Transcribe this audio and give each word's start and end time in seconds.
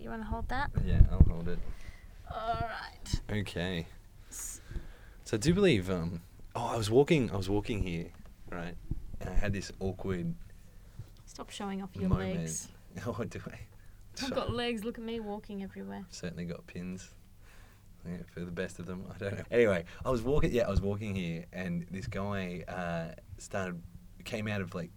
You 0.00 0.10
want 0.10 0.22
to 0.22 0.26
hold 0.28 0.48
that? 0.48 0.70
Yeah, 0.84 1.00
I'll 1.10 1.22
hold 1.28 1.48
it. 1.48 1.58
All 2.32 2.58
right. 2.60 3.20
Okay. 3.38 3.86
So 4.30 4.60
I 5.34 5.36
do 5.36 5.52
believe. 5.54 5.90
Um. 5.90 6.22
Oh, 6.54 6.66
I 6.66 6.76
was 6.76 6.90
walking. 6.90 7.30
I 7.30 7.36
was 7.36 7.48
walking 7.48 7.82
here, 7.82 8.06
right? 8.50 8.74
And 9.20 9.28
I 9.30 9.34
had 9.34 9.52
this 9.52 9.70
awkward 9.80 10.34
Stop 11.26 11.50
showing 11.50 11.82
off 11.82 11.90
your 11.94 12.08
moment. 12.08 12.36
legs. 12.38 12.68
Oh, 13.06 13.22
do 13.22 13.38
I? 13.46 13.50
I've 13.52 14.28
So- 14.28 14.34
got 14.34 14.52
legs. 14.52 14.82
Look 14.84 14.98
at 14.98 15.04
me 15.04 15.20
walking 15.20 15.62
everywhere. 15.62 16.04
certainly 16.10 16.44
got 16.44 16.66
pins. 16.66 17.08
Yeah, 18.08 18.16
for 18.32 18.40
the 18.40 18.50
best 18.50 18.78
of 18.78 18.86
them, 18.86 19.04
I 19.14 19.18
don't 19.18 19.36
know. 19.38 19.44
Anyway, 19.50 19.84
I 20.04 20.10
was 20.10 20.22
walking. 20.22 20.52
Yeah, 20.52 20.66
I 20.66 20.70
was 20.70 20.80
walking 20.80 21.14
here, 21.14 21.44
and 21.52 21.86
this 21.90 22.06
guy 22.06 22.64
uh, 22.66 23.14
started 23.38 23.80
came 24.24 24.48
out 24.48 24.60
of 24.62 24.74
like 24.74 24.90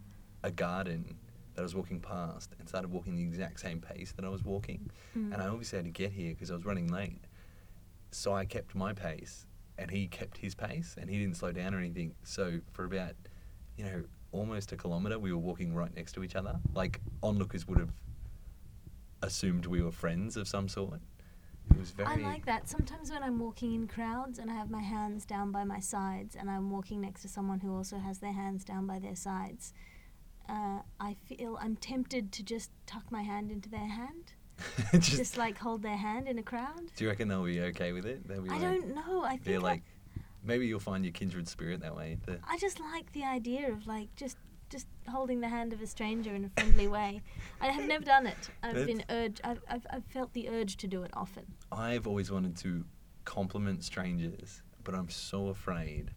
a 0.44 0.50
garden 0.52 1.18
that 1.54 1.62
I 1.62 1.64
was 1.64 1.76
walking 1.76 2.00
past, 2.00 2.52
and 2.60 2.68
started 2.68 2.92
walking 2.92 3.16
the 3.16 3.24
exact 3.24 3.60
same 3.60 3.80
pace 3.80 4.12
that 4.14 4.26
I 4.26 4.30
was 4.30 4.44
walking. 4.44 4.90
Mm. 5.18 5.34
And 5.34 5.42
I 5.42 5.48
obviously 5.48 5.78
had 5.78 5.86
to 5.86 5.92
get 5.92 6.12
here 6.12 6.32
because 6.32 6.52
I 6.52 6.54
was 6.56 6.66
running 6.66 6.88
late. 6.88 7.26
So 8.12 8.34
I 8.34 8.46
kept 8.46 8.76
my 8.76 8.94
pace, 8.94 9.46
and 9.78 9.90
he 9.90 10.08
kept 10.08 10.38
his 10.38 10.56
pace, 10.56 10.96
and 11.00 11.10
he 11.10 11.18
didn't 11.20 11.38
slow 11.38 11.52
down 11.52 11.74
or 11.74 11.80
anything. 11.80 12.14
So 12.24 12.60
for 12.72 12.86
about, 12.86 13.14
you 13.78 13.86
know, 13.86 14.04
almost 14.32 14.72
a 14.72 14.78
kilometre, 14.78 15.20
we 15.20 15.32
were 15.32 15.38
walking 15.38 15.74
right 15.74 15.96
next 15.96 16.14
to 16.14 16.24
each 16.24 16.36
other. 16.36 16.60
Like 16.74 17.00
onlookers 17.22 17.68
would 17.68 17.80
have 17.80 17.92
assumed 19.22 19.66
we 19.66 19.82
were 19.82 19.92
friends 19.92 20.36
of 20.38 20.48
some 20.48 20.68
sort. 20.68 21.00
It 21.72 21.80
was 21.80 21.92
very. 21.92 22.10
I 22.10 22.16
like 22.18 22.46
that. 22.46 22.68
Sometimes 22.68 23.10
when 23.10 23.24
I'm 23.24 23.40
walking 23.40 23.74
in 23.74 23.88
crowds 23.88 24.38
and 24.38 24.52
I 24.52 24.54
have 24.54 24.70
my 24.70 24.82
hands 24.82 25.26
down 25.26 25.52
by 25.52 25.64
my 25.64 25.80
sides 25.80 26.36
and 26.36 26.50
I'm 26.50 26.70
walking 26.70 27.02
next 27.02 27.22
to 27.22 27.30
someone 27.30 27.62
who 27.62 27.74
also 27.74 27.98
has 27.98 28.20
their 28.20 28.34
hands 28.34 28.66
down 28.66 28.86
by 28.86 29.00
their 29.00 29.16
sides, 29.16 29.74
uh, 30.50 30.80
I 31.00 31.16
feel 31.26 31.58
I'm 31.62 31.76
tempted 31.76 32.32
to 32.34 32.44
just 32.44 32.72
tuck 32.86 33.12
my 33.12 33.22
hand 33.22 33.52
into 33.52 33.70
their 33.70 33.88
hand. 33.88 34.34
just, 34.94 35.10
Just, 35.18 35.38
like 35.38 35.58
hold 35.58 35.82
their 35.82 35.98
hand 35.98 36.28
in 36.28 36.38
a 36.38 36.44
crowd. 36.44 36.84
do 36.96 37.04
you 37.04 37.10
reckon 37.10 37.28
they'll 37.28 37.44
be 37.44 37.60
okay 37.62 37.92
with 37.92 38.06
it? 38.06 38.28
They'll 38.28 38.44
be 38.44 38.50
I 38.52 38.54
like, 38.54 38.62
don't 38.62 38.96
know. 38.96 39.24
I 39.24 39.38
They're 39.38 39.54
think 39.54 39.64
I- 39.64 39.68
like, 39.68 39.84
maybe 40.44 40.68
you'll 40.68 40.80
find 40.80 41.04
your 41.04 41.12
kindred 41.12 41.48
spirit 41.48 41.82
that 41.82 41.96
way. 41.96 42.18
The, 42.26 42.38
I 42.48 42.58
just 42.60 42.80
like 42.80 43.12
the 43.14 43.24
idea 43.24 43.72
of 43.72 43.88
like 43.88 44.16
just 44.16 44.38
just 44.70 44.88
holding 45.10 45.40
the 45.42 45.48
hand 45.50 45.74
of 45.74 45.82
a 45.82 45.88
stranger 45.88 46.34
in 46.36 46.46
a 46.46 46.50
friendly 46.50 46.88
way. 46.88 47.22
I 47.62 47.68
have 47.68 47.86
never 47.88 48.06
done 48.06 48.28
it. 48.28 48.50
I've 48.64 48.76
That's- 48.76 48.86
been 48.86 49.04
urged. 49.10 49.42
I've, 49.44 49.62
I've 49.68 49.86
I've 49.90 50.06
felt 50.06 50.34
the 50.34 50.50
urge 50.50 50.78
to 50.78 50.88
do 50.88 51.02
it 51.04 51.12
often. 51.14 51.46
I've 51.72 52.06
always 52.06 52.32
wanted 52.32 52.56
to 52.58 52.86
compliment 53.26 53.84
strangers, 53.84 54.62
but 54.84 54.94
I'm 54.94 55.10
so 55.10 55.48
afraid 55.48 56.12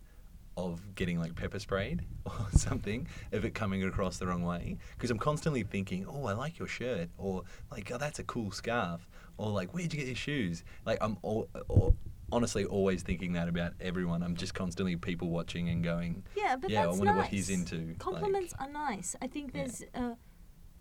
of 0.56 0.94
getting 0.94 1.18
like 1.20 1.34
pepper 1.34 1.58
sprayed 1.58 2.02
or 2.26 2.32
something 2.52 3.06
if 3.30 3.44
it 3.44 3.54
coming 3.54 3.84
across 3.84 4.16
the 4.18 4.26
wrong 4.26 4.42
way 4.42 4.78
because 4.96 5.10
I'm 5.10 5.18
constantly 5.18 5.62
thinking, 5.62 6.06
oh, 6.08 6.24
I 6.26 6.32
like 6.32 6.58
your 6.58 6.68
shirt, 6.68 7.10
or 7.18 7.42
like, 7.70 7.90
oh, 7.92 7.98
that's 7.98 8.18
a 8.18 8.24
cool 8.24 8.50
scarf, 8.50 9.06
or 9.36 9.50
like, 9.50 9.74
where'd 9.74 9.92
you 9.92 9.98
get 9.98 10.06
your 10.06 10.16
shoes? 10.16 10.64
Like, 10.86 10.98
I'm 11.02 11.18
all, 11.22 11.48
all, 11.68 11.94
honestly 12.32 12.64
always 12.64 13.02
thinking 13.02 13.34
that 13.34 13.48
about 13.48 13.74
everyone. 13.80 14.22
I'm 14.22 14.34
just 14.36 14.54
constantly 14.54 14.96
people 14.96 15.28
watching 15.28 15.68
and 15.68 15.84
going, 15.84 16.24
Yeah, 16.36 16.56
but 16.56 16.70
yeah, 16.70 16.84
I 16.84 16.86
wonder 16.88 17.04
nice. 17.06 17.16
what 17.16 17.26
he's 17.26 17.50
into. 17.50 17.76
like- 17.76 17.98
Compliments 17.98 18.54
are 18.58 18.68
nice. 18.70 19.14
I 19.20 19.26
think 19.26 19.50
Yeah. 19.54 19.60
there's. 19.62 19.82
Uh, 19.94 20.14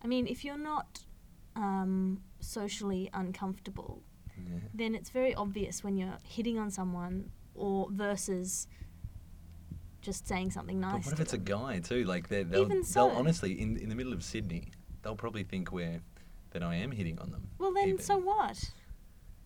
I 0.03 0.07
mean, 0.07 0.27
if 0.27 0.45
you're 0.45 0.57
not 0.57 1.05
um, 1.55 2.21
socially 2.39 3.09
uncomfortable, 3.13 4.03
Yeah. 4.37 4.59
then 4.73 4.95
it's 4.95 5.09
very 5.09 5.33
obvious 5.35 5.83
when 5.83 5.97
you're 5.97 6.17
hitting 6.23 6.57
on 6.59 6.69
someone 6.71 7.31
or 7.53 7.89
versus 7.91 8.67
just 10.05 10.27
saying 10.27 10.51
something 10.51 10.79
nice. 10.79 10.93
But 10.93 11.05
what 11.05 11.13
if 11.13 11.19
it's 11.19 11.33
a 11.33 11.37
guy 11.37 11.79
too? 11.79 12.03
Like 12.05 12.29
they 12.29 12.43
they'll, 12.43 12.61
Even 12.61 12.83
they'll 12.93 13.07
honestly 13.09 13.59
in 13.59 13.77
in 13.77 13.89
the 13.89 13.95
middle 13.95 14.13
of 14.13 14.23
Sydney, 14.23 14.71
they'll 15.01 15.15
probably 15.15 15.43
think 15.43 15.71
we're 15.71 16.01
that 16.51 16.63
I 16.63 16.75
am 16.75 16.91
hitting 16.91 17.19
on 17.19 17.31
them. 17.31 17.49
Well, 17.57 17.73
then 17.73 17.89
even. 17.89 17.99
so 18.01 18.17
what? 18.17 18.57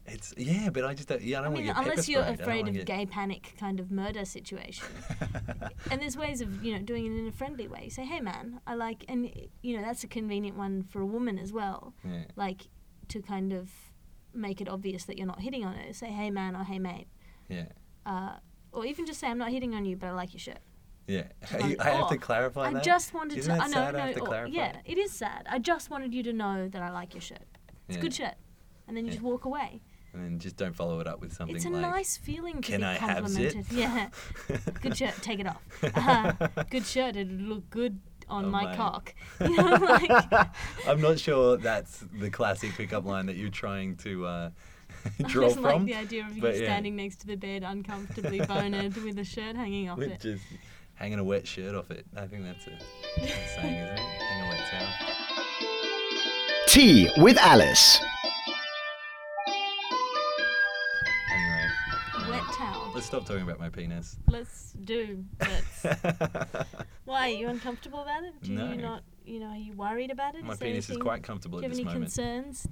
It's 0.05 0.33
yeah, 0.37 0.69
but 0.71 0.85
I 0.85 0.93
just 0.95 1.07
don't, 1.07 1.21
yeah, 1.21 1.37
I 1.37 1.41
I 1.41 1.43
don't 1.43 1.53
mean, 1.53 1.65
want 1.67 1.77
to 1.77 1.83
get 1.83 1.91
unless 1.91 2.09
you're 2.09 2.23
sprayed. 2.23 2.39
I 2.39 2.43
afraid 2.43 2.67
of 2.67 2.73
get- 2.73 2.85
gay 2.87 3.05
panic 3.05 3.53
kind 3.59 3.79
of 3.79 3.91
murder 3.91 4.25
situation. 4.25 4.87
and 5.91 6.01
there's 6.01 6.17
ways 6.17 6.41
of 6.41 6.63
you 6.63 6.73
know 6.75 6.81
doing 6.81 7.05
it 7.05 7.19
in 7.19 7.27
a 7.27 7.31
friendly 7.31 7.67
way. 7.67 7.81
You 7.85 7.89
say, 7.91 8.05
"Hey, 8.05 8.19
man, 8.19 8.59
I 8.65 8.73
like," 8.75 9.05
and 9.07 9.29
you 9.61 9.77
know 9.77 9.83
that's 9.83 10.03
a 10.03 10.07
convenient 10.07 10.57
one 10.57 10.83
for 10.83 10.99
a 11.01 11.05
woman 11.05 11.37
as 11.37 11.53
well. 11.53 11.93
Yeah. 12.03 12.23
Like 12.35 12.67
to 13.09 13.21
kind 13.21 13.53
of 13.53 13.69
make 14.33 14.61
it 14.61 14.69
obvious 14.69 15.03
that 15.05 15.17
you're 15.17 15.27
not 15.27 15.41
hitting 15.41 15.63
on 15.65 15.75
her. 15.75 15.93
Say, 15.93 16.07
"Hey, 16.07 16.31
man," 16.31 16.55
or 16.55 16.63
"Hey, 16.63 16.79
mate," 16.79 17.07
Yeah. 17.47 17.65
uh, 18.05 18.37
or 18.71 18.85
even 18.85 19.05
just 19.05 19.19
say, 19.19 19.27
"I'm 19.27 19.37
not 19.37 19.51
hitting 19.51 19.73
on 19.75 19.85
you, 19.85 19.95
but 19.95 20.07
I 20.07 20.11
like 20.11 20.33
your 20.33 20.39
shirt." 20.39 20.59
Yeah. 21.07 21.23
Like, 21.51 21.79
I 21.81 21.89
have 21.91 22.09
to 22.09 22.15
"Oh, 22.15 22.19
clarify 22.19 22.67
I 22.67 22.73
that. 22.73 22.83
just 22.83 23.13
wanted 23.13 23.37
Isn't 23.39 23.53
to. 23.53 23.57
that 23.59 23.63
I 23.63 23.67
know, 23.67 23.73
sad? 23.73 23.93
no, 23.93 23.99
I 23.99 24.05
have 24.07 24.15
to 24.15 24.21
or- 24.21 24.25
clarify. 24.27 24.53
yeah, 24.55 24.75
it 24.85 24.97
is 24.97 25.11
sad. 25.11 25.45
I 25.49 25.57
just 25.59 25.89
wanted 25.89 26.13
you 26.13 26.21
to 26.23 26.33
know 26.33 26.67
that 26.69 26.81
I 26.81 26.91
like 26.91 27.13
your 27.13 27.21
shirt. 27.21 27.39
It's 27.87 27.97
a 27.97 27.99
good 28.01 28.13
shirt, 28.13 28.35
and 28.87 28.95
then 28.95 29.05
you 29.05 29.09
Yeah. 29.09 29.15
just 29.15 29.23
walk 29.23 29.45
away. 29.45 29.81
And 30.13 30.23
then 30.23 30.39
just 30.39 30.57
don't 30.57 30.75
follow 30.75 30.99
it 30.99 31.07
up 31.07 31.21
with 31.21 31.33
something 31.33 31.55
It's 31.55 31.65
a 31.65 31.69
like. 31.69 31.81
nice 31.81 32.17
feeling 32.17 32.61
to 32.61 32.71
"Can 32.71 32.81
be 32.81 32.85
I 32.87 32.93
have 32.95 33.09
it?" 33.09 33.21
complimented. 33.21 33.65
Yeah. 33.71 34.09
Good 34.81 34.97
shirt, 34.97 35.15
take 35.21 35.39
it 35.39 35.47
off. 35.47 35.61
Uh, 35.83 36.31
good 36.69 36.85
shirt, 36.85 37.15
it'd 37.15 37.41
look 37.41 37.69
good 37.69 37.99
on 38.27 38.45
Oh, 38.45 38.49
my 38.49 38.75
cock. 38.75 39.13
You 39.41 39.55
know, 39.55 39.75
like, 39.75 40.11
I'm 40.87 41.01
not 41.01 41.19
sure 41.19 41.57
that's 41.57 42.03
the 42.19 42.29
classic 42.29 42.71
pickup 42.75 43.05
line 43.05 43.25
that 43.27 43.35
you're 43.35 43.49
trying 43.49 43.95
to 43.97 44.25
uh, 44.25 44.49
draw 45.27 45.43
just 45.47 45.55
from. 45.55 45.63
like 45.63 45.85
the 45.85 45.95
idea 45.95 46.25
of 46.25 46.35
you 46.35 46.41
but 46.41 46.55
yeah. 46.57 46.63
standing 46.65 46.95
next 46.95 47.17
to 47.21 47.27
the 47.27 47.35
bed, 47.35 47.63
uncomfortably 47.63 48.39
boned, 48.47 48.95
with 48.97 49.17
a 49.19 49.23
shirt 49.23 49.55
hanging 49.55 49.89
off 49.89 49.97
With 49.97 50.11
it. 50.11 50.19
just 50.21 50.43
hanging 50.95 51.19
a 51.19 51.23
wet 51.23 51.47
shirt 51.47 51.75
off 51.75 51.89
it. 51.91 52.05
I 52.15 52.25
think 52.27 52.43
that's 52.43 52.67
a, 52.67 52.71
that's 53.19 53.31
saying, 53.55 53.75
isn't 53.75 53.95
it? 53.95 53.99
Hang 53.99 54.45
a 54.45 54.49
wet 54.49 54.59
towel. 54.71 54.87
Tea 56.67 57.09
with 57.17 57.37
Alice. 57.37 57.99
Anyway. 61.33 62.29
Wet 62.29 62.43
towel. 62.57 62.91
Let's 62.93 63.05
stop 63.07 63.25
talking 63.25 63.43
about 63.43 63.59
my 63.59 63.69
penis. 63.69 64.17
Let's 64.27 64.73
do. 64.83 65.23
Let's. 65.39 65.83
Why 67.05 67.21
are 67.29 67.29
you 67.29 67.47
uncomfortable 67.49 68.01
about 68.01 68.23
it? 68.23 68.33
Do 68.43 68.51
No. 68.53 68.69
you 68.71 68.77
not? 68.77 69.03
You 69.25 69.39
know, 69.39 69.47
are 69.47 69.55
you 69.57 69.73
worried 69.73 70.11
about 70.11 70.35
it? 70.35 70.43
my 70.43 70.55
there 70.55 70.69
penis 70.69 70.89
is 70.89 70.97
quite 70.97 71.23
comfortable 71.23 71.59
Do 71.59 71.65
you 71.67 71.71
at 71.71 71.77
have 71.77 71.77
this 71.77 71.79
any 71.79 71.85
moment. 71.85 72.05
concerns 72.55 72.67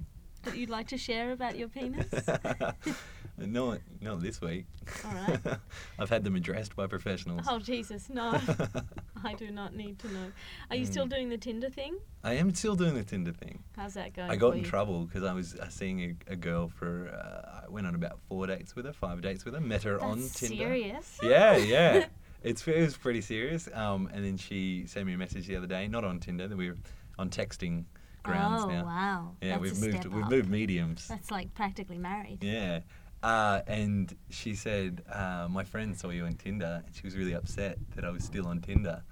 that 0.50 0.56
you'd 0.56 0.70
like 0.70 0.88
to 0.88 0.98
share 0.98 1.32
about 1.32 1.56
your 1.58 1.68
penis? 1.68 2.06
no, 3.38 3.78
not 4.00 4.20
this 4.20 4.40
week. 4.40 4.66
All 5.04 5.12
right. 5.14 5.58
I've 5.98 6.10
had 6.10 6.24
them 6.24 6.34
addressed 6.36 6.74
by 6.74 6.86
professionals. 6.86 7.46
Oh 7.48 7.58
Jesus, 7.58 8.08
no! 8.10 8.38
I 9.24 9.34
do 9.34 9.50
not 9.50 9.74
need 9.74 9.98
to 10.00 10.12
know. 10.12 10.32
Are 10.70 10.76
you 10.76 10.86
still 10.86 11.06
Mm. 11.06 11.10
doing 11.10 11.28
the 11.28 11.38
Tinder 11.38 11.70
thing? 11.70 11.96
I 12.24 12.34
am 12.34 12.52
still 12.54 12.74
doing 12.74 12.94
the 12.94 13.04
Tinder 13.04 13.32
thing. 13.32 13.62
How's 13.76 13.94
that 13.94 14.14
going? 14.14 14.30
I 14.30 14.36
got 14.36 14.54
in 14.54 14.60
you? 14.60 14.64
trouble 14.64 15.04
because 15.04 15.22
I 15.24 15.32
was 15.32 15.54
uh, 15.54 15.68
seeing 15.68 16.00
a, 16.28 16.32
a 16.32 16.36
girl 16.36 16.68
for. 16.68 17.08
Uh, 17.08 17.64
I 17.66 17.70
went 17.70 17.86
on 17.86 17.94
about 17.94 18.18
four 18.28 18.46
dates 18.46 18.74
with 18.74 18.84
her, 18.86 18.92
five 18.92 19.20
dates 19.20 19.44
with 19.44 19.54
her. 19.54 19.60
Met 19.60 19.82
her 19.84 20.00
on 20.00 20.18
Tinder. 20.18 20.56
serious. 20.56 21.18
Yeah, 21.22 21.56
yeah. 21.56 22.06
It's 22.42 22.66
it 22.66 22.80
was 22.80 22.96
pretty 22.96 23.20
serious. 23.20 23.68
Um, 23.74 24.08
and 24.12 24.24
then 24.24 24.36
she 24.36 24.84
sent 24.86 25.06
me 25.06 25.14
a 25.14 25.18
message 25.18 25.46
the 25.46 25.56
other 25.56 25.66
day, 25.66 25.86
not 25.88 26.04
on 26.04 26.18
Tinder. 26.20 26.48
That 26.48 26.56
we 26.56 26.70
were 26.70 26.76
on 27.18 27.30
texting 27.30 27.84
grounds 28.32 28.62
oh 28.64 28.68
now. 28.68 28.84
wow. 28.84 29.36
Yeah, 29.42 29.58
That's 29.58 29.60
we've 29.62 29.80
moved 29.80 30.04
we've 30.06 30.24
up. 30.24 30.30
moved 30.30 30.48
mediums. 30.50 31.08
That's 31.08 31.30
like 31.30 31.54
practically 31.54 31.98
married. 31.98 32.42
Yeah. 32.42 32.80
Uh, 33.22 33.62
and 33.66 34.14
she 34.30 34.54
said, 34.54 35.02
uh, 35.12 35.48
my 35.50 35.64
friend 35.64 35.96
saw 35.98 36.10
you 36.10 36.24
on 36.24 36.34
Tinder, 36.34 36.82
and 36.86 36.94
she 36.94 37.02
was 37.02 37.16
really 37.16 37.32
upset 37.34 37.78
that 37.96 38.04
I 38.04 38.10
was 38.10 38.22
still 38.22 38.46
on 38.46 38.60
Tinder. 38.60 39.02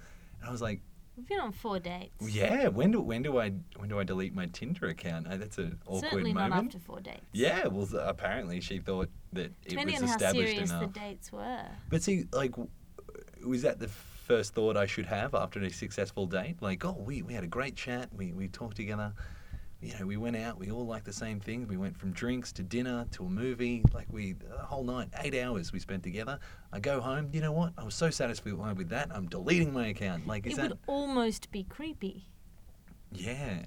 And 0.41 0.49
I 0.49 0.53
was 0.53 0.63
like, 0.63 0.81
We've 1.17 1.27
been 1.27 1.41
on 1.41 1.53
four 1.53 1.79
dates. 1.81 2.15
yeah. 2.29 2.69
When 2.69 2.91
do 2.91 3.01
when 3.01 3.23
do 3.23 3.39
I 3.39 3.51
when 3.77 3.89
do 3.89 3.99
I 3.99 4.05
delete 4.05 4.35
my 4.35 4.47
Tinder 4.47 4.87
account? 4.89 5.27
Uh, 5.27 5.39
that's 5.39 5.57
an 5.57 5.79
awkward 5.87 6.11
Certainly 6.11 6.35
moment. 6.35 6.55
not 6.55 6.65
after 6.67 6.79
four 6.79 7.01
dates. 7.01 7.25
Yeah. 7.33 7.69
Well, 7.69 7.89
apparently 8.01 8.61
she 8.61 8.81
thought 8.81 9.09
that 9.33 9.53
it 9.65 9.77
was 9.77 10.03
established 10.03 10.03
enough. 10.03 10.03
Depending 10.03 10.03
on 10.03 10.09
how 10.21 10.33
serious 10.33 10.71
enough. 10.71 10.93
the 10.93 11.01
dates 11.01 11.33
were. 11.33 11.65
But 11.89 12.03
see, 12.03 12.27
like, 12.33 12.53
was 13.47 13.63
that 13.63 13.79
the 13.79 13.89
first 14.27 14.55
thought 14.55 14.77
I 14.77 14.87
should 14.87 15.07
have 15.07 15.35
after 15.35 15.61
a 15.63 15.71
successful 15.71 16.27
date? 16.27 16.57
Like, 16.61 16.85
oh, 16.85 16.97
we, 16.99 17.23
we 17.23 17.33
had 17.33 17.45
a 17.45 17.49
great 17.49 17.77
chat. 17.77 18.09
We, 18.13 18.33
we 18.33 18.49
talked 18.49 18.77
together. 18.77 19.13
You 19.81 19.95
know, 19.99 20.07
we 20.07 20.17
went 20.17 20.37
out. 20.37 20.59
We 20.59 20.71
all 20.71 20.85
liked 20.87 21.05
the 21.05 21.13
same 21.13 21.39
things. 21.39 21.69
We 21.69 21.77
went 21.77 21.97
from 21.97 22.11
drinks 22.13 22.51
to 22.53 22.63
dinner 22.63 23.07
to 23.13 23.27
a 23.27 23.29
movie. 23.29 23.85
Like, 23.95 24.07
we, 24.11 24.33
the 24.33 24.59
whole 24.59 24.83
night, 24.83 25.09
eight 25.23 25.35
hours 25.37 25.73
we 25.73 25.79
spent 25.79 26.03
together. 26.03 26.41
I 26.73 26.81
go 26.81 27.01
home. 27.01 27.29
You 27.33 27.41
know 27.41 27.53
what? 27.53 27.73
I 27.79 27.85
was 27.85 27.95
so 27.95 28.11
satisfied 28.11 28.77
with 28.77 28.89
that. 28.89 29.11
I'm 29.15 29.29
deleting 29.29 29.73
my 29.73 29.89
account. 29.89 30.27
Like, 30.27 30.47
is 30.47 30.55
It 30.55 30.57
that. 30.57 30.71
would 30.71 30.79
almost 30.87 31.51
be 31.53 31.63
creepy. 31.63 32.25
Yeah. 33.13 33.63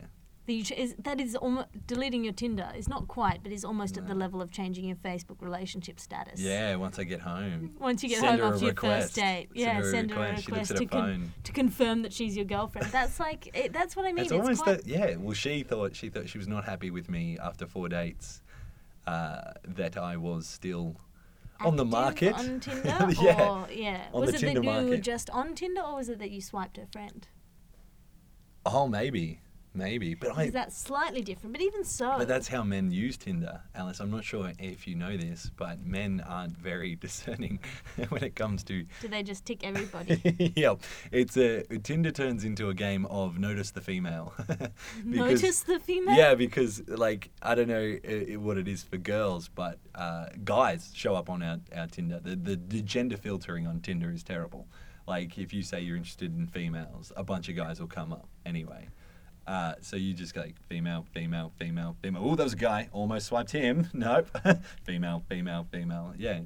That, 0.50 0.72
is, 0.72 0.96
that 1.00 1.22
is 1.22 1.36
almost 1.36 1.68
deleting 1.86 2.24
your 2.24 2.34
Tinder 2.34 2.68
It's 2.74 2.88
not 2.88 3.08
quite, 3.08 3.44
but 3.44 3.52
it's 3.52 3.64
almost 3.64 3.98
at 3.98 4.08
the 4.08 4.16
level 4.16 4.42
of 4.42 4.50
changing 4.50 4.86
your 4.86 4.96
Facebook 4.98 5.42
relationship 5.42 6.00
status. 6.00 6.40
Yeah, 6.40 6.76
once 6.76 6.98
I 6.98 7.04
get 7.04 7.22
home. 7.22 7.76
Once 7.80 8.02
you 8.02 8.10
get 8.10 8.20
Send 8.20 8.42
home 8.42 8.54
after 8.54 8.66
your 8.66 8.72
request. 8.72 9.14
first 9.14 9.16
date, 9.16 9.50
Send 9.50 9.58
yeah, 9.60 9.74
her 9.74 9.92
send 9.92 10.12
her 10.12 10.18
a 10.18 10.36
request. 10.36 10.48
Request 10.48 10.78
to, 10.78 10.86
con- 10.86 11.34
to 11.44 11.52
confirm 11.52 12.02
that 12.02 12.12
she's 12.14 12.36
your 12.36 12.46
girlfriend. 12.46 12.88
That's 12.92 13.20
like 13.20 13.56
it, 13.56 13.74
that's 13.74 13.96
what 13.96 14.06
I 14.06 14.10
mean. 14.12 14.26
It's 14.26 14.32
It's, 14.32 14.42
almost 14.42 14.66
that, 14.66 14.88
yeah. 14.88 15.16
Well, 15.18 15.34
she 15.34 15.62
thought 15.64 15.96
she 15.96 16.10
thought 16.10 16.28
she 16.28 16.40
was 16.40 16.48
not 16.48 16.66
happy 16.66 16.90
with 16.90 17.10
me 17.10 17.38
after 17.42 17.68
four 17.68 17.88
dates. 17.88 18.42
Uh, 19.06 19.54
that 19.66 19.98
I 19.98 20.18
was 20.18 20.48
still 20.48 20.96
on 21.62 21.76
the 21.76 21.86
market. 21.86 22.34
on 22.36 22.60
Tinder, 22.60 23.08
yeah. 23.22 23.50
or 23.50 23.68
yeah, 23.72 24.08
On 24.14 24.22
was 24.22 24.36
it 24.36 24.40
Tinder 24.40 24.62
that 24.62 24.84
you 24.84 24.90
were 24.90 24.98
just 24.98 25.30
on 25.32 25.56
Tinder, 25.56 25.82
or 25.82 25.96
was 25.96 26.10
it 26.10 26.20
that 26.20 26.32
you 26.32 26.42
swiped 26.42 26.78
her 26.78 26.86
friend? 26.92 27.28
Oh, 28.66 28.88
maybe. 28.88 29.40
Maybe. 29.74 30.14
But 30.16 30.32
I. 30.32 30.36
Because 30.36 30.54
that's 30.54 30.78
slightly 30.78 31.22
different. 31.22 31.54
But 31.54 31.62
even 31.62 31.84
so, 31.84 32.16
But 32.18 32.28
that's 32.28 32.48
how 32.48 32.64
men 32.64 32.92
use 32.92 33.18
Tinder, 33.18 33.62
Alice. 33.76 34.00
I'm 34.00 34.12
not 34.12 34.24
sure 34.24 34.52
if 34.60 34.88
you 34.88 34.96
know 34.96 35.16
this, 35.18 35.52
but 35.56 35.86
men 35.86 36.24
aren't 36.28 36.58
very 36.58 36.96
discerning 37.06 37.60
when 38.10 38.24
it 38.24 38.36
comes 38.36 38.64
to. 38.66 38.86
do 39.02 39.08
they 39.08 39.24
just 39.24 39.46
tick 39.46 39.64
everybody? 39.64 40.54
yeah, 40.56 40.76
it's 41.12 41.38
a 41.38 41.64
Tinder 41.84 42.12
turns 42.12 42.44
into 42.44 42.70
a 42.70 42.74
game 42.74 43.06
of 43.08 43.38
notice 43.40 43.72
the 43.72 43.82
female. 43.82 44.34
Because- 44.48 44.64
Notice 45.06 45.62
the 45.64 45.80
female? 45.80 46.16
Yeah, 46.16 46.36
because 46.36 46.88
like 46.88 47.32
I 47.42 47.56
don't 47.56 47.68
know 47.68 47.98
uh, 48.08 48.40
what 48.40 48.58
it 48.58 48.68
is 48.68 48.84
for 48.84 48.98
girls, 48.98 49.50
but 49.50 49.80
uh, 49.96 50.28
guys 50.44 50.92
show 50.94 51.16
up 51.16 51.30
on 51.30 51.42
our, 51.44 51.58
our 51.76 51.88
Tinder. 51.88 52.20
The, 52.20 52.36
the 52.36 52.56
the 52.56 52.82
gender 52.82 53.18
filtering 53.18 53.68
on 53.68 53.80
Tinder 53.82 54.12
is 54.12 54.24
terrible. 54.24 54.68
Like 55.08 55.38
if 55.40 55.54
you 55.54 55.64
say 55.64 55.82
you're 55.82 55.98
interested 55.98 56.38
in 56.38 56.46
females, 56.48 57.12
a 57.16 57.24
bunch 57.24 57.50
of 57.50 57.56
guys 57.56 57.80
will 57.80 57.88
come 57.88 58.14
up 58.14 58.28
anyway. 58.46 58.88
Uh, 59.50 59.74
so 59.82 59.96
you 59.96 60.14
just 60.14 60.36
go 60.36 60.42
like 60.42 60.56
female, 60.70 61.08
female, 61.12 61.52
female, 61.58 61.96
female. 62.04 62.22
Oh, 62.24 62.36
that 62.36 62.44
was 62.44 62.54
a 62.54 62.56
guy. 62.56 62.88
Almost 62.92 63.26
swiped 63.28 63.52
him. 63.52 63.90
Nope. 63.94 64.30
female, 64.84 65.24
female, 65.28 65.66
female. 65.72 66.14
Yeah. 66.18 66.42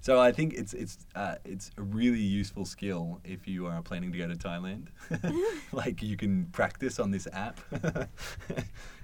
So 0.00 0.18
I 0.18 0.32
think 0.32 0.54
it's 0.54 0.72
it's 0.72 0.96
uh, 1.14 1.34
it's 1.44 1.70
a 1.76 1.82
really 1.82 2.18
useful 2.40 2.64
skill 2.64 3.20
if 3.24 3.46
you 3.46 3.66
are 3.66 3.82
planning 3.82 4.10
to 4.10 4.16
go 4.18 4.26
to 4.26 4.34
Thailand. 4.36 4.86
like 5.72 6.02
you 6.02 6.16
can 6.16 6.46
practice 6.46 6.98
on 6.98 7.10
this 7.10 7.28
app. 7.32 7.60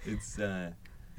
it's 0.06 0.38
uh, 0.38 0.70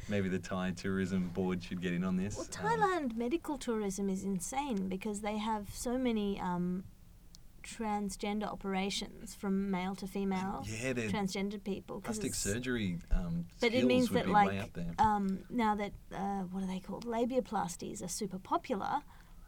maybe 0.10 0.28
the 0.28 0.40
Thai 0.40 0.72
tourism 0.72 1.30
board 1.36 1.62
should 1.64 1.82
get 1.82 1.94
in 1.94 2.04
on 2.04 2.16
this. 2.18 2.36
Well, 2.36 2.48
Um, 2.48 2.80
Thailand 2.80 3.16
medical 3.16 3.60
tourism 3.60 4.10
is 4.10 4.24
insane 4.24 4.90
because 4.90 5.22
they 5.22 5.38
have 5.38 5.70
so 5.72 6.00
many 6.00 6.40
um, 6.40 6.84
transgender 7.63 8.45
operations 8.51 9.33
from 9.33 9.71
male 9.71 9.95
to 9.95 10.07
female. 10.07 10.65
Yeah, 10.68 10.94
they're 10.94 11.10
transgender 11.10 11.63
people. 11.63 12.01
plastic 12.01 12.36
surgery 12.36 13.00
um, 13.12 13.45
But 13.62 13.74
it 13.74 13.86
means 13.86 14.10
that, 14.10 14.27
like, 14.30 14.50
way 14.50 14.60
up 14.60 14.74
there. 14.74 14.94
um, 15.00 15.39
now 15.50 15.75
that 15.75 15.94
uh, 16.13 16.42
what 16.51 16.63
are 16.63 16.68
they 16.68 16.80
called? 16.80 17.06
Labiaplasties 17.06 18.04
are 18.04 18.07
super 18.07 18.39
popular. 18.39 19.01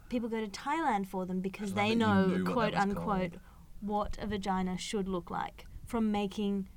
People 0.09 0.29
go 0.29 0.39
to 0.39 0.47
Thailand 0.47 1.07
for 1.07 1.25
them 1.25 1.39
because 1.41 1.73
they 1.73 1.95
know, 1.95 2.41
what 2.43 2.53
quote 2.53 2.73
unquote, 2.75 3.31
called. 3.31 3.39
what 3.81 4.17
a 4.21 4.27
vagina 4.27 4.77
should 4.77 5.07
look 5.07 5.29
like 5.29 5.65
from 5.85 6.11
making 6.11 6.67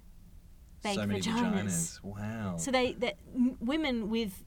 fake 0.83 0.97
so 0.97 1.07
many 1.07 1.21
vaginas. 1.21 2.01
vaginas. 2.01 2.05
Wow. 2.05 2.57
So 2.57 2.71
they, 2.71 2.93
that 2.95 3.17
m- 3.35 3.57
women 3.61 4.09
with 4.11 4.45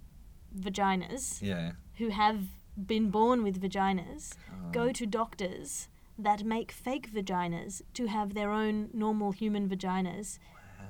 vaginas 0.57 1.41
yeah. 1.41 1.71
who 1.97 2.09
have 2.09 2.39
been 2.85 3.09
born 3.09 3.43
with 3.43 3.61
vaginas 3.61 4.33
Oh. 4.51 4.71
go 4.71 4.91
to 4.91 5.05
doctors 5.05 5.87
that 6.23 6.43
make 6.43 6.71
fake 6.71 7.07
vaginas 7.11 7.81
to 7.93 8.07
have 8.07 8.33
their 8.33 8.51
own 8.51 8.89
normal 8.93 9.31
human 9.31 9.67
vaginas 9.69 10.39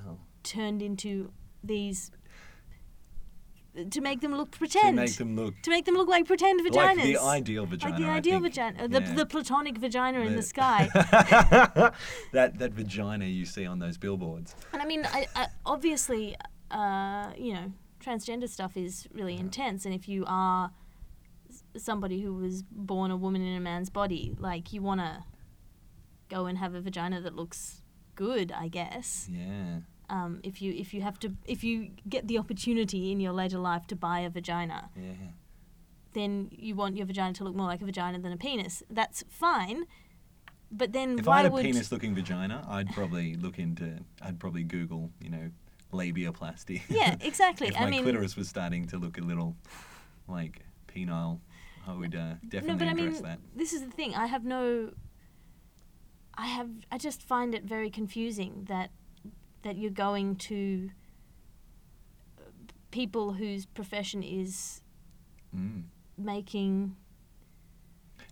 Wow. 0.06 0.18
turned 0.44 0.82
into 0.82 1.32
these 1.64 2.12
to 3.90 4.02
make 4.02 4.20
them 4.20 4.34
look 4.36 4.52
pretend 4.52 4.98
To 4.98 5.04
make 5.04 5.16
them 5.16 5.36
look 5.38 5.54
to 5.64 5.70
make 5.70 5.86
them 5.86 5.96
look 5.96 6.10
like 6.10 6.26
pretend 6.28 6.60
vaginas 6.60 6.76
like 6.96 6.98
the 7.06 7.18
ideal 7.22 7.66
vagina. 7.66 7.94
like 7.94 8.02
the 8.04 8.10
ideal 8.10 8.40
vagina 8.42 8.88
the, 8.88 9.02
Yeah. 9.02 9.14
the 9.14 9.26
platonic 9.26 9.78
vagina 9.78 10.20
in 10.20 10.32
the 10.32 10.38
The- 10.38 10.44
sky 10.44 10.90
that 12.34 12.58
that 12.60 12.72
vagina 12.74 13.26
you 13.26 13.46
see 13.46 13.66
on 13.66 13.80
those 13.80 13.98
billboards. 13.98 14.56
and 14.74 14.82
i 14.82 14.86
mean 14.86 15.06
I, 15.06 15.26
I, 15.36 15.48
obviously 15.66 16.36
uh, 16.70 17.32
you 17.38 17.54
know 17.54 17.72
transgender 18.04 18.50
stuff 18.50 18.76
is 18.76 19.08
really 19.14 19.38
intense 19.38 19.86
and 19.86 19.94
if 19.94 20.10
you 20.10 20.26
are 20.28 20.72
somebody 21.78 22.22
who 22.22 22.34
was 22.34 22.64
born 22.64 23.12
a 23.12 23.18
woman 23.18 23.42
in 23.42 23.56
a 23.56 23.60
man's 23.60 23.90
body 23.90 24.34
like 24.40 24.74
you 24.74 24.82
want 24.82 25.00
to 25.02 25.24
go 26.30 26.46
and 26.46 26.58
have 26.58 26.74
a 26.76 26.82
vagina 26.82 27.22
that 27.22 27.36
looks 27.36 27.82
good 28.16 28.52
i 28.52 28.68
guess 28.68 29.30
Yeah. 29.32 29.80
um, 30.10 30.40
if 30.44 30.62
you 30.62 30.74
if 30.74 30.94
you 30.94 31.02
have 31.02 31.18
to 31.20 31.34
if 31.46 31.64
you 31.64 31.92
get 32.10 32.28
the 32.28 32.38
opportunity 32.38 33.12
in 33.12 33.20
your 33.20 33.32
later 33.34 33.58
life 33.58 33.88
to 33.88 33.96
buy 33.96 34.20
a 34.20 34.30
vagina 34.30 34.90
Yeah. 34.96 35.14
then 36.14 36.50
you 36.52 36.76
want 36.76 36.98
your 36.98 37.06
vagina 37.06 37.34
to 37.34 37.44
look 37.46 37.56
more 37.56 37.68
like 37.68 37.82
a 37.82 37.86
vagina 37.86 38.20
than 38.20 38.34
a 38.34 38.38
penis. 38.38 38.84
That's 38.90 39.24
fine. 39.30 39.86
But 40.70 40.92
then 40.94 41.20
If 41.20 41.26
why 41.26 41.36
I 41.36 41.38
had 41.44 41.46
a 41.48 41.52
would 41.54 41.64
penis-looking 41.64 42.16
vagina, 42.16 42.66
I'd 42.68 42.92
probably 42.94 43.36
look 43.36 43.60
into. 43.60 44.00
I'd 44.22 44.40
probably 44.40 44.64
Google, 44.64 45.10
you 45.22 45.30
know, 45.30 45.50
labiaplasty. 45.94 46.82
Yeah, 46.90 47.16
exactly. 47.22 47.68
if 47.68 47.78
I 47.78 47.86
my 47.86 47.90
mean 47.92 48.04
clitoris 48.04 48.36
was 48.36 48.48
starting 48.50 48.88
to 48.88 48.98
look 48.98 49.18
a 49.18 49.22
little 49.22 49.56
like 50.28 50.62
penile, 50.88 51.40
I 51.88 51.94
would 51.94 52.16
uh, 52.16 52.36
definitely 52.48 52.68
no, 52.74 52.76
but 52.78 52.88
I 52.88 52.92
address 52.92 53.14
mean 53.16 53.24
that. 53.24 53.40
this 53.56 53.74
is 53.74 53.82
the 53.82 53.92
thing. 53.92 54.16
I 54.16 54.28
have 54.28 54.44
no 54.46 54.92
I 56.38 56.48
have 56.48 56.70
I 56.92 56.98
just 56.98 57.22
find 57.24 57.54
it 57.56 57.64
very 57.64 57.90
confusing 57.90 58.66
that 58.70 58.92
that 59.64 59.78
you're 59.78 59.92
going 59.92 60.36
to 60.38 60.90
uh, 62.40 62.44
people 62.92 63.34
whose 63.34 63.66
profession 63.66 64.24
is 64.24 64.82
Mm. 65.56 65.84
making 66.18 66.96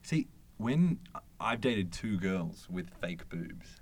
See, 0.03 0.27
when 0.57 0.99
I've 1.39 1.59
dated 1.59 1.91
two 1.91 2.17
girls 2.17 2.67
with 2.69 2.89
fake 3.01 3.27
boobs, 3.27 3.78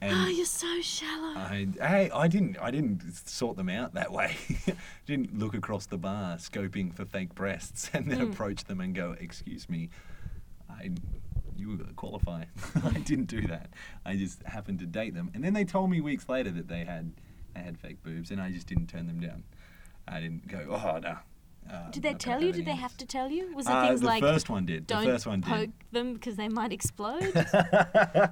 Oh, 0.00 0.28
you're 0.28 0.46
so 0.46 0.80
shallow. 0.80 1.34
I, 1.36 1.66
hey, 1.80 2.10
I 2.14 2.28
didn't, 2.28 2.56
I 2.60 2.70
didn't 2.70 3.02
sort 3.28 3.56
them 3.56 3.68
out 3.68 3.94
that 3.94 4.12
way. 4.12 4.36
didn't 5.06 5.36
look 5.38 5.54
across 5.54 5.86
the 5.86 5.98
bar 5.98 6.36
scoping 6.36 6.94
for 6.94 7.04
fake 7.04 7.34
breasts 7.34 7.90
and 7.94 8.10
then 8.10 8.18
Mm. 8.18 8.32
approach 8.32 8.64
them 8.64 8.80
and 8.80 8.94
go, 8.94 9.16
"Excuse 9.18 9.68
me, 9.68 9.90
I, 10.70 10.90
you 11.56 11.76
qualify." 11.96 12.44
I 12.84 12.98
didn't 13.00 13.26
do 13.26 13.42
that. 13.48 13.70
I 14.04 14.14
just 14.16 14.42
happened 14.44 14.78
to 14.80 14.86
date 14.86 15.14
them, 15.14 15.30
and 15.34 15.42
then 15.42 15.52
they 15.52 15.64
told 15.64 15.90
me 15.90 16.00
weeks 16.00 16.28
later 16.28 16.50
that 16.52 16.68
they 16.68 16.84
had, 16.84 17.12
they 17.54 17.60
had 17.60 17.78
fake 17.78 18.02
boobs, 18.04 18.30
and 18.30 18.40
I 18.40 18.50
just 18.52 18.66
didn't 18.68 18.86
turn 18.86 19.06
them 19.08 19.20
down. 19.20 19.42
I 20.06 20.20
didn't 20.20 20.46
go, 20.48 20.60
"Oh 20.70 20.98
no." 20.98 21.16
Uh, 21.70 21.90
Did 21.90 22.02
they 22.02 22.14
tell 22.14 22.42
you? 22.42 22.50
Did 22.52 22.64
they 22.64 22.76
have 22.76 22.96
to 22.96 23.04
tell 23.06 23.30
you? 23.30 23.54
Was 23.54 23.66
it 23.66 23.72
Uh, 23.72 23.88
things 23.88 24.00
the 24.00 24.06
like 24.06 24.22
first 24.22 24.48
one 24.48 24.64
did. 24.64 24.86
don't 24.86 25.04
the 25.04 25.10
first 25.12 25.26
one 25.26 25.42
poke 25.42 25.60
did. 25.60 25.72
them 25.92 26.14
because 26.14 26.36
they 26.36 26.48
might 26.48 26.72
explode? 26.72 27.34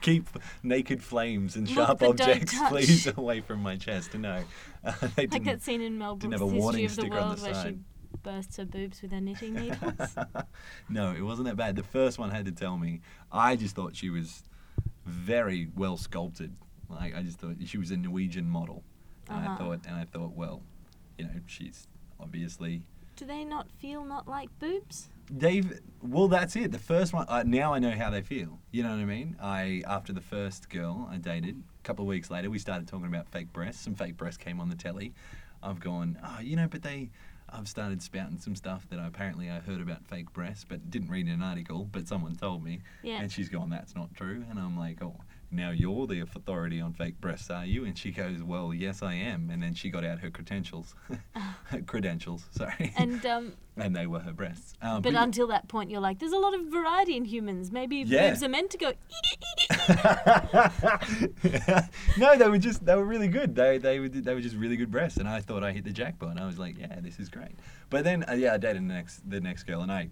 Keep 0.00 0.28
naked 0.62 1.02
flames 1.02 1.56
and 1.56 1.68
Look, 1.68 1.86
sharp 1.86 2.02
objects, 2.02 2.54
please, 2.68 3.06
away 3.16 3.40
from 3.40 3.62
my 3.62 3.76
chest. 3.76 4.14
No, 4.14 4.42
uh, 4.84 4.92
they 5.16 5.26
like 5.26 5.44
that 5.44 5.62
scene 5.62 5.80
in 5.80 5.98
Mel 5.98 6.16
didn't 6.16 6.36
Brooks' 6.38 6.42
have 6.52 6.52
a 6.52 6.54
History 6.54 6.84
of 6.84 6.90
the 6.96 7.02
sticker 7.02 7.18
on 7.18 7.28
World 7.28 7.38
the 7.38 7.42
where 7.42 7.54
she 7.72 7.78
bursts 8.22 8.56
her 8.56 8.64
boobs 8.64 9.00
with 9.02 9.12
her 9.12 9.20
knitting 9.20 9.54
needles. 9.54 10.16
no, 10.88 11.12
it 11.12 11.22
wasn't 11.22 11.46
that 11.46 11.56
bad. 11.56 11.76
The 11.76 11.82
first 11.82 12.18
one 12.18 12.30
had 12.30 12.46
to 12.46 12.52
tell 12.52 12.78
me. 12.78 13.00
I 13.30 13.56
just 13.56 13.76
thought 13.76 13.94
she 13.96 14.10
was 14.10 14.42
very 15.04 15.68
well 15.76 15.96
sculpted. 15.96 16.56
Like 16.88 17.14
I 17.14 17.22
just 17.22 17.38
thought 17.38 17.56
she 17.66 17.78
was 17.78 17.90
a 17.90 17.96
Norwegian 17.96 18.48
model. 18.48 18.82
And 19.28 19.38
I 19.38 19.46
Uh-huh. 19.46 19.56
thought, 19.58 19.80
and 19.86 19.94
I 19.96 20.04
thought, 20.04 20.32
well, 20.34 20.62
you 21.18 21.26
know, 21.26 21.30
she's 21.46 21.86
obviously 22.20 22.82
Do 23.16 23.24
they 23.24 23.44
not 23.44 23.70
feel 23.78 24.04
not 24.04 24.28
like 24.28 24.48
boobs? 24.58 25.08
Dave, 25.36 25.80
well, 26.02 26.26
that's 26.28 26.56
it. 26.56 26.72
The 26.72 26.78
first 26.78 27.12
one. 27.12 27.26
Uh, 27.28 27.42
now 27.44 27.74
I 27.74 27.78
know 27.78 27.90
how 27.90 28.08
they 28.08 28.22
feel. 28.22 28.58
You 28.70 28.82
know 28.82 28.90
what 28.90 28.98
I 29.00 29.04
mean? 29.04 29.36
I 29.42 29.82
after 29.86 30.12
the 30.14 30.22
first 30.22 30.70
girl 30.70 31.06
I 31.12 31.18
dated, 31.18 31.54
a 31.56 31.82
couple 31.86 32.04
of 32.04 32.08
weeks 32.08 32.30
later, 32.30 32.48
we 32.48 32.58
started 32.58 32.88
talking 32.88 33.06
about 33.06 33.28
fake 33.28 33.52
breasts. 33.52 33.82
Some 33.82 33.94
fake 33.94 34.16
breasts 34.16 34.42
came 34.42 34.58
on 34.58 34.70
the 34.70 34.74
telly. 34.74 35.12
I've 35.62 35.80
gone, 35.80 36.18
oh, 36.24 36.40
you 36.40 36.56
know, 36.56 36.66
but 36.68 36.82
they. 36.82 37.10
I've 37.50 37.66
started 37.68 38.02
spouting 38.02 38.38
some 38.38 38.54
stuff 38.54 38.86
that 38.90 38.98
I, 38.98 39.06
apparently 39.06 39.48
I 39.50 39.60
heard 39.60 39.80
about 39.80 40.04
fake 40.06 40.32
breasts, 40.34 40.64
but 40.68 40.90
didn't 40.90 41.08
read 41.10 41.26
an 41.28 41.42
article. 41.42 41.88
But 41.90 42.06
someone 42.06 42.36
told 42.36 42.62
me, 42.62 42.80
Yeah. 43.02 43.20
and 43.22 43.32
she's 43.32 43.48
gone, 43.48 43.70
that's 43.70 43.94
not 43.94 44.14
true. 44.14 44.44
And 44.50 44.58
I'm 44.58 44.78
like, 44.78 45.02
oh, 45.02 45.16
now 45.50 45.70
you're 45.70 46.06
the 46.06 46.20
authority 46.20 46.80
on 46.80 46.92
fake 46.92 47.20
breasts, 47.20 47.50
are 47.50 47.64
you? 47.64 47.84
And 47.84 47.96
she 47.96 48.10
goes, 48.10 48.42
well, 48.42 48.74
yes, 48.74 49.02
I 49.02 49.14
am. 49.14 49.48
And 49.50 49.62
then 49.62 49.74
she 49.74 49.90
got 49.90 50.04
out 50.04 50.18
her 50.20 50.30
credentials, 50.30 50.94
her 51.64 51.80
credentials, 51.82 52.44
sorry, 52.50 52.92
And 52.96 53.24
um, 53.24 53.52
and 53.76 53.94
they 53.96 54.06
were 54.06 54.20
her 54.20 54.32
breasts. 54.32 54.74
Um, 54.82 55.02
but 55.02 55.12
yeah. 55.14 55.22
until 55.22 55.46
that 55.48 55.68
point, 55.68 55.90
you're 55.90 56.00
like, 56.00 56.18
there's 56.18 56.32
a 56.32 56.38
lot 56.38 56.54
of 56.54 56.66
variety 56.66 57.16
in 57.16 57.24
humans. 57.24 57.70
Maybe 57.72 57.98
Yeah. 57.98 58.28
boobs 58.30 58.42
are 58.42 58.48
meant 58.48 58.70
to 58.72 58.78
go. 58.78 58.92
no, 62.18 62.36
they 62.36 62.48
were 62.48 62.58
just 62.58 62.84
they 62.84 62.94
were 62.94 63.04
really 63.04 63.28
good. 63.28 63.54
They 63.54 63.78
they 63.78 64.00
were 64.00 64.08
they 64.08 64.34
were 64.34 64.40
just 64.40 64.56
really 64.56 64.76
good 64.76 64.90
breasts, 64.90 65.18
and 65.18 65.28
I 65.28 65.40
thought 65.40 65.64
I 65.64 65.72
hit 65.72 65.84
the 65.84 65.92
jackpot. 65.92 66.30
And 66.30 66.40
I 66.40 66.46
was 66.46 66.58
like, 66.58 66.78
yeah, 66.78 67.00
this 67.00 67.18
is 67.18 67.28
great. 67.28 67.56
But 67.90 68.04
then 68.04 68.24
uh, 68.28 68.34
yeah, 68.34 68.54
I 68.54 68.58
dated 68.58 68.82
the 68.82 68.92
next 68.92 69.28
the 69.28 69.40
next 69.40 69.64
girl, 69.64 69.82
and 69.82 69.92
I 69.92 70.10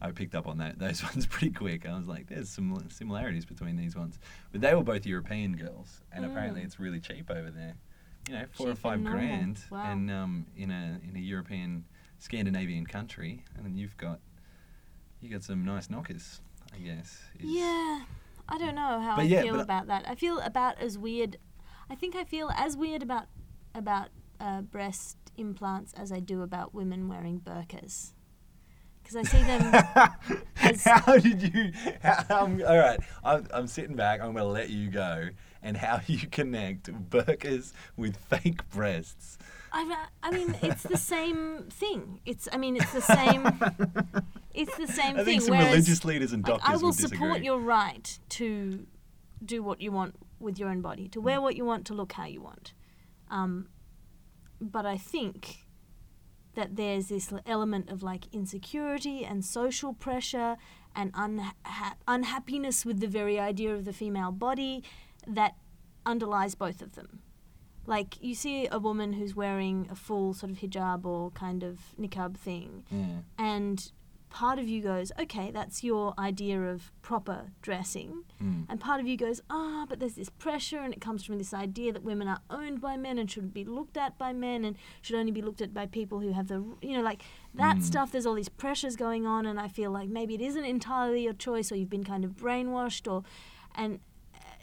I 0.00 0.10
picked 0.10 0.34
up 0.34 0.46
on 0.46 0.58
that 0.58 0.78
those 0.78 1.02
ones 1.08 1.26
pretty 1.26 1.52
quick. 1.52 1.86
I 1.86 1.96
was 1.96 2.06
like, 2.06 2.26
there's 2.28 2.50
some 2.50 2.76
similarities 2.90 3.44
between 3.44 3.76
these 3.76 3.96
ones. 3.96 4.18
But 4.52 4.60
they 4.60 4.74
were 4.74 4.82
both 4.82 5.06
European 5.06 5.56
girls, 5.56 6.02
and 6.12 6.24
apparently 6.24 6.60
Mm. 6.62 6.64
it's 6.66 6.78
really 6.78 7.00
cheap 7.00 7.30
over 7.30 7.50
there. 7.50 7.74
You 8.28 8.34
know, 8.34 8.44
four 8.52 8.68
or 8.70 8.74
five 8.74 8.94
and 9.00 9.06
grand, 9.06 9.58
Wow. 9.70 9.90
and 9.92 10.10
um, 10.10 10.46
in 10.56 10.70
a 10.70 11.00
in 11.08 11.14
a 11.16 11.20
European 11.20 11.84
Scandinavian 12.18 12.86
country, 12.86 13.44
and 13.56 13.64
then 13.66 13.76
you've 13.76 13.96
got 13.96 14.20
you 15.20 15.30
got 15.30 15.42
some 15.42 15.64
nice 15.64 15.88
knockers, 15.90 16.40
I 16.74 16.78
guess. 16.78 17.20
Yeah, 17.40 18.02
I 18.48 18.58
don't 18.58 18.74
know 18.74 19.00
how 19.00 19.16
I 19.16 19.22
yeah, 19.22 19.42
feel 19.42 19.60
about 19.60 19.86
that. 19.88 20.08
I 20.08 20.14
feel 20.14 20.38
about 20.40 20.78
as 20.80 20.98
weird. 20.98 21.36
I 21.90 21.94
think 21.94 22.14
I 22.16 22.24
feel 22.24 22.50
as 22.56 22.76
weird 22.76 23.02
about 23.02 23.26
about 23.74 24.08
uh, 24.40 24.62
breast 24.62 25.16
implants 25.36 25.92
as 25.94 26.10
I 26.12 26.20
do 26.20 26.42
about 26.42 26.74
women 26.74 27.08
wearing 27.08 27.40
burqas. 27.40 28.12
Because 29.04 29.16
I 29.16 29.22
see 29.22 29.42
them. 29.42 30.40
as- 30.62 30.84
how 30.84 31.18
did 31.18 31.54
you? 31.54 31.72
How, 32.02 32.24
I'm, 32.30 32.62
all 32.62 32.78
right, 32.78 32.98
I'm, 33.22 33.46
I'm 33.52 33.66
sitting 33.66 33.94
back. 33.96 34.20
I'm 34.20 34.32
going 34.32 34.44
to 34.44 34.50
let 34.50 34.70
you 34.70 34.90
go. 34.90 35.28
And 35.62 35.76
how 35.76 36.00
you 36.06 36.26
connect 36.26 36.90
burkas 37.10 37.72
with 37.96 38.16
fake 38.16 38.68
breasts? 38.70 39.38
I, 39.72 40.06
I 40.22 40.30
mean, 40.30 40.54
it's 40.62 40.84
the 40.84 40.96
same 40.96 41.64
thing. 41.68 42.20
It's 42.24 42.48
I 42.52 42.58
mean, 42.58 42.76
it's 42.76 42.92
the 42.92 43.00
same. 43.00 43.44
It's 44.52 44.76
the 44.76 44.86
same 44.86 45.16
I 45.18 45.24
thing. 45.24 45.24
think 45.24 45.42
some 45.42 45.56
whereas, 45.56 45.72
religious 45.72 46.04
leaders 46.04 46.32
and 46.32 46.44
doctors. 46.44 46.68
like, 46.68 46.74
I 46.74 46.76
will 46.76 46.90
would 46.90 46.94
support 46.94 47.42
your 47.42 47.58
right 47.58 48.18
to 48.30 48.86
do 49.44 49.62
what 49.62 49.80
you 49.80 49.90
want 49.90 50.14
with 50.38 50.58
your 50.58 50.68
own 50.68 50.80
body, 50.80 51.08
to 51.08 51.20
wear 51.20 51.40
what 51.40 51.56
you 51.56 51.64
want, 51.64 51.86
to 51.86 51.94
look 51.94 52.12
how 52.12 52.26
you 52.26 52.40
want. 52.40 52.72
Um, 53.30 53.68
but 54.60 54.86
I 54.86 54.96
think 54.96 55.63
that 56.54 56.76
there's 56.76 57.08
this 57.08 57.32
element 57.46 57.90
of 57.90 58.02
like 58.02 58.26
insecurity 58.32 59.24
and 59.24 59.44
social 59.44 59.92
pressure 59.94 60.56
and 60.94 61.12
unha- 61.14 61.52
unhappiness 62.06 62.84
with 62.84 63.00
the 63.00 63.08
very 63.08 63.38
idea 63.38 63.74
of 63.74 63.84
the 63.84 63.92
female 63.92 64.30
body 64.32 64.82
that 65.26 65.56
underlies 66.06 66.54
both 66.54 66.80
of 66.82 66.94
them. 66.94 67.20
Like 67.86 68.22
you 68.22 68.34
see 68.34 68.66
a 68.70 68.78
woman 68.78 69.14
who's 69.14 69.34
wearing 69.36 69.88
a 69.90 69.94
full 69.94 70.32
sort 70.34 70.52
of 70.52 70.58
hijab 70.58 71.04
or 71.04 71.30
kind 71.32 71.62
of 71.62 71.80
niqab 72.00 72.36
thing, 72.36 72.84
Yeah. 72.90 73.18
and 73.38 73.92
part 74.34 74.58
of 74.58 74.66
you 74.68 74.82
goes, 74.82 75.12
okay, 75.16 75.52
that's 75.52 75.84
your 75.84 76.12
idea 76.18 76.60
of 76.60 76.90
proper 77.02 77.52
dressing. 77.62 78.24
Mm. 78.42 78.66
And 78.68 78.80
part 78.80 78.98
of 79.00 79.06
you 79.06 79.16
goes, 79.16 79.40
ah, 79.48 79.86
but 79.88 80.00
there's 80.00 80.16
this 80.16 80.28
pressure, 80.28 80.80
and 80.80 80.92
it 80.92 81.00
comes 81.00 81.22
from 81.24 81.38
this 81.38 81.54
idea 81.54 81.92
that 81.92 82.02
women 82.02 82.26
are 82.26 82.40
owned 82.50 82.80
by 82.80 82.96
men 82.96 83.16
and 83.16 83.30
should 83.30 83.54
be 83.54 83.64
looked 83.64 83.96
at 83.96 84.18
by 84.18 84.32
men 84.32 84.64
and 84.64 84.76
should 85.02 85.14
only 85.14 85.30
be 85.30 85.40
looked 85.40 85.60
at 85.60 85.72
by 85.72 85.86
people 85.86 86.18
who 86.18 86.32
have 86.32 86.48
the, 86.48 86.64
you 86.82 86.94
know, 86.96 87.02
like 87.02 87.22
that 87.54 87.76
Mm. 87.76 87.82
stuff. 87.82 88.10
There's 88.10 88.26
all 88.26 88.34
these 88.34 88.48
pressures 88.48 88.96
going 88.96 89.24
on, 89.24 89.46
and 89.46 89.60
I 89.60 89.68
feel 89.68 89.92
like 89.92 90.08
maybe 90.08 90.34
it 90.34 90.40
isn't 90.40 90.64
entirely 90.64 91.22
your 91.22 91.32
choice, 91.34 91.70
or 91.70 91.76
you've 91.76 91.88
been 91.88 92.02
kind 92.02 92.24
of 92.24 92.32
brainwashed, 92.32 93.10
or, 93.10 93.22
and 93.76 94.00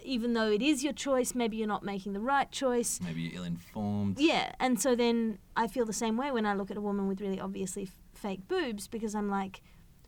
even 0.04 0.34
though 0.34 0.50
it 0.52 0.62
is 0.62 0.84
your 0.84 0.94
choice, 0.94 1.34
maybe 1.36 1.58
you're 1.58 1.68
not 1.68 1.84
making 1.84 2.14
the 2.14 2.20
right 2.20 2.52
choice. 2.52 3.00
Maybe 3.04 3.22
you're 3.22 3.38
ill-informed. 3.38 4.20
Yeah, 4.20 4.54
and 4.60 4.80
so 4.80 4.96
then 4.96 5.40
I 5.56 5.68
feel 5.68 5.86
the 5.86 5.94
same 5.94 6.18
way 6.18 6.32
when 6.32 6.46
I 6.46 6.54
look 6.54 6.72
at 6.72 6.78
a 6.78 6.82
woman 6.82 7.08
with 7.08 7.22
really 7.22 7.40
obviously 7.40 7.84
f- 7.84 7.96
fake 8.14 8.48
boobs 8.48 8.88
because 8.88 9.16
I'm 9.16 9.30
like, 9.30 9.62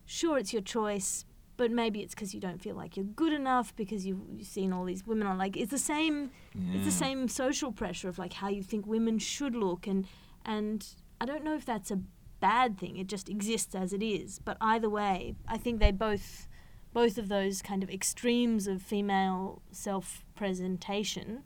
sure, 0.06 0.38
it's 0.38 0.52
your 0.52 0.62
choice, 0.62 1.24
but 1.56 1.70
maybe 1.70 2.00
it's 2.00 2.14
because 2.14 2.34
you 2.34 2.40
don't 2.40 2.60
feel 2.60 2.74
like 2.74 2.96
you're 2.96 3.06
good 3.06 3.32
enough 3.32 3.74
because 3.76 4.04
you've, 4.06 4.20
you've 4.36 4.46
seen 4.46 4.72
all 4.72 4.84
these 4.84 5.06
women 5.06 5.26
on 5.26 5.38
like 5.38 5.56
it's 5.56 5.70
the 5.70 5.78
same. 5.78 6.30
It's 6.72 6.84
the 6.84 6.90
same 6.92 7.28
social 7.28 7.72
pressure 7.72 8.08
of 8.08 8.18
like 8.18 8.32
how 8.34 8.48
you 8.48 8.62
think 8.62 8.86
women 8.86 9.18
should 9.18 9.54
look, 9.54 9.86
and 9.86 10.06
and 10.44 10.86
I 11.20 11.24
don't 11.26 11.44
know 11.44 11.54
if 11.54 11.64
that's 11.64 11.90
a 11.90 12.00
bad 12.40 12.76
thing. 12.78 12.96
It 12.96 13.06
just 13.06 13.28
exists 13.28 13.74
as 13.74 13.92
it 13.92 14.02
is. 14.02 14.40
But 14.44 14.56
either 14.60 14.90
way, 14.90 15.34
I 15.48 15.56
think 15.58 15.80
they 15.80 15.90
both. 15.92 16.48
Both 16.94 17.18
of 17.18 17.28
those 17.28 17.60
kind 17.60 17.82
of 17.82 17.90
extremes 17.90 18.66
of 18.66 18.80
female 18.80 19.60
self 19.70 20.24
presentation 20.34 21.42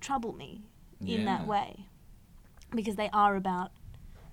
trouble 0.00 0.32
me 0.32 0.62
in 1.04 1.24
that 1.26 1.46
way. 1.46 1.86
Because 2.74 2.96
they 2.96 3.10
are 3.12 3.36
about 3.36 3.70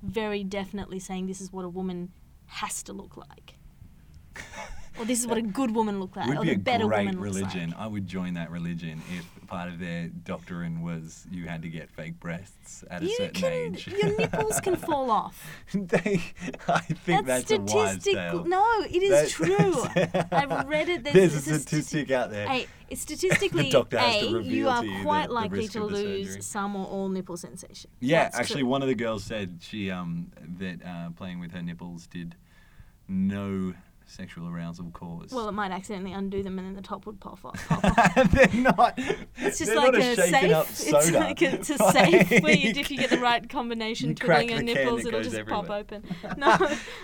very 0.02 0.44
definitely 0.44 0.98
saying 0.98 1.28
this 1.28 1.42
is 1.42 1.52
what 1.52 1.66
a 1.66 1.70
woman 1.70 2.12
has 2.48 2.82
to 2.84 2.94
look 2.94 3.18
like 3.18 3.56
or 5.00 5.06
this 5.06 5.20
is 5.20 5.28
what 5.28 5.38
a 5.38 5.42
good 5.42 5.72
woman 5.74 6.00
look 6.00 6.16
like 6.16 6.28
would 6.28 6.38
or 6.38 6.44
be 6.44 6.52
a 6.54 6.58
better 6.58 6.86
great 6.88 7.16
religion. 7.16 7.70
like 7.72 7.80
I 7.80 7.88
would 7.88 8.06
join 8.08 8.34
that 8.36 8.52
religion 8.52 9.02
if 9.18 9.26
part 9.48 9.70
of 9.70 9.80
their 9.80 10.10
doctrine 10.10 10.82
was 10.84 11.26
you 11.32 11.48
had 11.48 11.64
to 11.64 11.70
get 11.70 11.90
fake 11.90 12.20
breasts 12.20 12.84
at 12.92 13.02
a 13.02 13.10
certain 13.10 13.34
can 13.34 13.52
age. 13.74 13.88
your 13.88 14.16
nipples 14.18 14.60
can 14.60 14.76
fall 14.88 15.10
off 15.10 15.44
they, 15.74 16.22
I 16.68 16.80
think 16.82 17.26
that's, 17.26 17.50
a 17.50 17.58
wise 17.60 17.94
statistical 18.02 18.46
no 18.46 18.64
it 18.88 19.02
is 19.02 19.10
That- 19.10 19.30
true 19.30 20.28
i've 20.32 20.68
read 20.68 20.90
it 20.90 21.04
There's, 21.04 21.14
there's, 21.14 21.48
a 21.48 21.60
statistic 21.60 22.12
out 22.12 22.30
there. 22.30 22.48
Hey, 22.48 22.68
it's 22.90 23.02
statistically, 23.10 23.72
has 23.72 24.24
A, 24.24 24.42
you 24.44 24.68
are 24.70 24.84
you 24.86 25.04
quite 25.04 25.24
the- 25.24 25.28
the 25.30 25.34
likely 25.34 25.60
risk 25.60 25.72
to 25.74 25.84
lose 25.84 26.28
surgery. 26.28 26.42
some 26.42 26.76
or 26.76 26.86
all 26.86 27.10
nipple 27.10 27.38
sensation. 27.38 27.90
Yeah, 28.00 28.24
That's 28.24 28.40
actually, 28.40 28.62
true. 28.62 28.70
one 28.70 28.82
of 28.82 28.88
the 28.88 28.96
girls 28.96 29.24
said 29.24 29.60
she 29.62 29.90
um 29.92 30.32
that 30.60 30.84
uh, 30.86 31.10
playing 31.12 31.40
with 31.40 31.52
her 31.52 31.62
nipples 31.62 32.08
did 32.08 32.36
no 33.08 33.74
sexual 34.10 34.48
arousal 34.50 34.92
cause. 34.92 35.32
Well, 35.32 35.48
it 35.48 35.54
might 35.54 35.72
accidentally 35.72 36.14
undo 36.14 36.44
them 36.44 36.60
and 36.60 36.68
then 36.68 36.76
the 36.76 36.82
top 36.82 37.06
would 37.06 37.20
pop 37.20 37.44
off. 37.46 37.66
Pop 37.70 37.84
off. 37.86 38.32
they're 38.32 38.62
not. 38.62 39.00
It's 39.38 39.60
just 39.60 39.74
like 39.74 39.94
a, 39.94 40.12
a, 40.12 40.16
safe. 40.16 40.94
It's 40.94 41.12
like 41.12 41.42
a, 41.42 41.54
it's 41.54 41.70
a 41.70 41.78
safe 41.92 42.44
where 42.44 42.56
you, 42.56 42.72
if 42.72 42.92
you 42.92 42.98
get 42.98 43.10
the 43.10 43.20
right 43.20 43.48
combination 43.50 44.16
twiddling 44.16 44.50
your 44.50 44.62
nipples, 44.62 45.06
it 45.06 45.08
it'll 45.08 45.24
just 45.24 45.46
pop 45.46 45.70
open. 45.70 46.04
No, 46.38 46.58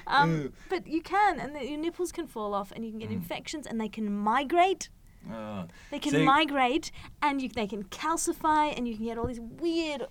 um, 0.07 0.51
but 0.69 0.85
you 0.88 1.01
can, 1.01 1.39
and 1.39 1.55
the, 1.55 1.65
your 1.65 1.79
nipples 1.79 2.12
can 2.12 2.27
fall 2.27 2.53
off, 2.53 2.71
and 2.71 2.83
you 2.83 2.91
can 2.91 3.00
get 3.00 3.05
Mm. 3.05 3.13
infections, 3.13 3.67
and 3.67 3.79
they 3.79 3.88
can 3.88 4.12
migrate. 4.12 4.89
Oh. 5.31 5.65
They 5.91 6.00
can 6.00 6.24
migrate, 6.24 6.91
and 7.21 7.41
you, 7.41 7.50
they 7.50 7.67
can 7.67 7.83
calcify, 7.85 8.75
and 8.75 8.88
you 8.88 8.95
can 8.95 9.05
get 9.05 9.17
all 9.17 9.25
these 9.25 9.39
weird. 9.39 10.05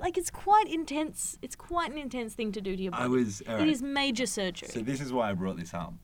Like 0.00 0.18
it's 0.18 0.30
quite 0.30 0.68
intense. 0.68 1.38
It's 1.42 1.54
quite 1.54 1.92
an 1.92 1.98
intense 1.98 2.34
thing 2.34 2.52
to 2.52 2.60
do 2.60 2.76
to 2.76 2.82
your 2.82 2.92
body. 2.92 3.04
I 3.04 3.06
was. 3.06 3.40
It 3.42 3.48
alright. 3.48 3.68
is 3.68 3.82
major 3.82 4.26
surgery. 4.26 4.68
So 4.68 4.80
this 4.80 5.00
is 5.00 5.12
why 5.12 5.30
I 5.30 5.34
brought 5.34 5.56
this 5.56 5.72
up. 5.74 5.94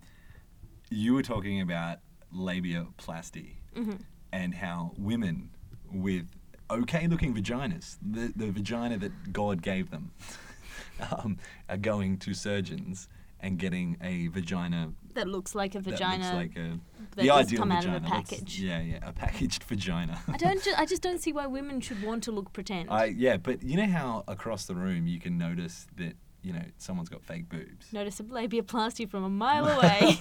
You 0.92 1.14
were 1.14 1.22
talking 1.22 1.60
about 1.60 1.98
labiaplasty 2.34 3.54
Mhm. 3.76 4.00
and 4.32 4.54
how 4.54 4.92
women 4.96 5.50
with 5.90 6.26
okay-looking 6.70 7.34
vaginas, 7.34 7.96
the 8.02 8.32
the 8.34 8.50
vagina 8.50 8.96
that 8.98 9.32
God 9.32 9.62
gave 9.62 9.90
them, 9.90 10.12
um, 11.10 11.38
are 11.68 11.76
going 11.76 12.18
to 12.18 12.34
surgeons 12.34 13.08
and 13.40 13.58
getting 13.58 13.96
a 14.00 14.28
vagina 14.28 14.92
that 15.14 15.26
looks 15.28 15.54
like 15.54 15.74
a 15.74 15.80
vagina. 15.80 16.22
that 16.24 16.34
looks 16.36 16.56
like 16.56 16.56
a 16.56 16.78
that 17.16 17.22
the 17.22 17.30
ideal 17.30 17.58
come 17.58 17.72
out 17.72 17.84
of 17.84 17.90
a 17.94 18.00
vagina. 18.00 18.08
Package. 18.22 18.60
yeah, 18.60 18.80
yeah, 18.80 18.98
a 19.02 19.12
packaged 19.12 19.64
vagina. 19.64 20.20
I 20.28 20.36
don't. 20.36 20.62
Ju- 20.62 20.74
I 20.76 20.86
just 20.86 21.02
don't 21.06 21.20
see 21.20 21.32
why 21.32 21.46
women 21.46 21.80
should 21.80 22.02
want 22.02 22.22
to 22.24 22.32
look 22.32 22.52
pretend. 22.52 22.88
I 22.90 23.06
yeah, 23.06 23.36
but 23.38 23.62
you 23.62 23.76
know 23.76 23.88
how 23.88 24.24
across 24.28 24.64
the 24.66 24.74
room 24.74 25.06
you 25.06 25.18
can 25.20 25.36
notice 25.38 25.86
that 25.96 26.14
you 26.42 26.52
know 26.52 26.64
someone's 26.78 27.08
got 27.08 27.22
fake 27.22 27.48
boobs. 27.48 27.92
Notice 27.92 28.20
a 28.20 28.24
labiaplasty 28.24 29.08
from 29.08 29.24
a 29.24 29.30
mile 29.30 29.66
away. 29.78 30.18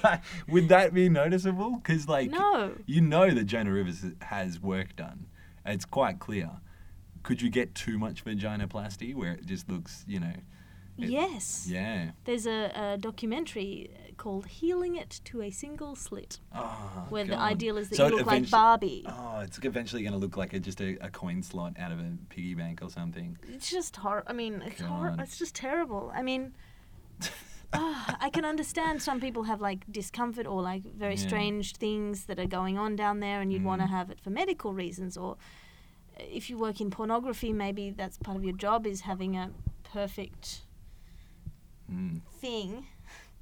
Would 0.47 0.69
that 0.69 0.93
be 0.93 1.09
noticeable? 1.09 1.77
Because 1.77 2.07
like 2.07 2.29
no. 2.29 2.73
you 2.85 3.01
know 3.01 3.29
that 3.31 3.45
Joan 3.45 3.67
Rivers 3.67 4.05
has 4.21 4.59
work 4.59 4.95
done. 4.95 5.27
It's 5.65 5.85
quite 5.85 6.19
clear. 6.19 6.49
Could 7.23 7.41
you 7.41 7.49
get 7.49 7.75
too 7.75 7.99
much 7.99 8.25
vaginoplasty 8.25 9.13
where 9.13 9.33
it 9.33 9.45
just 9.45 9.69
looks, 9.69 10.03
you 10.07 10.19
know? 10.19 10.33
it- 10.97 11.09
Yes. 11.09 11.67
Yeah. 11.69 12.11
There's 12.25 12.45
a, 12.45 12.71
a 12.75 12.97
documentary 12.97 13.89
called 14.21 14.45
"Healing 14.45 14.95
It 14.95 15.19
to 15.25 15.41
a 15.41 15.49
Single 15.51 15.95
Slit," 15.95 16.39
Oh, 16.53 17.07
where 17.09 17.25
the 17.25 17.37
ideal 17.37 17.77
is 17.77 17.89
that 17.89 17.95
So 17.95 18.07
you 18.07 18.17
look 18.17 18.27
like 18.27 18.49
Barbie. 18.51 19.03
Oh, 19.07 19.39
it's 19.39 19.57
eventually 19.63 20.03
going 20.03 20.13
to 20.13 20.19
look 20.19 20.37
like 20.37 20.53
a, 20.53 20.59
just 20.59 20.79
a, 20.81 20.89
a 21.03 21.09
coin 21.09 21.41
slot 21.41 21.73
out 21.79 21.91
of 21.91 21.99
a 21.99 22.09
piggy 22.29 22.53
bank 22.53 22.81
or 22.83 22.89
something. 22.89 23.37
It's 23.55 23.69
just 23.71 23.95
hor. 23.97 24.23
I 24.27 24.33
mean, 24.33 24.61
it's 24.65 24.81
hor- 24.81 25.15
It's 25.19 25.37
just 25.37 25.55
terrible. 25.55 26.11
I 26.13 26.21
mean. 26.21 26.53
ah, 27.73 28.17
I 28.19 28.29
can 28.29 28.45
understand 28.45 29.01
some 29.01 29.19
people 29.19 29.43
have 29.43 29.61
like 29.61 29.81
discomfort 29.91 30.45
or 30.45 30.61
like 30.61 30.83
very 30.95 31.15
Yeah. 31.15 31.27
strange 31.27 31.75
things 31.77 32.25
that 32.25 32.37
are 32.39 32.51
going 32.59 32.77
on 32.77 32.95
down 32.95 33.21
there, 33.21 33.41
and 33.41 33.51
you'd 33.51 33.63
want 33.63 33.81
to 33.81 33.87
Mm. 33.87 33.97
have 33.97 34.11
it 34.11 34.19
for 34.19 34.29
medical 34.29 34.71
reasons. 34.73 35.17
Or 35.17 35.37
if 36.19 36.49
you 36.49 36.57
work 36.59 36.79
in 36.81 36.89
pornography, 36.91 37.51
maybe 37.53 37.89
that's 37.89 38.17
part 38.17 38.37
of 38.37 38.43
your 38.43 38.57
job 38.65 38.85
is 38.85 39.01
having 39.01 39.35
a 39.35 39.51
perfect 39.83 40.61
Mm. 41.91 42.21
thing 42.39 42.85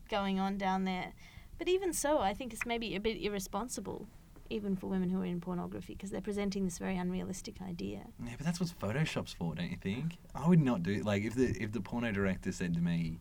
going 0.09 0.39
on 0.39 0.57
down 0.57 0.83
there. 0.85 1.13
But 1.57 1.67
even 1.67 1.93
so, 1.93 2.19
I 2.19 2.33
think 2.33 2.53
it's 2.53 2.65
maybe 2.65 2.95
a 2.95 2.99
bit 2.99 3.17
irresponsible, 3.21 4.07
even 4.49 4.75
for 4.75 4.87
women 4.87 5.09
who 5.09 5.21
are 5.21 5.25
in 5.25 5.41
pornography, 5.41 5.93
because 5.93 6.09
they're 6.09 6.21
presenting 6.21 6.65
this 6.65 6.77
very 6.77 6.97
unrealistic 6.97 7.61
idea. 7.61 8.01
Yeah, 8.23 8.33
but 8.37 8.45
that's 8.45 8.59
what 8.59 8.69
Photoshop's 8.79 9.33
for, 9.33 9.55
don't 9.55 9.69
you 9.69 9.77
think? 9.77 10.17
I 10.33 10.47
would 10.47 10.61
not 10.61 10.83
do 10.83 11.01
like 11.03 11.23
if 11.23 11.35
the 11.35 11.49
if 11.61 11.71
the 11.71 11.81
porno 11.81 12.11
director 12.11 12.51
said 12.51 12.73
to 12.75 12.79
me, 12.81 13.19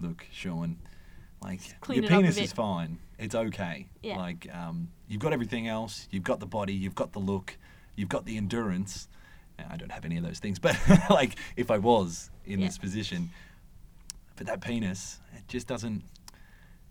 "Look, 0.00 0.26
Sean, 0.32 0.78
like 1.42 1.60
your 1.88 1.98
it 1.98 2.04
up 2.04 2.10
a 2.10 2.14
penis 2.16 2.38
is 2.38 2.52
fine. 2.52 2.98
It's 3.18 3.34
okay. 3.34 3.88
Yeah. 4.02 4.16
Like 4.18 4.46
um, 4.54 4.88
you've 5.08 5.20
got 5.20 5.32
everything 5.32 5.66
else. 5.68 6.06
You've 6.10 6.22
got 6.24 6.40
the 6.40 6.46
body. 6.46 6.72
You've 6.72 6.94
got 6.94 7.12
the 7.12 7.18
look. 7.18 7.56
You've 7.96 8.08
got 8.08 8.24
the 8.24 8.36
endurance. 8.36 9.08
I 9.68 9.76
don't 9.76 9.92
have 9.92 10.06
any 10.06 10.16
of 10.16 10.22
those 10.24 10.38
things, 10.38 10.58
but 10.66 10.76
like 11.10 11.36
if 11.56 11.70
I 11.70 11.76
was 11.78 12.30
in 12.46 12.60
Yeah. 12.60 12.66
this 12.66 12.78
position, 12.78 13.28
but 14.36 14.46
that 14.46 14.60
penis, 14.62 15.20
it 15.36 15.46
just 15.48 15.66
doesn't 15.66 16.02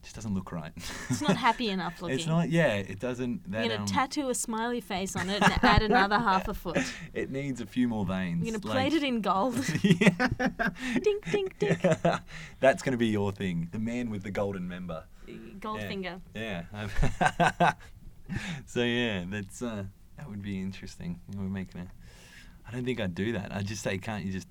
just 0.01 0.15
doesn't 0.15 0.33
look 0.33 0.51
right. 0.51 0.71
It's 1.09 1.21
not 1.21 1.35
happy 1.35 1.69
enough 1.69 2.01
looking. 2.01 2.17
It's 2.17 2.27
not. 2.27 2.49
Yeah, 2.49 2.75
it 2.75 2.99
doesn't. 2.99 3.51
That, 3.51 3.59
You're 3.65 3.69
gonna 3.69 3.81
um, 3.81 3.85
tattoo 3.87 4.29
a 4.29 4.35
smiley 4.35 4.81
face 4.81 5.15
on 5.15 5.29
it 5.29 5.41
and 5.41 5.53
add 5.63 5.81
another 5.83 6.17
half 6.17 6.47
a 6.47 6.53
foot. 6.53 6.79
It 7.13 7.29
needs 7.31 7.59
a 7.61 7.65
few 7.65 7.87
more 7.87 8.05
veins. 8.05 8.45
You're 8.47 8.57
gonna 8.59 8.73
like- 8.73 8.89
plate 8.89 8.93
it 9.01 9.05
in 9.05 9.21
gold. 9.21 9.55
yeah. 9.83 10.29
Dink, 11.03 11.31
dink, 11.31 11.59
dink. 11.59 11.81
That's 12.59 12.81
going 12.81 12.93
to 12.93 12.97
be 12.97 13.07
your 13.07 13.31
thing. 13.31 13.67
The 13.71 13.79
man 13.79 14.09
with 14.09 14.23
the 14.23 14.31
golden 14.31 14.67
member. 14.67 15.03
Gold 15.59 15.79
Yeah. 15.81 15.87
finger. 15.87 16.21
Yeah. 16.33 16.63
so 18.65 18.83
yeah, 18.83 19.25
that's 19.27 19.61
uh, 19.61 19.83
that 20.17 20.29
would 20.29 20.41
be 20.41 20.59
interesting. 20.59 21.19
We're 21.35 21.43
making 21.43 21.81
a. 21.81 21.87
I 22.67 22.71
don't 22.71 22.85
think 22.85 22.99
I'd 22.99 23.15
do 23.15 23.33
that. 23.33 23.51
I'd 23.53 23.65
just 23.65 23.81
say, 23.83 23.97
can't 23.97 24.23
you 24.25 24.31
just 24.31 24.47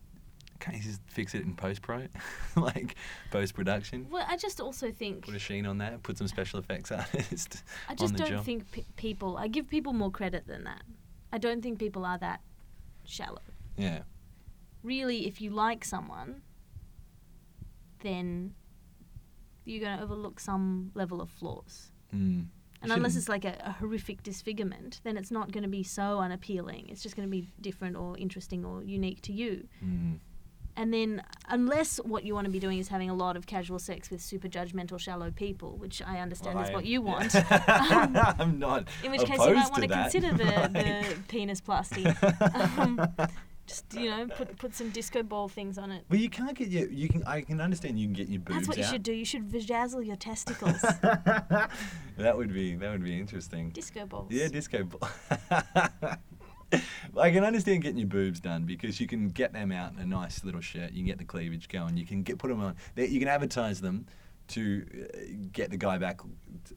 Can't 0.60 0.76
you 0.76 0.82
just 0.82 1.00
fix 1.06 1.34
it 1.34 1.42
in 1.42 1.54
post 1.54 1.82
pro, 1.82 2.06
like 2.56 2.96
post 3.30 3.54
production? 3.54 4.06
Well, 4.10 4.26
I 4.28 4.36
just 4.36 4.60
also 4.60 4.90
think 4.90 5.24
Put 5.24 5.34
a 5.34 5.38
sheen 5.38 5.66
on 5.66 5.78
that. 5.78 6.02
Put 6.02 6.18
some 6.18 6.28
special 6.28 6.58
effects 6.58 6.90
artist 6.92 7.62
I 7.88 7.92
on 7.92 7.96
just 7.96 8.16
don't 8.16 8.28
job. 8.28 8.44
think 8.44 8.70
p- 8.72 8.86
people. 8.96 9.36
I 9.36 9.46
give 9.48 9.68
people 9.68 9.92
more 9.92 10.10
credit 10.10 10.46
than 10.46 10.64
that. 10.64 10.82
I 11.32 11.38
don't 11.38 11.62
think 11.62 11.78
people 11.78 12.04
are 12.04 12.18
that 12.18 12.40
shallow. 13.04 13.42
Yeah. 13.76 14.00
Really, 14.82 15.26
if 15.26 15.40
you 15.40 15.50
like 15.50 15.84
someone, 15.84 16.42
then 18.00 18.54
you're 19.64 19.84
going 19.84 19.98
to 19.98 20.02
overlook 20.02 20.40
some 20.40 20.90
level 20.94 21.20
of 21.20 21.30
flaws. 21.30 21.92
Mm. 22.14 22.46
And 22.80 22.92
unless 22.92 23.16
it's 23.16 23.28
like 23.28 23.44
a, 23.44 23.56
a 23.64 23.72
horrific 23.72 24.22
disfigurement, 24.22 25.00
then 25.02 25.16
it's 25.16 25.30
not 25.30 25.50
going 25.50 25.64
to 25.64 25.68
be 25.68 25.82
so 25.82 26.20
unappealing. 26.20 26.86
It's 26.88 27.02
just 27.02 27.16
going 27.16 27.26
to 27.26 27.30
be 27.30 27.48
different 27.60 27.96
or 27.96 28.16
interesting 28.16 28.64
or 28.64 28.84
unique 28.84 29.20
to 29.22 29.32
you. 29.32 29.66
Mm. 29.84 30.20
And 30.78 30.94
then, 30.94 31.24
unless 31.48 31.96
what 31.96 32.22
you 32.22 32.34
want 32.34 32.44
to 32.44 32.52
be 32.52 32.60
doing 32.60 32.78
is 32.78 32.86
having 32.86 33.10
a 33.10 33.14
lot 33.14 33.36
of 33.36 33.46
casual 33.46 33.80
sex 33.80 34.10
with 34.12 34.20
super 34.20 34.46
judgmental, 34.46 34.96
shallow 34.96 35.32
people, 35.32 35.76
which 35.76 36.00
I 36.00 36.20
understand 36.20 36.54
Well, 36.54 36.64
is 36.64 36.70
I 36.70 36.72
what 36.72 36.84
you 36.84 37.02
want, 37.02 37.34
Yeah. 37.34 38.34
I'm 38.38 38.60
not. 38.60 38.86
in 39.02 39.10
which 39.10 39.24
case 39.24 39.40
you 39.44 39.54
might 39.54 39.70
want 39.72 39.82
to 39.82 39.88
consider 39.88 40.30
the, 40.30 40.44
the 40.72 41.16
penis 41.26 41.60
plasty. 41.60 42.06
Um, 42.78 43.12
just 43.66 43.92
you 43.92 44.08
know, 44.08 44.28
put 44.28 44.56
put 44.56 44.72
some 44.72 44.90
disco 44.90 45.24
ball 45.24 45.48
things 45.48 45.78
on 45.78 45.90
it. 45.90 46.04
Well, 46.08 46.20
you 46.20 46.30
can't 46.30 46.56
get 46.56 46.68
your. 46.68 46.88
You 46.88 47.08
can. 47.08 47.24
I 47.24 47.40
can 47.40 47.60
understand. 47.60 47.98
You 47.98 48.06
can 48.06 48.14
get 48.14 48.28
your 48.28 48.40
boobs 48.40 48.58
That's 48.60 48.68
what 48.68 48.78
you 48.78 48.84
should 48.84 49.02
do. 49.02 49.12
You 49.12 49.24
should 49.24 49.48
vajazzle 49.48 50.06
your 50.06 50.16
testicles. 50.16 50.80
that 52.16 52.36
would 52.36 52.54
be. 52.54 52.76
That 52.76 52.92
would 52.92 53.04
be 53.04 53.18
interesting. 53.18 53.70
disco 53.70 54.06
balls. 54.06 54.28
Yeah, 54.30 54.46
disco 54.46 54.84
ball. 54.84 55.10
I 57.16 57.30
can 57.30 57.44
understand 57.44 57.82
getting 57.82 57.98
your 57.98 58.08
boobs 58.08 58.40
done 58.40 58.64
because 58.64 59.00
you 59.00 59.06
can 59.06 59.28
get 59.28 59.52
them 59.52 59.72
out 59.72 59.92
in 59.92 59.98
a 59.98 60.06
nice 60.06 60.44
little 60.44 60.60
shirt. 60.60 60.92
You 60.92 60.98
can 60.98 61.06
get 61.06 61.18
the 61.18 61.24
cleavage 61.24 61.68
going. 61.68 61.96
You 61.96 62.06
can 62.06 62.22
get 62.22 62.38
put 62.38 62.48
them 62.48 62.60
on. 62.60 62.76
You 62.96 63.18
can 63.18 63.28
advertise 63.28 63.80
them 63.80 64.06
to 64.48 64.86
uh, 65.14 65.18
get 65.52 65.70
the 65.70 65.76
guy 65.76 65.98
back 65.98 66.20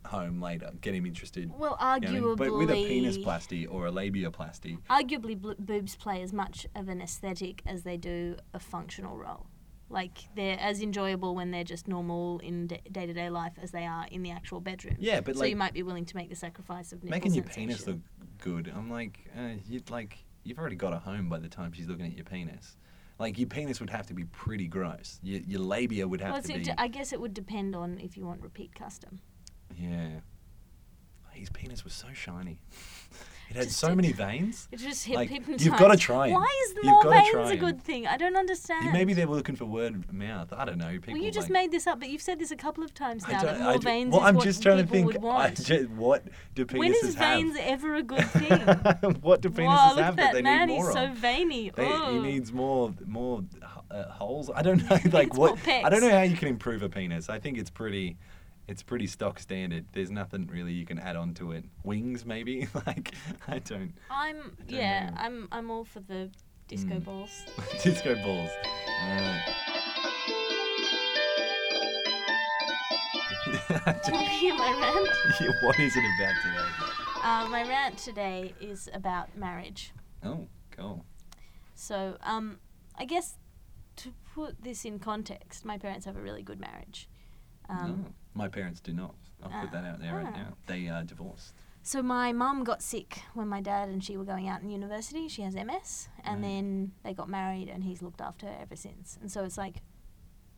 home 0.05 0.41
later, 0.41 0.71
get 0.81 0.93
him 0.93 1.05
interested. 1.05 1.51
Well, 1.57 1.77
You 1.79 2.01
know 2.01 2.07
I 2.07 2.11
mean? 2.11 2.23
arguably, 2.23 2.37
but 2.37 2.57
with 2.57 2.69
a 2.69 2.73
penis 2.73 3.17
plasty 3.17 3.65
or 3.65 3.87
a 3.87 3.91
labiaplasty, 3.91 4.79
arguably 4.89 5.55
boobs 5.57 5.95
play 5.95 6.21
as 6.21 6.33
much 6.33 6.67
of 6.75 6.89
an 6.89 7.01
aesthetic 7.01 7.61
as 7.65 7.83
they 7.83 7.97
do 7.97 8.35
a 8.53 8.59
functional 8.59 9.17
role. 9.17 9.47
Like 9.91 10.17
they're 10.35 10.57
as 10.59 10.81
enjoyable 10.81 11.35
when 11.35 11.51
they're 11.51 11.63
just 11.63 11.87
normal 11.87 12.39
in 12.39 12.67
day 12.67 13.05
to 13.05 13.13
day 13.13 13.29
life 13.29 13.53
as 13.61 13.71
they 13.71 13.85
are 13.85 14.05
in 14.09 14.23
the 14.23 14.31
actual 14.31 14.59
bedroom. 14.61 14.95
Yeah, 14.99 15.21
but 15.21 15.35
so 15.35 15.41
like- 15.41 15.49
you 15.49 15.55
might 15.55 15.73
be 15.73 15.83
willing 15.83 16.05
to 16.05 16.15
make 16.15 16.29
the 16.29 16.35
sacrifice 16.35 16.91
of 16.93 17.03
making 17.03 17.33
your 17.33 17.43
penis 17.43 17.85
look 17.87 17.99
good. 18.39 18.71
I'm 18.75 18.89
like, 18.89 19.19
uh, 19.37 19.55
you'd 19.67 19.89
like 19.89 20.17
you've 20.43 20.57
already 20.57 20.75
got 20.75 20.93
a 20.93 20.99
home 20.99 21.29
by 21.29 21.39
the 21.39 21.49
time 21.49 21.71
she's 21.73 21.87
looking 21.87 22.05
at 22.05 22.13
your 22.15 22.25
penis. 22.25 22.77
Like 23.19 23.37
your 23.37 23.47
penis 23.49 23.79
would 23.79 23.91
have 23.91 24.07
to 24.07 24.13
be 24.15 24.23
pretty 24.25 24.67
gross. 24.67 25.19
Your, 25.21 25.41
your 25.41 25.59
labia 25.59 26.07
would 26.07 26.21
have 26.21 26.31
Well, 26.33 26.41
to 26.41 26.47
be. 26.47 26.61
it- 26.61 26.75
I 26.77 26.87
guess 26.87 27.13
it 27.13 27.21
would 27.21 27.33
depend 27.33 27.75
on 27.75 27.99
if 27.99 28.17
you 28.17 28.25
want 28.25 28.41
repeat 28.41 28.73
custom. 28.73 29.19
Yeah. 29.77 30.21
His 31.33 31.49
penis 31.49 31.83
was 31.83 31.93
so 31.93 32.07
shiny. 32.13 32.59
It 33.51 33.57
had 33.57 33.63
Just 33.67 33.79
so 33.79 33.89
it- 33.89 33.95
many 33.95 34.11
veins. 34.13 34.67
It's 34.71 34.81
just 34.81 35.05
hip 35.05 35.15
Like, 35.17 35.29
hypnotized. 35.29 35.65
you've 35.65 35.77
gotta 35.77 35.97
try 35.97 36.27
'em. 36.29 36.33
Why 36.35 36.47
is 36.67 36.75
more 36.83 37.03
veins 37.11 37.49
a 37.51 37.57
good 37.57 37.81
thing? 37.81 38.07
I 38.07 38.17
don't 38.17 38.35
understand. 38.37 38.91
Maybe 38.93 39.13
they 39.13 39.25
were 39.25 39.35
looking 39.35 39.55
for 39.55 39.65
word 39.65 39.93
of 39.93 40.13
mouth. 40.13 40.53
I 40.53 40.65
don't 40.65 40.77
know. 40.77 40.89
People 40.91 41.13
well, 41.13 41.21
you 41.21 41.31
just 41.31 41.49
like, 41.49 41.53
made 41.63 41.71
this 41.71 41.85
up, 41.85 41.99
but 41.99 42.09
you've 42.09 42.21
said 42.21 42.39
this 42.39 42.51
a 42.51 42.55
couple 42.55 42.83
of 42.83 42.93
times 42.93 43.27
now 43.27 43.41
that 43.43 43.59
more 43.59 43.77
veins. 43.77 44.11
Well, 44.13 44.21
is 44.21 44.27
I'm 44.27 44.35
what 44.35 44.43
just 44.45 44.63
trying 44.63 44.77
to 44.77 44.83
people 44.91 45.11
think. 45.11 45.23
want. 45.23 45.59
what 45.95 46.23
do 46.55 46.65
penises 46.65 46.79
when 46.79 46.93
is 46.93 47.15
have? 47.15 47.35
veins 47.37 47.57
ever 47.59 47.95
a 47.95 48.03
good 48.03 48.25
thing? 48.31 48.59
what 49.21 49.41
do 49.41 49.49
penises 49.49 49.95
look 49.95 50.05
have 50.05 50.13
at 50.13 50.15
that 50.17 50.33
they 50.33 50.41
man. 50.41 50.67
need 50.67 50.75
He's 50.75 50.83
more 50.83 50.93
so 50.93 51.11
veiny. 51.13 51.69
They, 51.75 51.85
oh. 51.85 52.13
he 52.13 52.19
needs 52.19 52.51
more 52.53 52.93
more 53.05 53.43
uh, 53.89 54.05
holes. 54.11 54.49
I 54.53 54.61
don't 54.61 54.89
know. 54.89 54.97
Like 55.11 55.35
what? 55.35 55.57
I 55.67 55.89
don't 55.89 56.01
know 56.01 56.09
how 56.09 56.21
you 56.21 56.37
can 56.37 56.47
improve 56.47 56.83
a 56.83 56.89
penis. 56.89 57.29
I 57.29 57.39
think 57.39 57.57
it's 57.57 57.69
pretty. 57.69 58.17
It's 58.71 58.81
pretty 58.81 59.05
stock 59.05 59.37
standard. 59.37 59.83
There's 59.91 60.11
nothing 60.11 60.47
really 60.47 60.71
you 60.71 60.85
can 60.85 60.97
add 60.97 61.17
on 61.17 61.33
to 61.33 61.51
it. 61.51 61.65
Wings, 61.83 62.25
maybe. 62.25 62.69
like 62.87 63.13
I 63.45 63.59
don't. 63.59 63.93
I'm 64.09 64.55
don't 64.65 64.69
yeah. 64.69 65.09
know. 65.09 65.15
I'm 65.17 65.47
I'm 65.51 65.69
all 65.69 65.83
for 65.83 65.99
the 65.99 66.29
disco 66.69 66.93
Mm. 66.95 67.03
balls. 67.03 67.43
Disco 67.83 68.15
balls. 68.23 68.49
Alright. 69.09 69.41
Do 74.05 74.13
you 74.13 74.25
hear 74.39 74.55
my 74.55 74.71
rant? 74.79 75.09
Yeah, 75.41 75.51
what 75.63 75.77
is 75.77 75.93
it 75.97 76.03
about 76.17 76.33
today? 76.41 76.69
Uh, 77.21 77.49
my 77.49 77.63
rant 77.67 77.97
today 77.97 78.53
is 78.61 78.87
about 78.93 79.37
marriage. 79.37 79.91
Oh, 80.23 80.47
cool. 80.77 81.03
So, 81.75 82.15
um, 82.23 82.59
I 82.97 83.03
guess 83.03 83.37
to 83.97 84.13
put 84.33 84.63
this 84.63 84.85
in 84.85 84.97
context, 84.99 85.65
my 85.65 85.77
parents 85.77 86.05
have 86.05 86.15
a 86.15 86.21
really 86.21 86.41
good 86.41 86.61
marriage. 86.61 87.09
Um, 87.67 88.03
no, 88.05 88.13
my 88.33 88.47
parents 88.47 88.79
do 88.79 88.93
not. 88.93 89.15
I'll 89.43 89.61
put 89.61 89.71
that 89.71 89.83
out 89.85 89.99
there 89.99 90.15
right 90.15 90.27
Ah. 90.27 90.37
now. 90.37 90.53
They 90.67 90.87
are 90.87 91.03
divorced. 91.03 91.53
So 91.83 92.03
my 92.03 92.31
mum 92.31 92.63
got 92.63 92.83
sick 92.83 93.23
when 93.33 93.47
my 93.47 93.59
dad 93.59 93.89
and 93.89 94.03
she 94.03 94.15
were 94.15 94.23
going 94.23 94.47
out 94.47 94.61
in 94.61 94.69
university. 94.69 95.27
She 95.27 95.41
has 95.41 95.55
MS, 95.55 96.09
and 96.23 96.35
Right. 96.43 96.47
then 96.49 96.91
they 97.03 97.13
got 97.15 97.27
married, 97.27 97.69
and 97.69 97.83
he's 97.83 98.03
looked 98.03 98.21
after 98.21 98.45
her 98.45 98.55
ever 98.61 98.75
since. 98.75 99.17
And 99.19 99.31
so 99.31 99.43
it's 99.43 99.57
like 99.57 99.81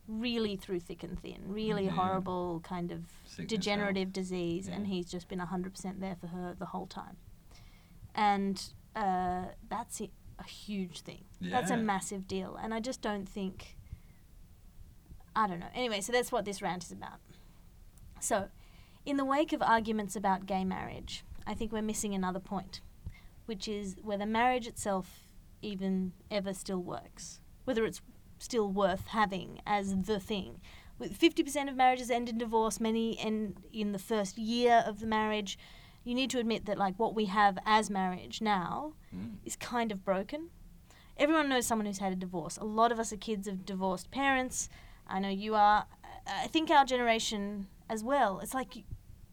really 0.06 0.54
through 0.54 0.80
thick 0.80 1.02
and 1.02 1.18
thin, 1.18 1.40
really 1.48 1.86
Yeah. 1.86 1.92
horrible 1.92 2.60
kind 2.60 2.92
of 2.92 3.06
Sickness, 3.24 3.48
degenerative 3.48 4.12
disease, 4.12 4.68
and 4.68 4.86
he's 4.86 5.10
just 5.10 5.28
been 5.28 5.38
hundred 5.38 5.72
percent 5.72 6.00
there 6.00 6.14
for 6.16 6.26
her 6.26 6.54
the 6.54 6.66
whole 6.66 6.86
time. 6.86 7.16
And 8.14 8.62
uh, 8.94 9.46
that's 9.68 10.02
a 10.02 10.44
huge 10.44 11.00
thing. 11.00 11.24
Yeah. 11.40 11.52
That's 11.52 11.70
a 11.70 11.76
massive 11.78 12.28
deal, 12.28 12.54
and 12.56 12.74
I 12.74 12.80
just 12.80 13.00
don't 13.00 13.26
think. 13.26 13.78
I 15.34 15.46
don't 15.48 15.58
know. 15.58 15.70
Anyway, 15.74 16.00
so 16.02 16.12
that's 16.12 16.30
what 16.30 16.44
this 16.44 16.60
rant 16.62 16.84
is 16.84 16.92
about. 16.92 17.18
So, 18.24 18.48
in 19.04 19.18
the 19.18 19.24
wake 19.24 19.52
of 19.52 19.60
arguments 19.60 20.16
about 20.16 20.46
gay 20.46 20.64
marriage, 20.64 21.24
I 21.46 21.52
think 21.52 21.72
we're 21.72 21.82
missing 21.82 22.14
another 22.14 22.40
point, 22.40 22.80
which 23.44 23.68
is 23.68 23.96
whether 24.02 24.24
marriage 24.24 24.66
itself 24.66 25.24
even 25.60 26.12
ever 26.30 26.54
still 26.54 26.82
works, 26.82 27.40
whether 27.64 27.84
it's 27.84 28.00
still 28.38 28.70
worth 28.72 29.08
having 29.08 29.60
as 29.66 29.94
the 30.06 30.18
thing. 30.18 30.62
With 30.98 31.18
50% 31.18 31.68
of 31.68 31.76
marriages 31.76 32.10
end 32.10 32.30
in 32.30 32.38
divorce, 32.38 32.80
many 32.80 33.18
end 33.18 33.58
in 33.74 33.92
the 33.92 33.98
first 33.98 34.38
year 34.38 34.82
of 34.86 35.00
the 35.00 35.06
marriage. 35.06 35.58
You 36.02 36.14
need 36.14 36.30
to 36.30 36.38
admit 36.38 36.64
that 36.64 36.78
like 36.78 36.98
what 36.98 37.14
we 37.14 37.26
have 37.26 37.58
as 37.66 37.90
marriage 37.90 38.40
now 38.40 38.94
Mm. 39.14 39.36
is 39.44 39.54
kind 39.56 39.92
of 39.92 40.02
broken. 40.02 40.48
Everyone 41.18 41.48
knows 41.50 41.66
someone 41.66 41.84
who's 41.86 41.98
had 41.98 42.12
a 42.12 42.16
divorce. 42.16 42.56
A 42.56 42.64
lot 42.64 42.90
of 42.90 42.98
us 42.98 43.12
are 43.12 43.18
kids 43.18 43.46
of 43.46 43.66
divorced 43.66 44.10
parents. 44.10 44.70
I 45.06 45.20
know 45.20 45.28
you 45.28 45.54
are. 45.54 45.86
I 46.26 46.46
think 46.46 46.70
our 46.70 46.84
generation 46.86 47.68
as 47.88 48.02
well. 48.04 48.40
It's 48.40 48.54
like 48.54 48.84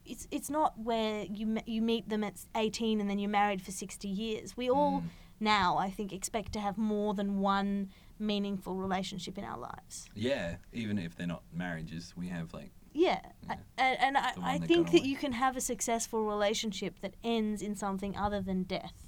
it's 0.06 0.28
it's 0.32 0.50
not 0.50 0.78
where 0.80 1.26
you 1.26 1.58
you 1.66 1.82
meet 1.82 2.10
them 2.10 2.24
at 2.24 2.34
18 2.56 3.00
and 3.00 3.10
then 3.10 3.20
you're 3.20 3.30
married 3.30 3.62
for 3.62 3.72
60 3.72 4.08
years. 4.08 4.58
We 4.58 4.70
all 4.70 5.02
Mm. 5.02 5.10
now, 5.40 5.78
I 5.78 5.90
think, 5.90 6.12
expect 6.14 6.54
to 6.54 6.60
have 6.60 6.78
more 6.78 7.14
than 7.14 7.40
one 7.40 7.90
meaningful 8.20 8.76
relationship 8.76 9.38
in 9.38 9.44
our 9.44 9.58
lives. 9.58 10.08
Yeah, 10.16 10.58
even 10.74 10.98
if 11.00 11.16
they're 11.16 11.28
not 11.28 11.44
marriages, 11.54 12.14
we 12.16 12.28
have 12.28 12.54
like. 12.54 12.72
Yeah, 12.94 13.20
Yeah. 13.48 13.56
I- 13.78 13.82
and, 13.84 14.00
and 14.02 14.18
I, 14.18 14.34
I 14.56 14.58
think 14.60 14.92
that 14.92 15.04
you 15.06 15.16
can 15.16 15.32
have 15.32 15.56
a 15.56 15.62
successful 15.62 16.26
relationship 16.26 17.00
that 17.02 17.16
ends 17.24 17.62
in 17.62 17.76
something 17.76 18.18
other 18.18 18.42
than 18.42 18.64
death. 18.64 19.08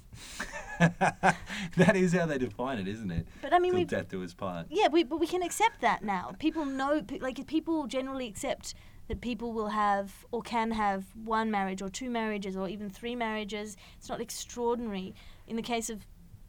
that 0.78 1.94
is 1.96 2.12
how 2.12 2.26
they 2.26 2.38
define 2.38 2.78
it, 2.78 2.88
isn't 2.88 3.10
it? 3.10 3.26
But 3.42 3.52
I 3.52 3.58
mean, 3.58 3.74
we 3.74 3.84
death 3.84 4.08
do 4.08 4.22
us 4.24 4.34
part. 4.34 4.66
Yeah, 4.70 4.88
we, 4.88 5.04
but 5.04 5.18
we 5.20 5.26
can 5.26 5.42
accept 5.42 5.80
that 5.82 6.02
now. 6.02 6.32
People 6.38 6.64
know, 6.64 7.02
like, 7.20 7.46
people 7.46 7.86
generally 7.86 8.26
accept 8.26 8.74
that 9.08 9.20
people 9.20 9.52
will 9.52 9.68
have 9.68 10.24
or 10.32 10.42
can 10.42 10.70
have 10.72 11.04
one 11.24 11.50
marriage 11.50 11.82
or 11.82 11.88
two 11.88 12.08
marriages 12.10 12.56
or 12.56 12.68
even 12.68 12.88
three 12.90 13.14
marriages. 13.14 13.76
It's 13.98 14.08
not 14.08 14.20
extraordinary. 14.20 15.14
In 15.46 15.56
the 15.56 15.62
case 15.62 15.90
of 15.90 16.06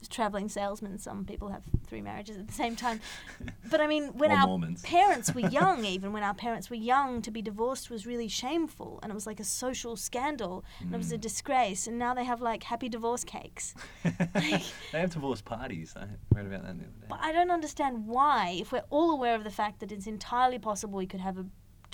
traveling 0.09 0.47
salesmen, 0.49 0.99
some 0.99 1.25
people 1.25 1.49
have 1.49 1.63
three 1.87 1.99
marriages 2.01 2.37
at 2.37 2.47
the 2.47 2.53
same 2.53 2.75
time. 2.75 2.99
But 3.67 3.81
I 3.81 3.87
mean, 3.87 4.15
when 4.15 4.31
Or 4.31 4.35
our 4.35 4.45
Mormons. 4.47 4.81
parents 4.83 5.33
were 5.33 5.41
young, 5.61 5.85
even 5.85 6.13
when 6.13 6.21
our 6.21 6.35
parents 6.35 6.69
were 6.69 6.75
young, 6.75 7.23
to 7.23 7.31
be 7.31 7.41
divorced 7.41 7.89
was 7.89 8.05
really 8.05 8.27
shameful 8.27 8.99
and 9.01 9.11
it 9.11 9.15
was 9.15 9.25
like 9.25 9.39
a 9.39 9.43
social 9.43 9.95
scandal 9.95 10.63
and 10.79 10.93
it 10.93 10.97
was 10.97 11.11
a 11.11 11.17
Mm. 11.17 11.21
disgrace. 11.21 11.87
And 11.87 11.97
now 11.97 12.13
they 12.13 12.25
have 12.25 12.41
like 12.41 12.61
happy 12.63 12.87
divorce 12.89 13.23
cakes. 13.23 13.73
they 14.43 14.61
have 14.93 15.09
divorce 15.09 15.41
parties. 15.41 15.95
I 15.97 16.05
read 16.35 16.45
about 16.45 16.61
that 16.61 16.77
the 16.77 16.83
other 16.85 16.99
day. 17.01 17.07
But 17.09 17.19
I 17.21 17.31
don't 17.31 17.49
understand 17.49 18.05
why, 18.05 18.55
if 18.59 18.71
we're 18.71 18.83
all 18.91 19.09
aware 19.11 19.33
of 19.35 19.43
the 19.43 19.49
fact 19.51 19.79
that 19.79 19.91
it's 19.91 20.05
entirely 20.07 20.59
possible 20.59 20.97
we 20.99 21.07
could 21.07 21.21
have 21.21 21.39
a, 21.39 21.45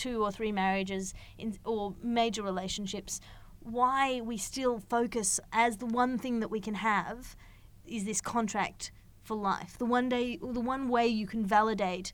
two 0.02 0.24
or 0.24 0.32
three 0.32 0.52
marriages 0.52 1.14
in, 1.38 1.58
or 1.64 1.94
major 2.02 2.42
relationships, 2.42 3.22
why 3.60 4.22
we 4.22 4.38
still 4.38 4.80
focus 4.80 5.40
as 5.52 5.78
the 5.78 5.86
one 5.86 6.18
thing 6.18 6.40
that 6.40 6.50
we 6.50 6.60
can 6.60 6.74
have 6.74 7.36
is 7.86 8.04
this 8.06 8.20
contract 8.22 8.92
for 9.22 9.36
life. 9.36 9.78
The 9.78 9.86
one 9.86 10.10
day, 10.10 10.38
the 10.42 10.66
one 10.74 10.90
way 10.90 11.06
you 11.08 11.28
can 11.28 11.46
validate 11.46 12.12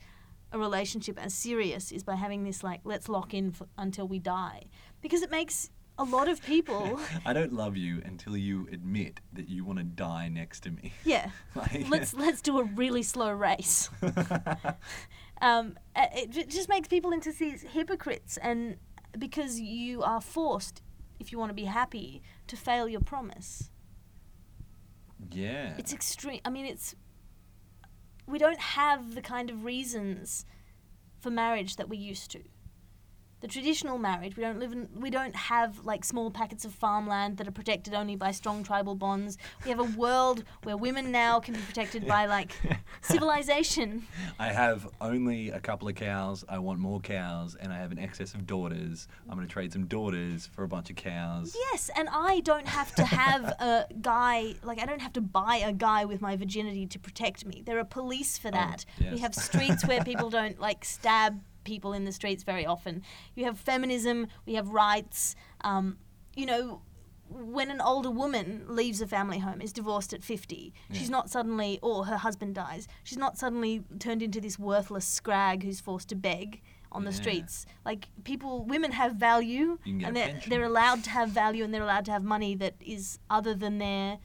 a 0.51 0.59
relationship 0.59 1.17
as 1.23 1.33
serious 1.33 1.91
is 1.91 2.03
by 2.03 2.15
having 2.15 2.43
this 2.43 2.63
like 2.63 2.81
let's 2.83 3.07
lock 3.07 3.33
in 3.33 3.51
for, 3.51 3.67
until 3.77 4.07
we 4.07 4.19
die, 4.19 4.65
because 5.01 5.21
it 5.21 5.31
makes 5.31 5.69
a 5.97 6.03
lot 6.03 6.27
of 6.27 6.43
people. 6.43 6.99
I 7.25 7.33
don't 7.33 7.53
love 7.53 7.75
you 7.75 8.01
until 8.05 8.37
you 8.37 8.67
admit 8.71 9.19
that 9.33 9.49
you 9.49 9.65
want 9.65 9.79
to 9.79 9.83
die 9.85 10.27
next 10.29 10.61
to 10.63 10.71
me. 10.71 10.93
Yeah. 11.03 11.29
Like- 11.55 11.89
let's 11.89 12.13
let's 12.13 12.41
do 12.41 12.59
a 12.59 12.63
really 12.63 13.03
slow 13.03 13.31
race. 13.31 13.89
um, 15.41 15.77
it 15.95 16.49
just 16.49 16.69
makes 16.69 16.87
people 16.87 17.11
into 17.11 17.31
these 17.31 17.61
hypocrites, 17.61 18.37
and 18.37 18.77
because 19.17 19.59
you 19.59 20.03
are 20.03 20.21
forced, 20.21 20.81
if 21.19 21.31
you 21.31 21.37
want 21.37 21.49
to 21.49 21.55
be 21.55 21.65
happy, 21.65 22.21
to 22.47 22.55
fail 22.55 22.87
your 22.87 23.01
promise. 23.01 23.71
yeah. 25.31 25.73
It's 25.77 25.93
extreme. 25.93 26.41
I 26.45 26.49
mean, 26.49 26.65
it's 26.65 26.95
we 28.27 28.37
don't 28.37 28.59
have 28.59 29.15
the 29.15 29.21
kind 29.21 29.49
of 29.49 29.63
reasons 29.63 30.45
for 31.19 31.29
marriage 31.31 31.77
that 31.77 31.89
we 31.89 31.97
used 31.97 32.29
to. 32.31 32.41
The 33.39 33.47
traditional 33.47 33.99
marriage, 33.99 34.35
we 34.35 34.41
don't 34.41 34.59
live 34.59 34.71
in, 34.71 34.89
we 34.95 35.11
don't 35.11 35.35
have 35.35 35.85
like 35.85 36.03
small 36.03 36.31
packets 36.31 36.65
of 36.65 36.73
farmland 36.73 37.37
that 37.37 37.47
are 37.47 37.51
protected 37.51 37.93
only 37.93 38.15
by 38.15 38.31
strong 38.31 38.63
tribal 38.63 38.95
bonds. 38.95 39.37
We 39.63 39.69
have 39.69 39.79
a 39.79 39.83
world 39.83 40.43
where 40.63 40.75
women 40.75 41.11
now 41.11 41.39
can 41.39 41.53
be 41.53 41.59
protected 41.61 42.07
by 42.07 42.25
like 42.25 42.53
civilization. 43.01 44.07
I 44.39 44.47
have 44.47 44.87
only 45.01 45.49
a 45.49 45.59
couple 45.59 45.87
of 45.87 45.95
cows. 45.95 46.43
I 46.49 46.59
want 46.59 46.79
more 46.79 46.99
cows, 46.99 47.55
and 47.59 47.71
I 47.71 47.77
have 47.77 47.91
an 47.91 47.99
excess 47.99 48.33
of 48.33 48.45
daughters. 48.47 49.07
I'm 49.29 49.35
going 49.35 49.47
to 49.47 49.53
trade 49.53 49.71
some 49.73 49.85
daughters 49.85 50.47
for 50.47 50.63
a 50.63 50.67
bunch 50.67 50.89
of 50.89 50.95
cows. 50.95 51.55
Yes, 51.71 51.89
and 51.95 52.09
I 52.11 52.39
don't 52.41 52.67
have 52.67 52.93
to 52.95 53.03
have 53.05 53.43
a 53.59 53.85
guy 54.01 54.55
like 54.63 54.81
I 54.81 54.85
don't 54.85 55.01
have 55.01 55.13
to 55.13 55.21
buy 55.21 55.57
a 55.57 55.73
guy 55.73 56.05
with 56.05 56.21
my 56.21 56.35
virginity 56.35 56.85
to 56.87 56.99
protect 56.99 57.45
me. 57.45 57.63
There 57.65 57.79
are 57.79 57.83
police 57.85 58.37
for 58.37 58.49
oh, 58.49 58.51
that. 58.51 58.85
We 58.99 59.07
Oh, 59.07 59.11
yes. 59.11 59.19
have 59.21 59.35
streets 59.35 59.85
where 59.85 60.03
people 60.03 60.29
don't 60.39 60.59
like 60.59 60.83
stab 60.83 61.39
people 61.67 61.93
in 61.93 62.05
the 62.05 62.11
streets 62.11 62.43
very 62.43 62.65
often. 62.65 63.03
You 63.35 63.45
have 63.45 63.59
feminism. 63.59 64.27
We 64.47 64.55
have 64.55 64.69
rights. 64.69 65.35
Um, 65.61 65.97
you 66.35 66.45
know. 66.47 66.81
When 67.29 67.69
an 67.71 67.81
older 67.81 68.09
woman 68.09 68.63
leaves 68.69 69.01
a 69.01 69.05
family 69.05 69.39
home, 69.39 69.59
is 69.61 69.73
divorced 69.73 70.13
at 70.13 70.23
50, 70.23 70.73
she's 70.93 71.09
not 71.09 71.29
suddenly, 71.29 71.77
or 71.81 72.05
her 72.05 72.15
husband 72.15 72.55
dies, 72.55 72.87
she's 73.03 73.17
not 73.17 73.37
suddenly 73.37 73.83
turned 73.99 74.23
into 74.23 74.39
this 74.39 74.57
worthless 74.57 75.05
scrag 75.05 75.61
who's 75.63 75.81
forced 75.81 76.07
to 76.07 76.15
beg 76.15 76.61
on 76.89 77.03
the 77.03 77.11
Yeah. 77.11 77.17
streets. 77.17 77.65
Like, 77.83 78.07
people, 78.23 78.63
women 78.63 78.93
have 78.93 79.15
value, 79.15 79.77
You 79.83 79.91
can 79.91 79.97
get 79.97 80.07
and 80.07 80.15
they're, 80.15 80.41
they're 80.47 80.63
allowed 80.63 81.03
to 81.03 81.09
have 81.09 81.27
value 81.31 81.65
and 81.65 81.73
they're 81.73 81.83
allowed 81.83 82.05
to 82.05 82.13
have 82.13 82.23
money 82.23 82.55
that 82.55 82.75
is 82.79 83.19
other 83.29 83.53
than 83.53 83.77
their 83.77 84.19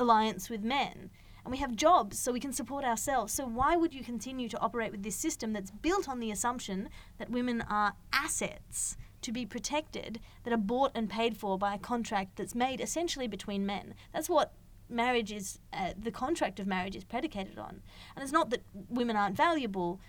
alliance 0.00 0.50
with 0.50 0.64
men. 0.64 1.10
And 1.44 1.52
we 1.52 1.58
have 1.58 1.74
jobs 1.76 2.18
so 2.18 2.32
we 2.32 2.40
can 2.40 2.52
support 2.52 2.84
ourselves. 2.84 3.32
So 3.32 3.46
why 3.46 3.76
would 3.76 3.94
you 3.94 4.04
continue 4.04 4.48
to 4.48 4.58
operate 4.58 4.92
with 4.92 5.02
this 5.02 5.16
system 5.16 5.52
that's 5.52 5.70
built 5.70 6.08
on 6.08 6.20
the 6.20 6.30
assumption 6.30 6.88
that 7.18 7.30
women 7.30 7.62
are 7.62 7.94
assets 8.12 8.96
to 9.22 9.32
be 9.32 9.44
protected 9.44 10.20
that 10.44 10.52
are 10.52 10.58
bought 10.58 10.92
and 10.94 11.08
paid 11.08 11.36
for 11.36 11.58
by 11.58 11.74
a 11.74 11.78
contract 11.78 12.36
that's 12.36 12.54
made 12.54 12.80
essentially 12.80 13.26
between 13.26 13.66
men? 13.66 13.94
That's 14.12 14.28
what 14.28 14.52
marriage 14.88 15.32
is 15.32 15.58
uh, 15.72 15.92
the 15.96 16.10
contract 16.10 16.58
of 16.60 16.66
marriage 16.66 16.96
is 16.96 17.04
predicated 17.04 17.58
on. 17.58 17.82
And 18.14 18.22
it's 18.22 18.32
not 18.32 18.50
that 18.50 18.62
women 18.88 19.16
aren't 19.16 19.36
valuable, 19.36 20.00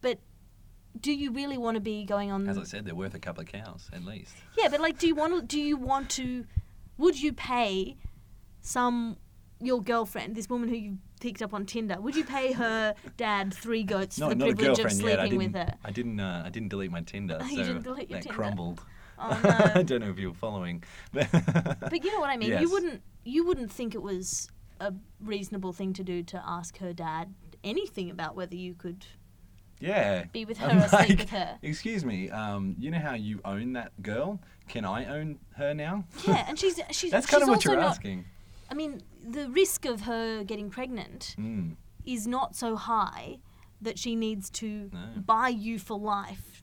but 0.00 0.18
do 1.00 1.12
you 1.12 1.32
really 1.32 1.58
want 1.58 1.74
to 1.74 1.80
be 1.80 2.04
going 2.04 2.30
on 2.30 2.48
As 2.48 2.58
I 2.58 2.62
said, 2.64 2.84
they're 2.84 2.94
worth 2.94 3.14
a 3.14 3.18
couple 3.18 3.42
of 3.42 3.48
cows 3.48 3.90
at 3.92 4.04
least. 4.04 4.34
yeah, 4.56 4.68
but 4.68 4.80
like, 4.80 4.98
do 4.98 5.06
you 5.08 5.14
want 5.14 5.34
to? 5.34 5.42
Do 5.42 5.60
you 5.60 5.76
want 5.76 6.10
to? 6.10 6.44
Would 6.98 7.20
you 7.20 7.32
pay 7.32 7.96
some 8.60 9.16
your 9.66 9.82
girlfriend, 9.82 10.34
this 10.34 10.48
woman 10.48 10.68
who 10.68 10.76
you 10.76 10.98
picked 11.20 11.42
up 11.42 11.54
on 11.54 11.66
Tinder? 11.66 12.00
Would 12.00 12.16
you 12.16 12.24
pay 12.24 12.52
her 12.52 12.94
dad 13.16 13.52
three 13.54 13.82
goats 13.94 14.18
No, 14.18 14.28
for 14.28 14.34
the 14.34 14.44
not 14.44 14.50
a 14.50 14.54
privilege 14.56 14.78
of 14.78 14.84
girlfriend 14.84 15.00
yet. 15.08 15.18
I 15.20 15.28
sleeping 15.28 15.38
with 15.52 15.54
her? 15.54 15.74
I 15.84 15.90
didn't. 15.90 16.20
Uh, 16.20 16.42
I 16.44 16.50
didn't 16.50 16.68
delete 16.68 16.90
my 16.90 17.00
Tinder, 17.02 17.38
Oh, 17.42 17.44
so 17.46 17.50
you 17.50 17.64
didn't 17.64 17.82
delete 17.82 18.10
your 18.10 18.18
that 18.20 18.22
Tinder. 18.24 18.36
crumbled. 18.36 18.80
Oh, 19.18 19.40
no. 19.44 19.80
I 19.80 19.82
don't 19.82 20.00
know 20.00 20.10
if 20.10 20.18
you're 20.18 20.34
following. 20.34 20.82
But 21.12 22.04
you 22.04 22.12
know 22.12 22.20
what 22.20 22.30
I 22.30 22.36
mean. 22.36 22.50
You 22.50 22.60
Yes. 22.60 22.70
wouldn't. 22.70 23.02
You 23.24 23.46
wouldn't 23.46 23.70
think 23.70 23.94
it 23.94 24.02
was 24.02 24.48
a 24.80 24.92
reasonable 25.20 25.72
thing 25.72 25.92
to 25.94 26.04
do 26.04 26.22
to 26.24 26.42
ask 26.44 26.78
her 26.78 26.92
dad 26.92 27.32
anything 27.62 28.10
about 28.10 28.34
whether 28.36 28.56
you 28.56 28.74
could. 28.74 29.06
Yeah. 29.80 30.24
Be 30.32 30.44
with 30.44 30.60
I'm 30.62 30.78
her 30.78 30.84
or 30.84 30.88
sleep 30.88 31.08
like, 31.08 31.18
with 31.18 31.30
her. 31.30 31.58
Excuse 31.62 32.04
me. 32.04 32.30
Um, 32.30 32.74
you 32.78 32.90
know 32.90 32.98
how 32.98 33.14
you 33.14 33.40
own 33.44 33.72
that 33.74 33.92
girl? 34.02 34.40
Can 34.68 34.84
I 34.84 35.04
own 35.06 35.38
her 35.56 35.74
now? 35.74 36.04
Yeah, 36.26 36.44
and 36.48 36.58
she's 36.58 36.80
she's. 36.90 37.10
That's 37.10 37.26
she's 37.26 37.30
kind 37.30 37.42
of 37.42 37.48
what 37.48 37.56
also 37.56 37.72
you're 37.72 37.80
not, 37.80 37.90
asking. 37.90 38.24
I 38.70 38.74
mean, 38.74 39.00
the 39.28 39.48
risk 39.50 39.84
of 39.86 40.02
her 40.02 40.44
getting 40.44 40.70
pregnant 40.70 41.34
Mm. 41.38 41.76
is 42.04 42.26
not 42.26 42.54
so 42.56 42.76
high 42.76 43.38
that 43.80 43.98
she 43.98 44.14
needs 44.16 44.50
to 44.50 44.90
No. 44.92 45.22
buy 45.24 45.48
you 45.48 45.78
for 45.78 45.98
life 45.98 46.62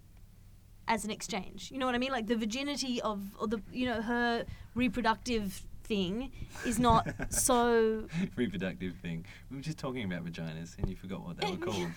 as 0.87 1.05
an 1.05 1.11
exchange. 1.11 1.71
You 1.71 1.77
know 1.79 1.85
what 1.85 1.95
I 1.95 1.97
mean? 1.99 2.11
Like 2.11 2.27
the 2.27 2.35
virginity 2.35 3.01
of, 3.01 3.19
or 3.39 3.47
the, 3.47 3.61
you 3.71 3.85
know, 3.85 4.01
her 4.01 4.45
reproductive 4.75 5.65
thing 5.83 6.31
is 6.65 6.79
not 6.79 7.07
so. 7.33 8.07
Reproductive 8.35 8.95
thing. 8.97 9.25
We 9.49 9.57
were 9.57 9.63
just 9.63 9.77
talking 9.77 10.03
about 10.03 10.25
vaginas, 10.25 10.77
and 10.77 10.89
you 10.89 10.95
forgot 10.95 11.25
what 11.25 11.37
they 11.37 11.49
were 11.51 11.57
called. 11.67 11.89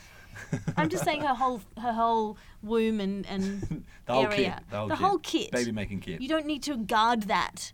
I'm 0.77 0.88
just 0.88 1.05
saying 1.05 1.20
her 1.20 1.35
whole 1.35 1.61
her 1.79 1.92
whole 1.92 2.37
womb 2.62 3.00
and 3.00 3.24
and 3.27 3.85
the 4.07 4.12
whole 4.12 4.27
area, 4.27 4.57
kit. 4.59 4.70
The 4.70 4.77
whole 4.79 4.88
the 4.88 4.94
kit. 4.94 5.05
whole 5.05 5.18
kit. 5.18 5.50
Baby 5.53 5.72
making 5.72 6.00
kit. 6.00 6.20
you 6.20 6.29
don't 6.29 6.46
need 6.46 6.62
to 6.64 6.77
guard 6.77 7.22
that 7.24 7.72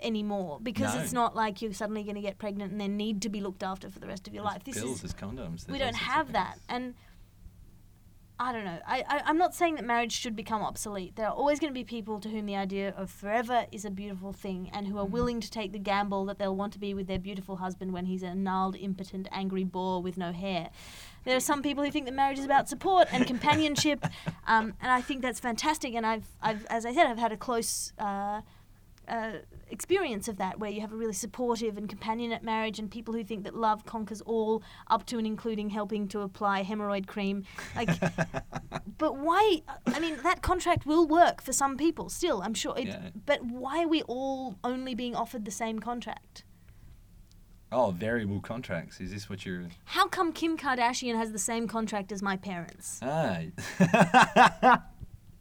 anymore 0.00 0.58
because 0.62 0.94
No. 0.94 1.00
it's 1.00 1.12
not 1.12 1.34
like 1.34 1.62
you're 1.62 1.72
suddenly 1.72 2.02
going 2.02 2.16
to 2.16 2.20
get 2.20 2.38
pregnant 2.38 2.72
and 2.72 2.80
then 2.80 2.96
need 2.96 3.22
to 3.22 3.28
be 3.28 3.40
looked 3.40 3.62
after 3.62 3.88
for 3.90 3.98
the 3.98 4.06
rest 4.06 4.26
of 4.28 4.34
your 4.34 4.42
There's 4.44 4.54
life. 4.54 4.64
This 4.64 4.78
pills, 4.78 4.96
is 4.96 5.00
there's 5.02 5.14
condoms. 5.14 5.66
we 5.66 5.78
there's 5.78 5.92
don't 5.92 5.96
have 5.96 6.32
that 6.32 6.58
and 6.68 6.94
i 8.38 8.52
don't 8.52 8.66
know 8.66 8.78
I, 8.86 9.02
I 9.08 9.22
i'm 9.24 9.38
not 9.38 9.54
saying 9.54 9.76
that 9.76 9.84
marriage 9.86 10.12
should 10.12 10.36
become 10.36 10.60
obsolete 10.60 11.16
there 11.16 11.26
are 11.26 11.32
always 11.32 11.58
going 11.58 11.72
to 11.72 11.74
be 11.74 11.84
people 11.84 12.20
to 12.20 12.28
whom 12.28 12.44
the 12.44 12.54
idea 12.56 12.90
of 12.94 13.10
forever 13.10 13.64
is 13.72 13.86
a 13.86 13.90
beautiful 13.90 14.34
thing 14.34 14.68
and 14.74 14.86
who 14.86 14.98
are 14.98 15.06
Mhm. 15.06 15.10
willing 15.10 15.40
to 15.40 15.50
take 15.50 15.72
the 15.72 15.78
gamble 15.78 16.26
that 16.26 16.38
they'll 16.38 16.54
want 16.54 16.74
to 16.74 16.78
be 16.78 16.92
with 16.92 17.06
their 17.06 17.18
beautiful 17.18 17.56
husband 17.56 17.94
when 17.94 18.04
he's 18.04 18.22
a 18.22 18.34
gnarled 18.34 18.76
impotent 18.76 19.26
angry 19.32 19.64
boar 19.64 20.02
with 20.02 20.18
no 20.18 20.32
hair 20.32 20.68
there 21.24 21.34
are 21.34 21.40
some 21.40 21.62
people 21.62 21.82
who 21.82 21.90
think 21.90 22.04
that 22.04 22.12
marriage 22.14 22.38
is 22.38 22.44
about 22.44 22.68
support 22.68 23.08
and 23.10 23.26
companionship 23.26 24.04
um, 24.46 24.74
and 24.82 24.92
i 24.92 25.00
think 25.00 25.22
that's 25.22 25.40
fantastic 25.40 25.94
and 25.94 26.04
i've 26.04 26.26
i've 26.42 26.66
as 26.66 26.84
i 26.84 26.92
said 26.92 27.06
i've 27.06 27.16
had 27.18 27.32
a 27.32 27.38
close 27.38 27.94
uh, 27.98 28.42
uh, 29.08 29.32
experience 29.68 30.28
of 30.28 30.36
that, 30.38 30.58
where 30.58 30.70
you 30.70 30.80
have 30.80 30.92
a 30.92 30.96
really 30.96 31.12
supportive 31.12 31.76
and 31.76 31.88
companionate 31.88 32.42
marriage, 32.42 32.78
and 32.78 32.90
people 32.90 33.14
who 33.14 33.24
think 33.24 33.44
that 33.44 33.54
love 33.54 33.84
conquers 33.84 34.20
all, 34.22 34.62
up 34.88 35.06
to 35.06 35.18
and 35.18 35.26
including 35.26 35.70
helping 35.70 36.08
to 36.08 36.20
apply 36.20 36.64
hemorrhoid 36.64 37.06
cream. 37.06 37.44
Like, 37.74 37.88
but 38.98 39.16
why? 39.16 39.62
I 39.86 40.00
mean, 40.00 40.18
that 40.22 40.42
contract 40.42 40.86
will 40.86 41.06
work 41.06 41.42
for 41.42 41.52
some 41.52 41.76
people 41.76 42.08
still, 42.08 42.42
I'm 42.42 42.54
sure. 42.54 42.76
It, 42.76 42.88
Yeah. 42.88 43.10
But 43.24 43.44
why 43.44 43.82
are 43.82 43.88
we 43.88 44.02
all 44.02 44.56
only 44.64 44.94
being 44.94 45.14
offered 45.14 45.44
the 45.44 45.50
same 45.50 45.78
contract? 45.78 46.44
Oh, 47.72 47.90
variable 47.90 48.40
contracts. 48.40 49.00
Is 49.00 49.10
this 49.12 49.28
what 49.28 49.44
you're? 49.44 49.68
How 49.86 50.06
come 50.06 50.32
Kim 50.32 50.56
Kardashian 50.56 51.16
has 51.16 51.32
the 51.32 51.38
same 51.38 51.66
contract 51.66 52.12
as 52.12 52.22
my 52.22 52.36
parents? 52.36 53.00
Ah. 53.02 54.82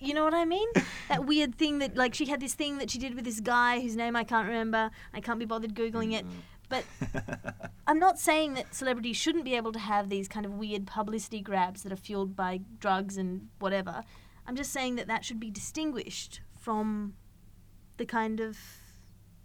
You 0.06 0.14
know 0.14 0.24
what 0.24 0.34
I 0.34 0.46
mean? 0.46 0.68
That 1.08 1.26
weird 1.26 1.56
thing 1.56 1.80
that, 1.80 1.96
like, 1.96 2.16
she 2.16 2.26
had 2.26 2.40
this 2.40 2.56
thing 2.56 2.80
that 2.80 2.90
she 2.90 2.98
did 2.98 3.14
with 3.14 3.26
this 3.26 3.40
guy 3.40 3.80
whose 3.80 3.96
name 3.96 4.16
I 4.16 4.24
can't 4.24 4.48
remember. 4.48 4.90
I 5.14 5.22
can't 5.22 5.38
be 5.38 5.46
bothered 5.46 5.76
Googling 5.76 6.14
it. 6.14 6.26
Mm. 6.26 6.32
But 6.68 6.84
I'm 7.88 8.00
not 8.00 8.18
saying 8.18 8.56
that 8.56 8.74
celebrities 8.74 9.16
shouldn't 9.18 9.46
be 9.46 9.56
able 9.56 9.72
to 9.74 9.80
have 9.80 10.10
these 10.10 10.28
kind 10.28 10.48
of 10.48 10.54
weird 10.54 10.88
publicity 10.88 11.42
grabs 11.42 11.84
that 11.84 11.92
are 11.92 11.98
fueled 11.98 12.36
by 12.36 12.62
drugs 12.80 13.18
and 13.18 13.50
whatever. 13.60 14.04
I'm 14.48 14.56
just 14.56 14.72
saying 14.72 14.96
that 14.96 15.08
that 15.08 15.24
should 15.24 15.40
be 15.40 15.52
distinguished 15.52 16.42
from 16.60 17.14
the 17.98 18.06
kind 18.06 18.40
of 18.40 18.58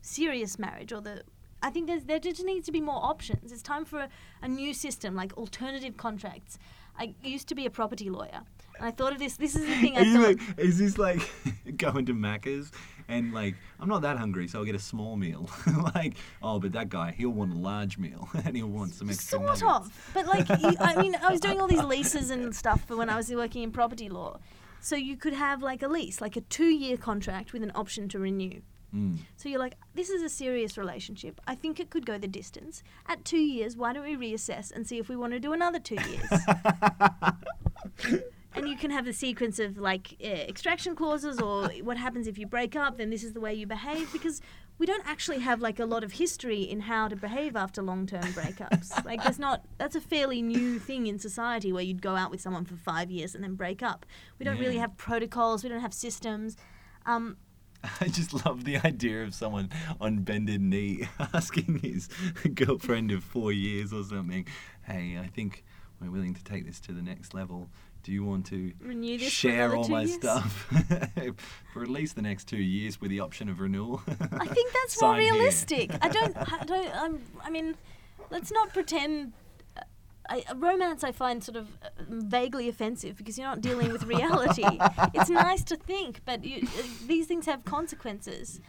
serious 0.01 0.59
marriage 0.59 0.93
or 0.93 1.01
the. 1.01 1.25
I 1.63 1.69
think 1.69 1.89
there's, 1.89 2.05
there 2.05 2.19
just 2.19 2.43
needs 2.43 2.65
to 2.67 2.73
be 2.73 2.81
more 2.81 3.05
options. 3.05 3.53
It's 3.53 3.61
time 3.61 3.85
for 3.85 4.01
a, 4.01 4.09
a 4.41 4.49
new 4.49 4.73
system, 4.73 5.15
like 5.15 5.37
alternative 5.37 5.99
contracts. 5.99 6.59
I 6.99 7.15
used 7.23 7.49
to 7.49 7.55
be 7.55 7.67
a 7.67 7.71
property 7.71 8.09
lawyer, 8.09 8.43
I 8.81 8.91
thought 8.91 9.13
of 9.13 9.19
this. 9.19 9.37
This 9.37 9.55
is 9.55 9.67
the 9.67 9.75
thing 9.81 9.97
I 9.97 10.03
you 10.03 10.15
thought. 10.15 10.23
like, 10.23 10.59
is 10.59 10.79
this 10.79 10.99
like 10.99 11.21
going 11.77 12.07
to 12.07 12.15
Macca's 12.15 12.73
and 13.09 13.33
like 13.33 13.55
I'm 13.79 13.89
not 13.89 14.03
that 14.03 14.17
hungry, 14.17 14.49
so 14.49 14.59
I'll 14.59 14.65
get 14.65 14.75
a 14.75 14.81
small 14.81 15.17
meal. 15.17 15.51
like, 15.95 16.17
oh, 16.43 16.59
but 16.59 16.73
that 16.73 16.89
guy, 16.89 17.15
he'll 17.17 17.31
want 17.31 17.53
a 17.53 17.57
large 17.57 17.99
meal 17.99 18.29
and 18.45 18.57
he'll 18.57 18.69
want 18.69 18.95
some 18.95 19.11
extra. 19.11 19.39
Sort 19.39 19.43
nuggets. 19.43 19.63
of, 19.63 20.11
but 20.15 20.27
like 20.27 20.49
you, 20.49 20.75
I 20.81 21.01
mean, 21.01 21.15
I 21.17 21.31
was 21.31 21.41
doing 21.41 21.61
all 21.61 21.69
these 21.69 21.83
leases 21.83 22.31
and 22.31 22.55
stuff 22.55 22.85
for 22.87 22.97
when 22.97 23.11
I 23.11 23.17
was 23.17 23.31
working 23.31 23.63
in 23.63 23.71
property 23.71 24.09
law. 24.09 24.39
So 24.81 24.97
you 24.97 25.17
could 25.17 25.35
have 25.35 25.63
like 25.63 25.83
a 25.83 25.89
lease, 25.89 26.21
like 26.21 26.37
a 26.37 26.41
two-year 26.41 26.97
contract 26.97 27.53
with 27.53 27.63
an 27.63 27.73
option 27.75 28.09
to 28.11 28.19
renew. 28.19 28.63
Mm. 28.95 29.19
So 29.37 29.49
you're 29.49 29.59
like, 29.59 29.77
this 29.95 30.11
is 30.11 30.23
a 30.23 30.29
serious 30.29 30.77
relationship. 30.77 31.41
I 31.47 31.55
think 31.55 31.79
it 31.79 31.91
could 31.91 32.07
go 32.07 32.19
the 32.19 32.27
distance. 32.27 32.83
At 33.07 33.25
two 33.25 33.39
years, 33.39 33.77
why 33.77 33.93
don't 33.93 34.05
we 34.05 34.17
reassess 34.17 34.73
and 34.73 34.87
see 34.87 34.99
if 34.99 35.09
we 35.09 35.17
want 35.17 35.33
to 35.33 35.41
do 35.41 35.53
another 35.53 35.79
two 35.79 35.97
years? 36.09 38.21
And 38.55 38.69
you 38.69 38.77
can 38.77 38.91
have 38.91 39.05
the 39.05 39.13
sequence 39.13 39.59
of 39.59 39.79
like 39.79 40.17
uh, 40.23 40.27
extraction 40.27 40.95
clauses 40.97 41.41
or 41.41 41.69
what 41.83 41.97
happens 41.97 42.27
if 42.27 42.39
you 42.39 42.47
break 42.47 42.77
up, 42.77 42.99
then 42.99 43.11
this 43.11 43.23
is 43.23 43.33
the 43.33 43.41
way 43.41 43.55
you 43.55 43.67
behave 43.67 44.13
because 44.13 44.41
we 44.79 44.87
don't 44.87 45.07
actually 45.07 45.41
have 45.41 45.61
like 45.61 45.79
a 45.79 45.85
lot 45.85 46.03
of 46.03 46.13
history 46.13 46.63
in 46.63 46.81
how 46.81 47.07
to 47.07 47.15
behave 47.15 47.55
after 47.55 47.83
long-term 47.83 48.25
breakups. 48.33 49.05
like 49.05 49.23
that's 49.23 49.39
not 49.39 49.65
that's 49.79 49.95
a 49.95 50.01
fairly 50.01 50.43
new 50.43 50.79
thing 50.79 51.07
in 51.07 51.19
society 51.19 51.73
where 51.73 51.83
you'd 51.83 52.03
go 52.03 52.17
out 52.17 52.31
with 52.31 52.41
someone 52.41 52.65
for 52.65 52.77
5 52.77 53.11
years 53.11 53.35
and 53.35 53.45
then 53.45 53.55
break 53.55 53.83
up. 53.83 54.07
We 54.39 54.45
don't 54.45 54.59
really 54.59 54.79
have 54.79 54.97
protocols, 54.97 55.63
we 55.63 55.69
don't 55.69 55.81
have 55.81 55.95
systems. 55.95 56.57
Um, 57.07 57.37
I 58.01 58.09
just 58.09 58.45
love 58.45 58.65
the 58.65 58.79
idea 58.79 59.23
of 59.23 59.35
someone 59.35 59.71
on 60.01 60.19
bended 60.19 60.61
knee 60.61 61.09
asking 61.35 61.81
his 61.83 62.09
girlfriend 62.55 63.11
of 63.11 63.23
four 63.23 63.53
years 63.53 63.93
or 63.93 64.03
something, 64.05 64.47
"Hey, 64.83 65.19
I 65.19 65.29
think 65.29 65.65
we're 66.01 66.11
willing 66.11 66.35
to 66.35 66.45
take 66.45 66.67
this 66.67 66.81
to 66.81 66.93
the 66.93 67.03
next 67.03 67.35
level. 67.35 67.69
Do 68.03 68.13
you 68.13 68.25
want 68.25 68.47
to 68.47 68.73
Renew 68.81 69.19
this 69.19 69.31
share 69.33 69.75
all 69.77 69.89
my 69.89 70.03
years?" 70.03 70.15
stuff 70.15 70.53
for 71.73 71.83
at 71.83 71.89
least 71.89 72.17
the 72.17 72.23
next 72.23 72.45
two 72.45 72.59
years 72.59 73.01
with 73.01 73.11
the 73.11 73.21
option 73.21 73.49
of 73.49 73.61
renewal?" 73.61 74.03
I 74.09 74.47
think 74.47 74.73
that's 74.75 75.01
more 75.01 75.17
realistic. 75.17 75.91
I 76.03 76.09
don't. 76.09 76.37
I 76.37 76.65
don't. 76.67 76.95
I'm, 76.97 77.23
I 77.43 77.51
mean, 77.51 77.77
let's 78.31 78.51
not 78.53 78.73
pretend. 78.73 79.33
uh, 79.77 79.83
I, 80.29 80.45
romance 80.55 81.05
I 81.05 81.13
find 81.13 81.43
sort 81.43 81.57
of 81.57 81.69
uh, 81.83 81.89
vaguely 82.09 82.69
offensive 82.69 83.17
because 83.17 83.37
you're 83.39 83.49
not 83.49 83.61
dealing 83.61 83.93
with 83.93 84.05
reality. 84.05 84.65
it's 85.15 85.31
nice 85.31 85.65
to 85.65 85.77
think, 85.77 86.21
but 86.25 86.45
you, 86.45 86.67
uh, 86.67 86.83
these 87.07 87.27
things 87.27 87.47
have 87.47 87.65
consequences. 87.65 88.61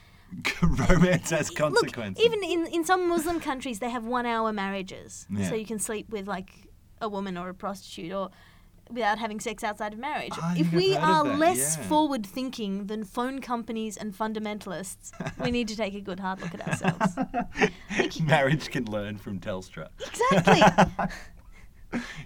Romance 0.61 1.29
has 1.31 1.49
consequences. 1.49 2.23
Look, 2.23 2.33
even 2.33 2.43
in, 2.43 2.65
in 2.73 2.85
some 2.85 3.09
Muslim 3.09 3.39
countries, 3.39 3.79
they 3.79 3.89
have 3.89 4.05
one 4.05 4.25
hour 4.25 4.53
marriages. 4.53 5.27
Yeah. 5.29 5.49
So 5.49 5.55
you 5.55 5.65
can 5.65 5.79
sleep 5.79 6.09
with 6.09 6.27
like 6.27 6.67
a 7.01 7.09
woman 7.09 7.37
or 7.37 7.49
a 7.49 7.53
prostitute 7.53 8.13
or 8.13 8.29
without 8.91 9.19
having 9.19 9.39
sex 9.39 9.63
outside 9.63 9.93
of 9.93 9.99
marriage. 9.99 10.33
I 10.41 10.57
if 10.59 10.71
we 10.73 10.95
are 10.95 11.23
less 11.23 11.77
yeah. 11.77 11.83
forward 11.83 12.25
thinking 12.25 12.87
than 12.87 13.03
phone 13.03 13.39
companies 13.39 13.97
and 13.97 14.13
fundamentalists, 14.13 15.11
we 15.43 15.51
need 15.51 15.67
to 15.69 15.75
take 15.75 15.93
a 15.95 16.01
good 16.01 16.19
hard 16.19 16.41
look 16.41 16.53
at 16.53 16.67
ourselves. 16.67 17.17
Marriage 18.21 18.69
can 18.69 18.85
learn 18.85 19.17
from 19.17 19.39
Telstra. 19.39 19.89
Exactly. 19.99 21.07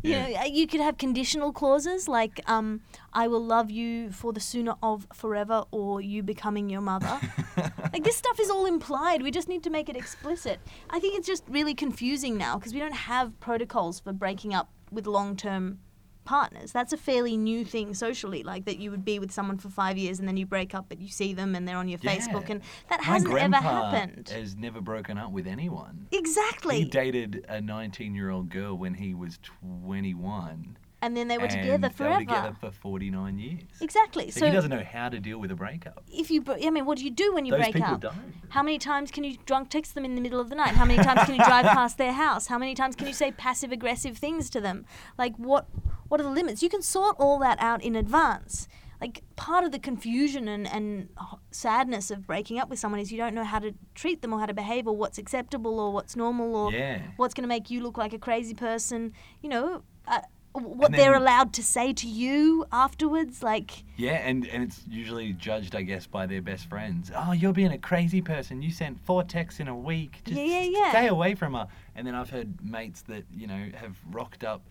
You 0.04 0.12
Yeah. 0.12 0.28
know, 0.28 0.40
uh, 0.42 0.44
you 0.46 0.68
could 0.68 0.80
have 0.82 0.98
conditional 0.98 1.52
clauses 1.52 2.08
like 2.08 2.40
um, 2.48 2.82
"I 3.14 3.28
will 3.28 3.44
love 3.44 3.72
you 3.72 4.12
for 4.12 4.32
the 4.32 4.40
sooner 4.40 4.76
of 4.84 5.08
forever" 5.12 5.64
or 5.72 6.02
"you 6.02 6.22
becoming 6.22 6.70
your 6.70 6.82
mother." 6.82 7.20
like 7.94 8.04
this 8.04 8.16
stuff 8.16 8.40
is 8.40 8.50
all 8.52 8.68
implied. 8.68 9.24
We 9.24 9.32
just 9.32 9.48
need 9.50 9.64
to 9.64 9.72
make 9.72 9.90
it 9.90 9.96
explicit. 9.96 10.60
I 10.92 11.00
think 11.00 11.18
it's 11.18 11.28
just 11.28 11.44
really 11.50 11.74
confusing 11.74 12.38
now 12.38 12.58
because 12.58 12.74
we 12.74 12.80
don't 12.80 12.94
have 12.94 13.40
protocols 13.40 14.00
for 14.00 14.14
breaking 14.14 14.54
up 14.54 14.70
with 14.92 15.08
long-term 15.08 15.80
partners. 16.26 16.72
That's 16.72 16.92
a 16.92 16.98
fairly 16.98 17.38
new 17.38 17.64
thing 17.64 17.94
socially, 17.94 18.44
like 18.44 18.66
that 18.66 18.78
you 18.80 18.92
would 18.92 19.06
be 19.06 19.20
with 19.20 19.32
someone 19.32 19.58
for 19.58 19.70
five 19.70 19.98
years 19.98 20.20
and 20.20 20.28
then 20.28 20.36
you 20.38 20.46
break 20.46 20.76
up, 20.76 20.88
but 20.90 21.00
you 21.00 21.08
see 21.08 21.34
them 21.34 21.56
and 21.56 21.68
they're 21.68 21.78
on 21.78 21.88
your 21.88 22.00
Facebook, 22.00 22.50
and 22.50 22.62
that 22.90 23.00
My 23.00 23.06
hasn't 23.06 23.38
ever 23.38 23.56
happened. 23.56 24.30
Has 24.30 24.56
never 24.56 24.82
broken 24.82 25.18
up 25.18 25.32
with 25.32 25.48
anyone. 25.48 26.08
Exactly. 26.12 26.78
He 26.80 26.86
dated 26.86 27.46
a 27.48 27.60
19-year-old 27.62 28.50
girl 28.50 28.78
when 28.78 28.96
he 28.96 29.14
was 29.14 29.40
21. 29.88 30.78
and 31.02 31.16
then 31.16 31.28
they 31.28 31.38
were 31.38 31.44
and 31.44 31.52
together 31.54 31.90
They 31.96 32.04
were 32.10 32.18
together 32.20 32.56
for 32.60 32.72
49 32.72 33.38
years. 33.38 33.62
Exactly. 33.82 34.32
So, 34.32 34.40
So, 34.40 34.46
he 34.48 34.52
doesn't 34.52 34.72
know 34.72 34.84
how 34.84 35.10
to 35.10 35.20
deal 35.20 35.38
with 35.40 35.52
a 35.52 35.56
breakup. 35.56 36.04
if 36.12 36.32
you, 36.32 36.44
I 36.48 36.70
mean, 36.72 36.86
what 36.86 36.98
do 36.98 37.04
you 37.04 37.12
do 37.12 37.34
when 37.34 37.46
you 37.46 37.52
Those 37.52 37.62
break 37.62 37.74
people 37.76 37.94
up? 37.96 38.02
don't. 38.02 38.34
How 38.50 38.64
many 38.64 38.80
times 38.80 39.12
can 39.12 39.24
you 39.24 39.38
drunk 39.46 39.70
text 39.70 39.94
them 39.94 40.04
in 40.06 40.16
the 40.16 40.22
middle 40.22 40.40
of 40.40 40.50
the 40.50 40.56
night? 40.56 40.70
How 40.76 40.86
many 40.86 41.04
times 41.04 41.22
can 41.26 41.36
you 41.36 41.44
drive 41.44 41.66
past 41.66 41.98
their 41.98 42.14
house? 42.14 42.48
How 42.48 42.58
many 42.58 42.74
times 42.74 42.96
can 42.96 43.06
you 43.08 43.14
say 43.14 43.32
passive 43.32 43.72
aggressive 43.72 44.18
things 44.18 44.50
to 44.52 44.62
them? 44.62 44.86
Like 45.18 45.36
what 45.38 45.68
what 46.08 46.20
are 46.20 46.24
the 46.24 46.30
limits? 46.30 46.62
You 46.64 46.70
can 46.70 46.82
sort 46.82 47.16
all 47.20 47.40
that 47.40 47.58
out 47.60 47.82
in 47.84 47.96
advance. 47.96 48.68
Like 49.02 49.24
part 49.36 49.66
of 49.66 49.72
the 49.72 49.80
confusion 49.80 50.48
and, 50.48 50.66
and 50.68 51.10
sadness 51.52 52.12
of 52.12 52.26
breaking 52.26 52.60
up 52.60 52.70
with 52.70 52.80
someone 52.80 53.00
is 53.02 53.12
you 53.12 53.18
don't 53.18 53.36
know 53.36 53.44
how 53.44 53.60
to 53.60 53.74
treat 53.94 54.22
them 54.22 54.34
or 54.34 54.40
how 54.40 54.46
to 54.46 54.54
behave 54.54 54.88
or 54.88 54.96
what's 54.96 55.18
acceptable 55.18 55.80
or 55.80 55.92
what's 55.92 56.16
normal 56.16 56.56
or 56.56 56.72
Yeah. 56.72 57.02
what's 57.18 57.34
going 57.34 57.44
to 57.44 57.48
make 57.50 57.70
you 57.70 57.82
look 57.82 57.98
like 57.98 58.14
a 58.14 58.20
crazy 58.20 58.54
person. 58.54 59.12
You 59.42 59.50
know, 59.50 59.82
uh, 60.08 60.22
what 60.54 60.92
And 60.92 60.94
they're 60.96 61.14
allowed 61.16 61.52
to 61.56 61.64
say 61.64 61.92
to 61.92 62.08
you 62.08 62.66
afterwards. 62.72 63.44
Like, 63.44 63.84
Yeah, 63.98 64.14
and, 64.14 64.48
and 64.48 64.64
it's 64.64 64.82
usually 64.90 65.34
judged, 65.34 65.76
I 65.76 65.82
guess, 65.82 66.08
by 66.08 66.26
their 66.26 66.42
best 66.42 66.70
friends. 66.70 67.12
Oh, 67.14 67.34
you're 67.34 67.52
being 67.52 67.74
a 67.74 67.78
crazy 67.78 68.22
person. 68.22 68.62
You 68.62 68.72
sent 68.72 68.98
four 69.06 69.24
texts 69.24 69.60
in 69.60 69.68
a 69.68 69.76
week. 69.76 70.22
Just 70.24 70.40
Yeah, 70.40 70.46
yeah, 70.46 70.62
yeah. 70.62 70.90
stay 70.92 71.08
away 71.08 71.36
from 71.36 71.56
her. 71.56 71.68
And 71.96 72.08
then 72.08 72.16
I've 72.16 72.30
heard 72.30 72.64
mates 72.64 73.02
that, 73.10 73.26
you 73.36 73.48
know, 73.48 73.68
have 73.76 73.98
rocked 74.10 74.46
up, 74.46 74.62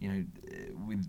you 0.00 0.08
know, 0.12 0.24
with 0.86 1.08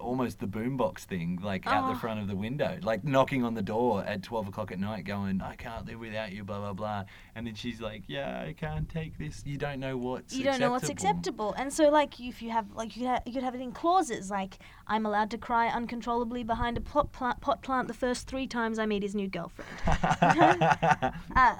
almost 0.00 0.38
the 0.38 0.46
boombox 0.46 1.00
thing, 1.00 1.40
like 1.42 1.66
out 1.66 1.90
Oh. 1.90 1.92
the 1.92 1.98
front 1.98 2.20
of 2.20 2.28
the 2.28 2.36
window, 2.36 2.78
like 2.82 3.02
knocking 3.02 3.42
on 3.44 3.54
the 3.54 3.62
door 3.62 4.04
at 4.04 4.22
12 4.22 4.46
o'clock 4.46 4.70
at 4.70 4.78
night, 4.78 5.04
going, 5.04 5.42
I 5.42 5.56
can't 5.56 5.86
live 5.86 5.98
without 5.98 6.30
you, 6.30 6.44
blah, 6.44 6.60
blah, 6.60 6.72
blah. 6.72 7.04
And 7.34 7.44
then 7.46 7.56
she's 7.56 7.80
like, 7.80 8.04
Yeah, 8.06 8.44
I 8.46 8.52
can't 8.52 8.88
take 8.88 9.18
this. 9.18 9.42
You 9.44 9.56
don't 9.58 9.80
know 9.80 9.96
what's 9.96 10.34
you 10.34 10.44
don't 10.44 10.60
know 10.60 10.70
what's 10.70 10.88
acceptable. 10.88 11.52
And 11.58 11.72
so, 11.72 11.88
like, 11.88 12.20
if 12.20 12.40
you 12.42 12.50
have, 12.50 12.66
like, 12.74 12.96
you 12.96 13.02
could, 13.02 13.08
ha- 13.10 13.22
you 13.26 13.32
could 13.32 13.42
have 13.42 13.56
it 13.56 13.60
in 13.60 13.72
clauses, 13.72 14.30
like, 14.30 14.58
I'm 14.86 15.04
allowed 15.04 15.30
to 15.32 15.38
cry 15.38 15.66
uncontrollably 15.66 16.44
behind 16.44 16.76
a 16.78 16.80
pot 16.80 17.10
plant, 17.12 17.40
pot 17.40 17.62
plant 17.62 17.88
the 17.88 17.94
first 17.94 18.28
three 18.28 18.46
times 18.46 18.78
I 18.78 18.86
meet 18.86 19.02
his 19.02 19.16
new 19.16 19.26
girlfriend. 19.26 19.68
uh, 21.34 21.54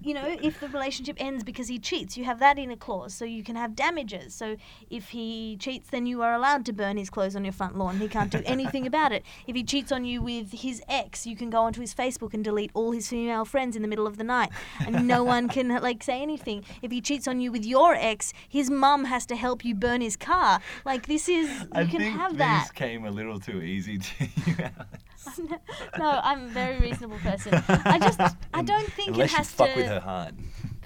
you 0.00 0.14
know, 0.14 0.36
if 0.42 0.60
the 0.60 0.68
relationship 0.68 1.16
ends 1.18 1.42
because 1.42 1.68
he 1.68 1.78
cheats, 1.78 2.16
you 2.16 2.24
have 2.24 2.38
that 2.38 2.58
in 2.58 2.70
a 2.70 2.76
clause, 2.76 3.12
so 3.12 3.24
you 3.24 3.42
can 3.42 3.56
have 3.56 3.74
damages. 3.74 4.32
So 4.34 4.56
if 4.90 5.08
he 5.10 5.56
cheats, 5.58 5.90
then 5.90 6.06
you 6.06 6.22
are 6.22 6.32
allowed 6.34 6.64
to 6.66 6.72
burn 6.72 6.96
his 6.96 7.10
clothes 7.10 7.34
on 7.34 7.44
your 7.44 7.52
front 7.52 7.76
lawn. 7.76 7.98
He 7.98 8.06
can't 8.08 8.30
do 8.30 8.40
anything 8.44 8.86
about 8.92 9.12
it. 9.12 9.24
If 9.46 9.56
he 9.56 9.64
cheats 9.64 9.90
on 9.90 10.04
you 10.04 10.22
with 10.22 10.52
his 10.52 10.82
ex, 10.88 11.26
you 11.26 11.34
can 11.36 11.50
go 11.50 11.62
onto 11.62 11.80
his 11.80 11.94
Facebook 11.94 12.32
and 12.32 12.44
delete 12.44 12.70
all 12.74 12.92
his 12.92 13.08
female 13.08 13.44
friends 13.44 13.74
in 13.74 13.82
the 13.82 13.88
middle 13.88 14.06
of 14.06 14.18
the 14.18 14.24
night, 14.24 14.50
and 14.86 15.06
no 15.08 15.24
one 15.34 15.48
can 15.48 15.68
like 15.68 16.02
say 16.02 16.22
anything. 16.22 16.64
If 16.80 16.92
he 16.92 17.00
cheats 17.00 17.26
on 17.26 17.40
you 17.40 17.50
with 17.50 17.66
your 17.66 17.94
ex, 17.94 18.32
his 18.48 18.70
mum 18.70 19.04
has 19.06 19.26
to 19.26 19.36
help 19.36 19.64
you 19.64 19.74
burn 19.74 20.00
his 20.00 20.16
car. 20.16 20.60
Like 20.84 21.06
this 21.06 21.28
is 21.28 21.48
you 21.48 21.68
I 21.72 21.84
can 21.86 22.00
think 22.00 22.16
have 22.16 22.32
this 22.32 22.38
that. 22.38 22.70
came 22.74 23.04
a 23.04 23.10
little 23.10 23.40
too 23.40 23.62
easy 23.62 23.98
to 23.98 24.24
you. 24.46 24.54
Alex. 24.58 25.17
no, 25.98 26.20
I'm 26.22 26.44
a 26.44 26.48
very 26.48 26.78
reasonable 26.78 27.18
person. 27.18 27.54
I 27.68 27.98
just 27.98 28.20
I 28.54 28.62
don't 28.72 28.90
think 28.92 29.10
Unless 29.10 29.32
it 29.32 29.36
has 29.36 29.50
you 29.50 29.56
fuck 29.56 29.70
to. 29.74 29.76
with 29.76 29.86
her 29.86 30.00
heart. 30.00 30.34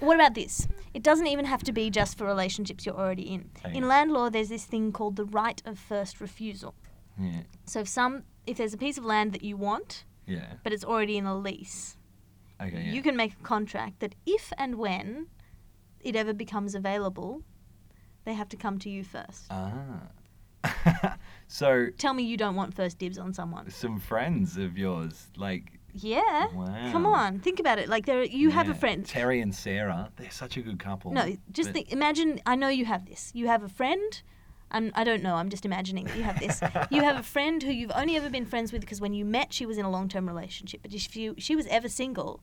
What 0.00 0.16
about 0.16 0.34
this? 0.34 0.66
It 0.94 1.02
doesn't 1.02 1.28
even 1.28 1.44
have 1.44 1.62
to 1.64 1.72
be 1.72 1.90
just 1.90 2.18
for 2.18 2.24
relationships 2.26 2.84
you're 2.84 2.96
already 2.98 3.22
in. 3.34 3.50
Okay. 3.64 3.76
In 3.76 3.86
land 3.86 4.12
law, 4.12 4.28
there's 4.30 4.48
this 4.48 4.64
thing 4.64 4.90
called 4.92 5.16
the 5.16 5.24
right 5.24 5.62
of 5.64 5.78
first 5.78 6.20
refusal. 6.20 6.74
Yeah, 7.18 7.42
So 7.66 7.80
if 7.80 7.88
some, 7.88 8.24
if 8.46 8.56
there's 8.56 8.74
a 8.74 8.78
piece 8.78 8.98
of 8.98 9.04
land 9.04 9.32
that 9.32 9.42
you 9.44 9.56
want, 9.56 10.04
yeah. 10.26 10.54
but 10.64 10.72
it's 10.72 10.84
already 10.84 11.16
in 11.18 11.26
a 11.26 11.36
lease, 11.38 11.96
Okay, 12.60 12.82
yeah. 12.86 12.92
you 12.92 13.02
can 13.02 13.16
make 13.16 13.32
a 13.34 13.42
contract 13.42 14.00
that 14.00 14.14
if 14.26 14.52
and 14.58 14.76
when 14.76 15.26
it 16.00 16.16
ever 16.16 16.32
becomes 16.32 16.74
available, 16.74 17.42
they 18.24 18.34
have 18.34 18.48
to 18.48 18.56
come 18.56 18.78
to 18.80 18.88
you 18.90 19.04
first. 19.04 19.44
Ah. 19.50 20.02
so 21.52 21.88
Tell 21.98 22.14
me 22.14 22.22
you 22.22 22.36
don't 22.38 22.54
want 22.56 22.74
first 22.74 22.98
dibs 22.98 23.18
on 23.18 23.34
someone. 23.34 23.70
some 23.70 24.00
friends 24.00 24.56
of 24.56 24.78
yours, 24.78 25.26
like 25.36 25.78
Yeah. 25.92 26.46
Come 26.92 27.04
on, 27.06 27.40
think 27.40 27.60
about 27.60 27.78
it. 27.78 27.88
Like 27.88 28.06
there, 28.06 28.24
you 28.24 28.50
have 28.50 28.68
a 28.70 28.74
friend. 28.74 29.04
Terry 29.04 29.40
and 29.40 29.54
Sarah. 29.54 30.10
They're 30.16 30.30
such 30.30 30.56
a 30.56 30.62
good 30.62 30.78
couple. 30.78 31.12
No, 31.12 31.36
just 31.50 31.68
but- 31.68 31.74
think. 31.74 31.92
Imagine. 31.92 32.40
I 32.46 32.54
know 32.56 32.68
you 32.68 32.86
have 32.86 33.04
this. 33.06 33.30
You 33.34 33.46
have 33.48 33.62
a 33.62 33.68
friend. 33.68 34.22
And 34.74 34.90
I 34.94 35.04
don't 35.04 35.22
know. 35.22 35.34
I'm 35.34 35.50
just 35.50 35.66
imagining 35.66 36.04
that 36.06 36.16
you 36.16 36.22
have 36.22 36.40
this. 36.40 36.62
you 36.90 37.02
have 37.02 37.18
a 37.20 37.22
friend 37.36 37.62
who 37.62 37.70
you've 37.70 37.92
only 37.94 38.16
ever 38.16 38.30
been 38.30 38.46
friends 38.46 38.72
with 38.72 38.80
because 38.80 39.02
when 39.02 39.12
you 39.12 39.22
met, 39.26 39.52
she 39.52 39.66
was 39.66 39.76
in 39.76 39.84
a 39.84 39.90
long-term 39.90 40.26
relationship. 40.26 40.80
But 40.82 40.94
if 40.94 41.14
you, 41.14 41.34
she 41.36 41.54
was 41.54 41.66
ever 41.66 41.90
single, 41.90 42.40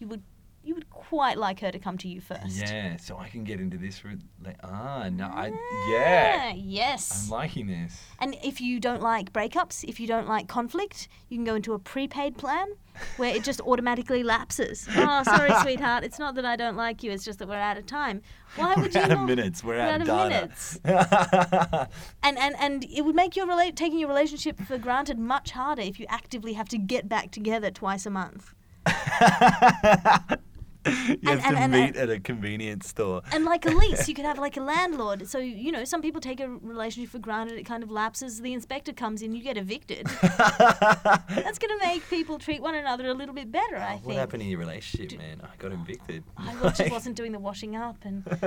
you 0.00 0.08
would, 0.08 0.24
you 0.62 0.74
would 0.74 0.90
quite 0.90 1.38
like 1.38 1.60
her 1.60 1.70
to 1.72 1.78
come 1.78 1.96
to 1.98 2.06
you 2.08 2.20
first. 2.20 2.56
Yeah, 2.56 2.96
so 2.98 3.16
I 3.16 3.28
can 3.28 3.44
get 3.44 3.60
into 3.60 3.78
this. 3.78 4.02
With, 4.04 4.22
like, 4.44 4.56
ah, 4.62 5.08
no, 5.10 5.24
I 5.24 5.50
yeah. 5.90 6.50
Ah, 6.50 6.54
Yes. 6.56 7.24
I'm 7.24 7.30
liking 7.30 7.66
this. 7.66 7.98
And 8.18 8.36
if 8.44 8.60
you 8.60 8.78
don't 8.78 9.00
like 9.00 9.32
breakups, 9.32 9.84
if 9.84 9.98
you 9.98 10.06
don't 10.06 10.28
like 10.28 10.48
conflict, 10.48 11.08
you 11.28 11.38
can 11.38 11.44
go 11.44 11.54
into 11.54 11.72
a 11.72 11.78
prepaid 11.78 12.36
plan 12.36 12.68
where 13.16 13.34
it 13.34 13.42
just 13.42 13.60
automatically 13.62 14.22
lapses. 14.22 14.86
Oh, 14.94 15.22
sorry, 15.24 15.50
sweetheart. 15.62 16.04
It's 16.04 16.18
not 16.18 16.34
that 16.34 16.44
I 16.44 16.56
don't 16.56 16.76
like 16.76 17.02
you. 17.02 17.10
It's 17.10 17.24
just 17.24 17.38
that 17.38 17.48
we're 17.48 17.54
out 17.54 17.78
of 17.78 17.86
time. 17.86 18.20
Why 18.56 18.74
would 18.76 18.92
we're 18.94 19.00
you 19.00 19.04
out 19.04 19.12
of 19.12 19.18
not? 19.20 19.26
minutes. 19.26 19.64
We're, 19.64 19.76
we're 19.76 19.80
out, 19.80 19.94
out 19.94 20.02
of 20.02 20.08
of 20.10 20.30
data. 20.30 20.40
minutes. 20.84 21.90
And 22.22 22.38
and 22.38 22.54
and 22.60 22.84
it 22.84 23.02
would 23.02 23.14
make 23.16 23.34
your 23.34 23.46
rela- 23.46 23.74
taking 23.74 23.98
your 23.98 24.08
relationship 24.08 24.60
for 24.60 24.76
granted 24.76 25.18
much 25.18 25.52
harder 25.52 25.82
if 25.82 25.98
you 25.98 26.04
actively 26.10 26.52
have 26.52 26.68
to 26.68 26.78
get 26.78 27.08
back 27.08 27.30
together 27.30 27.70
twice 27.70 28.04
a 28.06 28.10
month. 28.10 28.52
you 30.86 31.18
And- 31.26 31.40
have 31.40 31.54
and- 31.54 31.56
to 31.56 31.58
and- 31.58 31.72
meet 31.72 31.96
uh, 31.96 32.00
at 32.02 32.10
a 32.10 32.20
convenience 32.20 32.88
store. 32.88 33.22
And 33.32 33.44
like 33.44 33.66
a 33.66 33.70
lease, 33.70 34.08
you 34.08 34.14
could 34.18 34.24
have 34.24 34.38
like 34.38 34.56
a 34.56 34.60
landlord. 34.62 35.28
So 35.28 35.38
you 35.38 35.72
know, 35.72 35.84
some 35.84 36.00
people 36.02 36.20
take 36.20 36.40
a 36.40 36.48
relationship 36.48 37.10
for 37.10 37.18
granted. 37.18 37.58
It 37.58 37.64
kind 37.64 37.82
of 37.82 37.90
lapses. 37.90 38.40
The 38.40 38.52
inspector 38.52 38.92
comes 38.92 39.22
in, 39.22 39.34
you 39.34 39.42
get 39.42 39.56
evicted. 39.56 40.06
That's 40.68 41.58
going 41.58 41.78
to 41.78 41.86
make 41.86 42.08
people 42.08 42.38
treat 42.38 42.62
one 42.62 42.74
another 42.74 43.08
a 43.08 43.14
little 43.14 43.34
bit 43.34 43.50
better. 43.52 43.76
Oh, 43.76 43.82
I 43.82 43.88
think. 43.92 44.02
Oh, 44.04 44.08
What 44.08 44.16
happened 44.16 44.42
in 44.42 44.48
your 44.48 44.58
relationship, 44.60 45.18
man? 45.18 45.40
I 45.42 45.56
got 45.58 45.72
evicted. 45.72 46.24
I 46.36 46.54
wa- 46.62 46.70
just 46.70 46.90
wasn't 46.90 47.16
doing 47.16 47.32
the 47.32 47.38
washing 47.38 47.76
up, 47.76 47.96
and 48.04 48.24
there's 48.24 48.38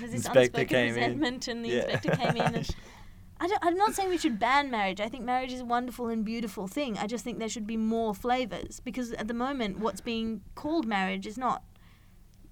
this 0.00 0.14
Inspector 0.14 0.40
unspoken 0.40 0.66
came 0.68 0.88
in. 0.88 0.94
resentment, 0.94 1.48
and 1.48 1.64
the 1.64 1.68
Yeah. 1.70 1.82
inspector 1.82 2.10
came 2.16 2.36
in. 2.36 2.54
And 2.54 2.70
I 3.40 3.50
I'm 3.62 3.76
not 3.76 3.94
saying 3.94 4.08
we 4.08 4.18
should 4.18 4.38
ban 4.38 4.70
marriage. 4.70 5.00
I 5.00 5.08
think 5.08 5.24
marriage 5.24 5.52
is 5.52 5.60
a 5.60 5.64
wonderful 5.64 6.08
and 6.08 6.24
beautiful 6.24 6.66
thing. 6.66 6.96
I 6.98 7.06
just 7.06 7.24
think 7.24 7.38
there 7.38 7.48
should 7.48 7.66
be 7.66 7.76
more 7.76 8.14
flavors 8.14 8.80
because 8.80 9.12
at 9.12 9.28
the 9.28 9.34
moment, 9.34 9.78
what's 9.80 10.00
being 10.00 10.40
called 10.54 10.86
marriage 10.86 11.26
is 11.26 11.36
not. 11.36 11.62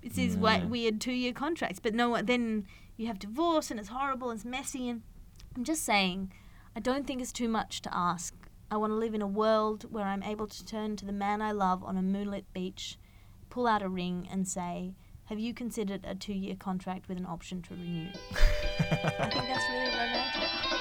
It's 0.03 0.17
these 0.17 0.37
Yeah. 0.37 0.65
weird 0.65 1.01
two-year 1.01 1.33
contracts, 1.33 1.79
but 1.79 1.95
no, 1.95 2.21
then 2.23 2.67
you 2.97 3.07
have 3.07 3.19
divorce 3.21 3.71
and 3.71 3.79
it's 3.79 3.89
horrible 3.91 4.31
and 4.31 4.39
it's 4.39 4.45
messy. 4.45 4.89
And 4.89 5.03
I'm 5.57 5.65
just 5.65 5.85
saying, 5.85 6.33
I 6.77 6.81
don't 6.81 7.07
think 7.07 7.21
it's 7.23 7.33
too 7.33 7.49
much 7.49 7.81
to 7.83 7.95
ask 7.97 8.35
I 8.71 8.77
want 8.79 8.91
to 8.91 8.97
live 8.97 9.15
in 9.15 9.21
a 9.21 9.27
world 9.27 9.85
where 9.93 10.07
I'm 10.07 10.23
able 10.23 10.47
to 10.47 10.65
turn 10.65 10.97
to 10.97 11.05
the 11.05 11.13
man 11.13 11.43
I 11.43 11.53
love 11.53 11.85
on 11.85 11.99
a 11.99 12.03
moonlit 12.03 12.51
beach, 12.55 12.99
pull 13.51 13.67
out 13.67 13.83
a 13.83 13.89
ring, 13.89 14.27
and 14.31 14.49
say, 14.49 14.95
Have 15.27 15.39
you 15.39 15.53
considered 15.55 16.05
a 16.05 16.15
two 16.15 16.33
year 16.33 16.57
contract 16.57 17.07
with 17.07 17.19
an 17.19 17.27
option 17.27 17.61
to 17.63 17.75
renew? 17.75 18.09
I 18.81 19.29
think 19.31 19.47
that's 19.47 19.65
really 19.71 19.91
romantic. 19.91 20.72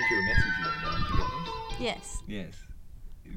Sent 0.00 0.10
you 0.10 0.18
a 0.18 0.22
message 0.22 0.52
the 0.62 0.68
other 0.68 0.96
day. 0.96 1.02
Did 1.02 1.10
you 1.10 1.16
get 1.16 1.26
this? 1.30 1.80
Yes. 1.80 2.22
Yes. 2.26 2.54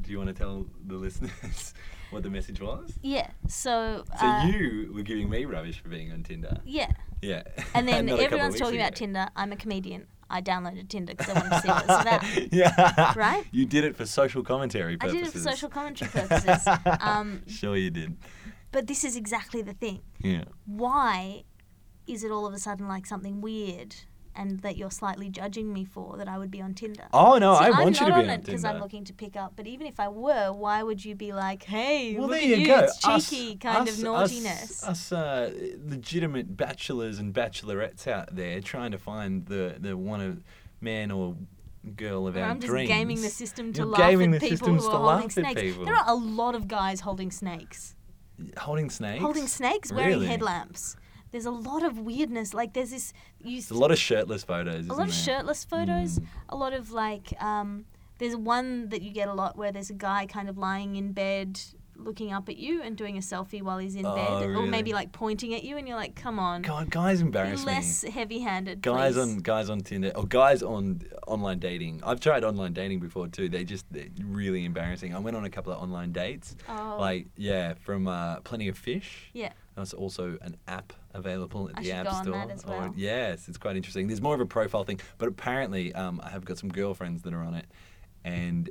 Do 0.02 0.12
you 0.12 0.18
want 0.18 0.30
to 0.30 0.34
tell 0.34 0.66
the 0.86 0.96
listeners 1.06 1.74
what 2.12 2.24
the 2.24 2.30
message 2.30 2.62
was? 2.62 2.94
Yeah. 3.02 3.30
So. 3.48 4.04
So 4.20 4.26
uh, 4.26 4.46
you 4.46 4.92
were 4.94 5.04
giving 5.04 5.30
me 5.30 5.46
rubbish 5.46 5.82
for 5.82 5.90
being 5.90 6.12
on 6.12 6.24
Tinder. 6.24 6.58
Yeah. 6.66 6.92
Yeah. 7.22 7.44
And 7.74 7.88
then 7.88 8.06
Not 8.08 8.20
a 8.20 8.24
couple 8.24 8.26
of 8.26 8.34
everyone's 8.34 8.60
talking 8.60 8.80
about. 8.80 8.96
Tinder. 8.96 9.28
I'm 9.36 9.52
a 9.52 9.56
comedian. 9.56 10.08
I 10.30 10.42
downloaded 10.42 10.90
Tinder 10.90 11.14
because 11.14 11.30
I 11.30 11.34
wanted 11.34 11.50
to 11.50 11.62
see 11.62 11.68
what 11.68 11.84
it's 11.84 12.02
about. 12.02 12.54
yeah. 12.54 13.14
Right? 13.16 13.46
You 13.52 13.66
did 13.66 13.84
it 13.84 13.96
for 13.96 14.06
social 14.06 14.42
commentary 14.42 14.98
purposes. 14.98 15.16
I 15.16 15.20
did 15.20 15.28
it 15.28 15.32
for 15.32 15.40
social 15.40 15.70
commentary 15.70 16.10
purposes. 16.12 16.68
Um, 17.02 17.44
sure 17.48 17.76
you 17.78 17.92
did. 17.92 18.18
but 18.72 18.88
this 18.88 19.04
is 19.04 19.16
exactly 19.16 19.62
the 19.62 19.74
thing. 19.74 20.02
Yeah. 20.20 20.46
Why 20.66 21.44
is 22.08 22.24
it 22.24 22.32
all 22.32 22.48
of 22.48 22.54
a 22.54 22.58
sudden 22.58 22.88
like 22.88 23.06
something 23.06 23.42
weird 23.42 23.96
and 24.36 24.60
that 24.62 24.78
you're 24.78 24.92
slightly 24.92 25.30
judging 25.30 25.72
me 25.74 25.86
for 25.86 26.18
that 26.18 26.28
I 26.28 26.38
would 26.38 26.50
be 26.52 26.62
on 26.62 26.74
Tinder? 26.74 27.06
Oh 27.14 27.38
no, 27.38 27.54
I 27.54 27.68
I'm 27.70 27.84
want 27.84 28.00
you 28.00 28.08
not 28.08 28.16
to 28.18 28.24
be 28.24 28.30
on 28.30 28.36
Tinder 28.36 28.46
because 28.46 28.66
I'm 28.66 28.80
looking 28.80 29.04
to 29.06 29.14
pick 29.14 29.36
up. 29.36 29.54
But 29.56 29.68
even 29.68 29.86
if 29.88 30.00
I 30.00 30.08
were, 30.10 30.52
why 30.52 30.84
would 30.84 31.04
you 31.04 31.16
be 31.16 31.32
like, 31.34 31.64
"Hey, 31.64 32.14
well, 32.18 32.28
look 32.28 32.32
there 32.40 32.42
at 32.42 32.48
you 32.50 32.56
you, 32.58 32.68
go. 32.68 32.80
it's 32.80 33.06
Us- 33.06 33.30
cheeky 33.30 33.56
kind 33.58 33.88
us- 33.88 33.98
of 33.98 34.04
naughtiness"? 34.04 34.84
Us, 34.84 35.12
us 35.12 35.12
uh, 35.12 35.52
legitimate 35.86 36.58
bachelors 36.58 37.20
and 37.20 37.34
bachelorettes 37.34 38.08
out 38.08 38.36
there 38.36 38.60
trying 38.62 38.92
to 38.92 38.98
find 38.98 39.46
the 39.46 39.76
the 39.80 39.96
one 39.98 40.22
of 40.22 40.44
man 40.82 41.12
or 41.12 41.36
girl 41.96 42.28
of 42.28 42.38
our 42.38 42.44
I'm 42.44 42.60
just 42.60 42.72
dreams. 42.72 42.88
gaming 42.88 43.22
the 43.22 43.30
system 43.30 43.74
to 43.74 43.80
You're 43.82 43.88
laugh 43.88 44.00
gaming 44.10 44.34
at 44.34 44.40
the 44.42 44.50
people 44.50 44.70
who 44.70 44.80
to 44.80 44.86
are 44.88 45.00
holding 45.20 45.26
at 45.26 45.32
snakes. 45.34 45.62
people. 45.62 45.86
There 45.86 45.96
are 45.96 46.06
a 46.08 46.16
lot 46.16 46.56
of 46.56 46.68
guys 46.68 47.02
holding 47.02 47.30
snakes. 47.30 47.96
Holding 48.58 48.90
snakes. 48.90 49.22
Holding 49.22 49.48
snakes, 49.48 49.92
wearing 49.92 50.10
Really? 50.14 50.28
headlamps. 50.28 50.96
There's 51.34 51.46
a 51.46 51.52
lot 51.52 51.84
of 51.84 52.00
weirdness. 52.00 52.54
Like 52.54 52.72
there's 52.74 52.92
this. 52.92 53.12
You 53.42 53.58
There's 53.58 53.72
a 53.72 53.76
lot 53.86 53.92
of 53.92 53.98
shirtless 54.00 54.44
photos. 54.46 54.88
a 54.88 54.94
lot 54.94 55.02
of 55.02 55.08
there? 55.08 55.14
shirtless 55.26 55.66
photos 55.66 56.20
Mm. 56.20 56.26
a 56.50 56.56
lot 56.56 56.72
of 56.74 56.92
like 56.92 57.34
um, 57.44 57.84
there's 58.20 58.36
one 58.38 58.88
that 58.90 59.02
you 59.02 59.12
get 59.12 59.28
a 59.28 59.34
lot 59.34 59.58
where 59.58 59.72
there's 59.74 59.90
a 59.90 59.94
guy 60.10 60.26
kind 60.28 60.48
of 60.48 60.58
lying 60.58 60.96
in 60.96 61.12
bed 61.12 61.60
looking 61.96 62.34
up 62.34 62.50
at 62.50 62.58
you 62.58 62.82
and 62.82 62.98
doing 62.98 63.18
a 63.18 63.22
selfie 63.22 63.62
while 63.62 63.78
he's 63.78 63.96
in 63.96 64.06
Oh, 64.06 64.16
bed 64.16 64.50
or 64.50 64.66
maybe 64.66 64.94
like 64.94 65.12
pointing 65.12 65.54
at 65.54 65.64
you 65.64 65.78
and 65.78 65.88
you're 65.88 65.96
like 65.98 66.16
come 66.16 66.40
on 66.40 66.62
God, 66.64 66.90
guys 66.90 67.22
embarrass 67.22 67.64
less 67.66 68.04
me. 68.04 68.10
heavy-handed 68.12 68.82
Guys 68.82 69.14
please. 69.14 69.22
on 69.22 69.38
guys 69.38 69.70
on 69.70 69.80
Tinder 69.82 70.12
or 70.16 70.26
guys 70.26 70.64
on 70.64 71.02
online 71.28 71.60
dating. 71.60 72.02
I've 72.04 72.20
tried 72.20 72.44
online 72.44 72.74
dating 72.74 73.00
before 73.00 73.28
too. 73.28 73.48
They 73.48 73.64
just 73.64 73.86
they're 73.92 74.08
really 74.24 74.66
embarrassing. 74.66 75.14
I 75.16 75.20
went 75.20 75.38
on 75.38 75.46
a 75.46 75.50
couple 75.50 75.72
of 75.74 75.82
online 75.82 76.12
dates. 76.12 76.56
oh, 76.68 76.98
Like 77.00 77.28
yeah, 77.38 77.74
from 77.86 78.08
uh, 78.08 78.38
Plenty 78.42 78.68
of 78.70 78.78
Fish. 78.78 79.30
yeah 79.34 79.54
There's 79.76 79.94
also 79.94 80.38
an 80.42 80.56
app 80.68 80.94
available 81.14 81.70
at 81.70 81.80
I 81.80 81.84
the 81.84 81.92
App 81.94 82.08
Store. 82.24 82.34
that 82.34 82.52
as 82.52 82.64
Or- 82.66 82.92
yes, 82.96 83.48
it's 83.48 83.58
quite 83.58 83.76
interesting. 83.76 84.08
There's 84.08 84.22
more 84.22 84.36
of 84.36 84.42
a 84.42 84.46
profile 84.46 84.84
thing, 84.84 85.00
but 85.18 85.28
apparently 85.28 85.94
um, 85.96 86.22
I 86.24 86.30
have 86.30 86.46
got 86.46 86.58
some 86.58 86.70
girlfriends 86.70 87.24
that 87.24 87.34
are 87.34 87.42
on 87.44 87.56
it, 87.56 87.66
and 88.24 88.70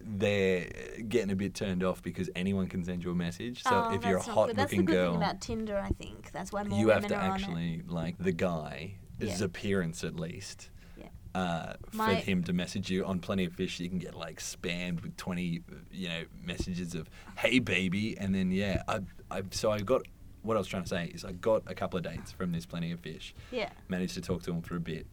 they're 0.00 0.66
getting 1.08 1.30
a 1.30 1.36
bit 1.36 1.54
turned 1.54 1.84
off 1.84 2.02
because 2.02 2.30
anyone 2.34 2.66
can 2.66 2.84
send 2.84 3.04
you 3.04 3.10
a 3.10 3.14
message. 3.14 3.62
So 3.62 3.70
oh, 3.72 3.94
if 3.94 4.04
you're 4.04 4.18
a 4.18 4.22
hot 4.22 4.48
good. 4.48 4.56
that's 4.56 4.70
the 4.70 4.76
looking 4.78 4.84
good 4.86 4.92
girl, 4.92 5.12
thing 5.12 5.22
about 5.22 5.40
tinder 5.40 5.78
i 5.78 5.90
think 5.90 6.32
that's 6.32 6.52
why 6.52 6.62
more 6.64 6.78
you 6.78 6.88
have 6.88 7.06
to 7.06 7.14
are 7.14 7.34
actually 7.34 7.82
like 7.86 8.16
the 8.18 8.32
guy, 8.32 8.94
his 9.18 9.40
Yeah. 9.40 9.46
appearance 9.46 10.02
at 10.04 10.16
least. 10.18 10.70
Yeah. 10.96 11.06
Uh, 11.34 11.74
for 11.90 12.06
him 12.14 12.42
to 12.44 12.52
message 12.52 12.90
you 12.90 13.04
on 13.04 13.20
Plenty 13.20 13.44
of 13.44 13.52
Fish, 13.52 13.78
you 13.78 13.88
can 13.88 13.98
get 13.98 14.14
like 14.14 14.40
spammed 14.40 15.02
with 15.02 15.16
twenty, 15.16 15.62
you 15.92 16.08
know, 16.08 16.22
messages 16.44 16.94
of 16.94 17.08
"Hey 17.36 17.58
baby," 17.60 18.16
and 18.18 18.34
then 18.34 18.50
yeah, 18.50 18.82
I, 18.88 19.00
I 19.30 19.42
so 19.50 19.70
I 19.70 19.80
got 19.80 20.02
what 20.42 20.56
I 20.56 20.58
was 20.58 20.66
trying 20.68 20.84
to 20.84 20.88
say 20.88 21.06
is 21.14 21.24
I 21.24 21.32
got 21.32 21.62
a 21.66 21.74
couple 21.74 21.98
of 21.98 22.04
dates 22.04 22.32
from 22.32 22.52
this 22.52 22.66
Plenty 22.66 22.92
of 22.92 23.00
Fish. 23.00 23.34
yeah 23.50 23.70
Managed 23.88 24.14
to 24.14 24.20
talk 24.20 24.42
to 24.44 24.50
him 24.50 24.62
for 24.62 24.76
a 24.76 24.80
bit. 24.80 25.06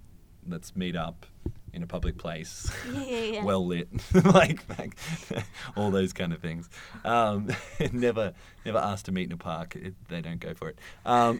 Let's 0.47 0.75
meet 0.75 0.95
up 0.95 1.25
in 1.73 1.83
a 1.83 1.87
public 1.87 2.17
place. 2.17 2.71
Yeah, 2.93 3.03
yeah, 3.03 3.19
yeah. 3.19 3.43
well 3.43 3.65
lit, 3.65 3.89
like, 4.25 4.63
like 4.77 4.97
all 5.75 5.91
those 5.91 6.13
kind 6.13 6.31
of 6.31 6.39
things. 6.39 6.69
Um, 7.03 7.49
never, 7.91 8.33
never 8.65 8.77
asked 8.77 9.05
to 9.05 9.11
meet 9.11 9.25
in 9.27 9.33
a 9.33 9.37
park. 9.37 9.75
It, 9.75 9.95
they 10.07 10.21
don't 10.21 10.39
go 10.39 10.53
for 10.53 10.69
it, 10.69 10.79
um, 11.05 11.39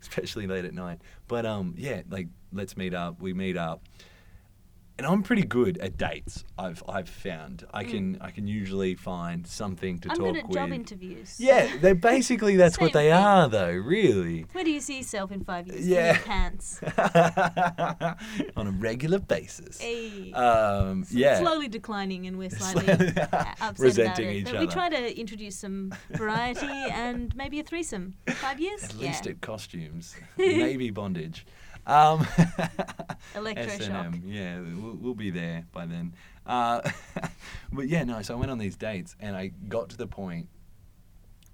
especially 0.00 0.46
late 0.46 0.64
at 0.64 0.72
night. 0.72 1.00
But 1.28 1.44
um, 1.44 1.74
yeah, 1.76 2.02
like 2.08 2.28
let's 2.52 2.76
meet 2.76 2.94
up. 2.94 3.20
We 3.20 3.34
meet 3.34 3.56
up, 3.56 3.82
and 4.98 5.06
I'm 5.06 5.22
pretty 5.22 5.42
good 5.42 5.78
at 5.78 5.96
dates. 5.96 6.44
I've 6.58 6.82
I've 6.88 7.08
found 7.08 7.64
I 7.72 7.82
can 7.84 8.18
I 8.20 8.30
can 8.30 8.46
usually 8.46 8.94
find 8.94 9.46
something 9.46 9.98
to 10.00 10.10
i'm 10.10 10.16
talk 10.16 10.26
good 10.26 10.36
at 10.36 10.46
with. 10.48 10.54
job 10.56 10.70
interviews 10.72 11.36
yeah, 11.40 11.76
they 11.80 11.92
basically 11.92 12.56
that's 12.56 12.78
what 12.78 12.92
they 12.92 13.04
thing. 13.10 13.12
are, 13.14 13.48
though. 13.48 13.72
Really. 13.72 14.46
where 14.52 14.64
do 14.64 14.70
you 14.70 14.80
see 14.80 14.98
yourself 14.98 15.32
in 15.32 15.42
five 15.44 15.66
years 15.66 15.86
Yeah. 15.88 16.10
in 16.10 16.14
your 16.16 16.24
pants 16.24 16.80
On 18.56 18.66
a 18.66 18.70
regular 18.70 19.18
basis. 19.18 19.80
hey 19.80 20.32
Um, 20.32 21.02
S- 21.02 21.12
yeah. 21.12 21.38
slowly 21.40 21.68
declining, 21.68 22.26
and 22.26 22.38
we're 22.38 22.50
slightly 22.62 22.84
Slowly- 22.84 23.12
uh, 23.16 23.44
upset 23.60 23.78
resenting 23.78 24.24
about 24.26 24.32
it. 24.32 24.36
each 24.36 24.44
but 24.44 24.52
we 24.54 24.58
other. 24.58 24.72
try 24.72 24.88
to 24.90 25.18
introduce 25.20 25.56
some 25.56 25.94
variety 26.10 26.66
and 26.66 27.34
maybe 27.34 27.58
a 27.60 27.62
threesome. 27.64 28.14
Five 28.28 28.60
years, 28.60 28.84
At 28.84 28.94
yeah. 28.94 29.06
least 29.08 29.26
at 29.26 29.40
costumes, 29.40 30.14
maybe 30.36 30.90
bondage. 30.90 31.46
Um, 31.86 32.20
Electroshock. 33.34 33.80
S&M, 33.80 34.22
yeah, 34.26 34.60
we'll, 34.60 34.96
we'll 35.00 35.14
be 35.14 35.30
there 35.30 35.64
by 35.72 35.86
then. 35.86 36.14
Uh, 36.46 36.80
but 37.72 37.88
yeah, 37.88 38.04
no. 38.04 38.22
So 38.22 38.34
I 38.34 38.36
went 38.38 38.50
on 38.50 38.58
these 38.58 38.76
dates, 38.76 39.16
and 39.20 39.36
I 39.36 39.48
got 39.68 39.88
to 39.90 39.96
the 39.96 40.06
point 40.06 40.48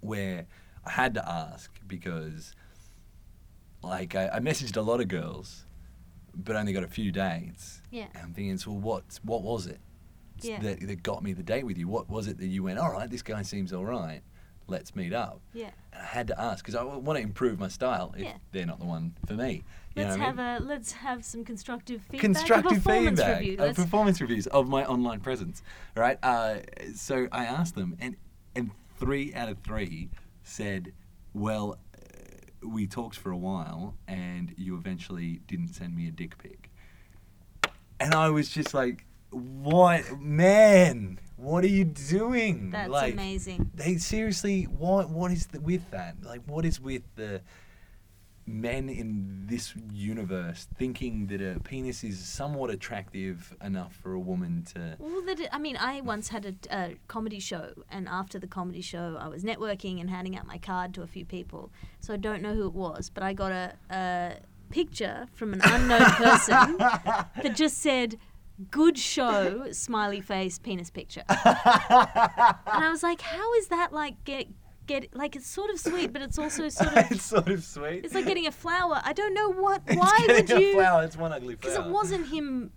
where 0.00 0.46
I 0.84 0.90
had 0.90 1.14
to 1.14 1.28
ask 1.28 1.70
because, 1.86 2.54
like, 3.82 4.14
I, 4.14 4.28
I 4.34 4.38
messaged 4.40 4.76
a 4.76 4.80
lot 4.82 5.00
of 5.00 5.08
girls, 5.08 5.64
but 6.34 6.56
only 6.56 6.72
got 6.72 6.84
a 6.84 6.88
few 6.88 7.10
dates. 7.12 7.82
Yeah. 7.90 8.06
And 8.14 8.24
I'm 8.24 8.32
thinking, 8.34 8.58
so 8.58 8.70
what? 8.72 9.04
What 9.22 9.42
was 9.42 9.66
it 9.66 9.80
Yeah. 10.40 10.60
that, 10.60 10.80
that 10.86 11.02
got 11.02 11.22
me 11.22 11.32
the 11.32 11.42
date 11.42 11.64
with 11.64 11.78
you? 11.78 11.88
What 11.88 12.08
was 12.08 12.28
it 12.28 12.38
that 12.38 12.46
you 12.46 12.62
went? 12.64 12.78
All 12.78 12.92
right, 12.92 13.10
this 13.10 13.22
guy 13.22 13.42
seems 13.42 13.72
all 13.72 13.84
right. 13.84 14.20
Let's 14.70 14.94
meet 14.94 15.14
up. 15.14 15.40
Yeah. 15.54 15.70
And 15.94 16.02
I 16.02 16.04
had 16.04 16.26
to 16.26 16.38
ask 16.38 16.62
because 16.62 16.74
I 16.74 16.82
want 16.82 17.16
to 17.16 17.22
improve 17.22 17.58
my 17.58 17.68
style 17.68 18.12
if 18.16 18.24
Yeah. 18.24 18.34
they're 18.52 18.66
not 18.66 18.78
the 18.78 18.84
one 18.84 19.14
for 19.26 19.32
me. 19.32 19.64
You 19.98 20.04
Let's 20.04 20.16
know 20.16 20.24
what 20.24 20.38
I 20.38 20.42
have 20.44 20.60
mean? 20.62 20.68
a 20.68 20.72
let's 20.74 20.92
have 20.92 21.24
some 21.24 21.44
constructive 21.44 22.02
feedback. 22.02 22.20
constructive 22.20 22.84
performance 22.84 23.20
feedback, 23.20 23.40
Review. 23.40 23.58
uh, 23.58 23.72
performance 23.72 24.20
reviews 24.20 24.46
of 24.48 24.68
my 24.68 24.84
online 24.84 25.20
presence. 25.20 25.62
Right. 25.96 26.18
Uh, 26.22 26.58
so 26.94 27.28
I 27.32 27.44
asked 27.44 27.74
them, 27.74 27.96
and 28.00 28.16
and 28.54 28.70
three 28.98 29.34
out 29.34 29.48
of 29.48 29.58
three 29.58 30.10
said, 30.42 30.92
"Well, 31.34 31.78
uh, 31.94 32.68
we 32.68 32.86
talked 32.86 33.16
for 33.16 33.30
a 33.30 33.36
while, 33.36 33.94
and 34.06 34.54
you 34.56 34.76
eventually 34.76 35.40
didn't 35.46 35.68
send 35.68 35.94
me 35.96 36.08
a 36.08 36.10
dick 36.10 36.38
pic." 36.38 36.70
And 38.00 38.14
I 38.14 38.30
was 38.30 38.48
just 38.50 38.74
like, 38.74 39.04
"What, 39.30 40.20
man? 40.20 41.18
What 41.36 41.64
are 41.64 41.68
you 41.68 41.84
doing?" 41.84 42.70
That's 42.70 42.88
like, 42.90 43.12
amazing. 43.14 43.70
they 43.74 43.96
seriously 43.96 44.64
what 44.64 45.10
what 45.10 45.30
is 45.32 45.46
the, 45.48 45.60
with 45.60 45.90
that 45.90 46.16
like 46.22 46.42
what 46.46 46.64
is 46.64 46.80
with 46.80 47.02
the 47.16 47.40
men 48.48 48.88
in 48.88 49.44
this 49.46 49.74
universe 49.92 50.66
thinking 50.76 51.26
that 51.28 51.40
a 51.40 51.60
penis 51.60 52.02
is 52.02 52.18
somewhat 52.18 52.70
attractive 52.70 53.54
enough 53.62 53.94
for 53.94 54.12
a 54.12 54.18
woman 54.18 54.64
to 54.72 54.96
Well, 54.98 55.22
that 55.22 55.48
I 55.52 55.58
mean, 55.58 55.76
I 55.76 56.00
once 56.00 56.28
had 56.28 56.46
a, 56.46 56.76
a 56.76 56.94
comedy 57.06 57.40
show, 57.40 57.72
and 57.90 58.08
after 58.08 58.38
the 58.38 58.46
comedy 58.46 58.80
show, 58.80 59.16
I 59.20 59.28
was 59.28 59.44
networking 59.44 60.00
and 60.00 60.10
handing 60.10 60.36
out 60.36 60.46
my 60.46 60.58
card 60.58 60.94
to 60.94 61.02
a 61.02 61.06
few 61.06 61.24
people. 61.24 61.70
So 62.00 62.14
I 62.14 62.16
don't 62.16 62.42
know 62.42 62.54
who 62.54 62.66
it 62.66 62.74
was, 62.74 63.10
but 63.10 63.22
I 63.22 63.32
got 63.32 63.52
a, 63.52 63.74
a 63.90 64.36
picture 64.70 65.26
from 65.34 65.52
an 65.52 65.60
unknown 65.64 66.00
person 66.12 66.76
that 66.78 67.52
just 67.54 67.78
said, 67.78 68.18
"Good 68.70 68.98
show," 68.98 69.70
smiley 69.72 70.20
face, 70.20 70.58
penis 70.58 70.90
picture. 70.90 71.24
and 71.28 71.38
I 71.46 72.88
was 72.90 73.02
like, 73.02 73.20
"How 73.20 73.54
is 73.54 73.68
that 73.68 73.92
like 73.92 74.24
get 74.24 74.48
get 74.88 75.14
like 75.14 75.36
it's 75.36 75.46
sort 75.46 75.70
of 75.70 75.78
sweet, 75.78 76.12
but 76.12 76.22
it's 76.22 76.38
also 76.44 76.68
sort 76.68 76.96
of 76.96 77.10
it's 77.12 77.24
sort 77.24 77.48
of 77.48 77.62
sweet 77.62 78.04
it's 78.04 78.14
like 78.14 78.26
getting 78.26 78.46
a 78.46 78.52
flower. 78.52 79.00
I 79.04 79.12
don't 79.12 79.34
know 79.34 79.52
what. 79.52 79.82
It's 79.86 79.96
Why 79.96 80.24
would 80.26 80.46
getting 80.46 80.56
a 80.56 80.60
you? 80.60 80.74
flower 80.74 81.04
it's 81.04 81.16
one 81.16 81.32
ugly 81.32 81.54
flower. 81.54 81.74
Because 81.74 81.86
it 81.86 81.92
wasn't 81.92 82.26
him. 82.28 82.72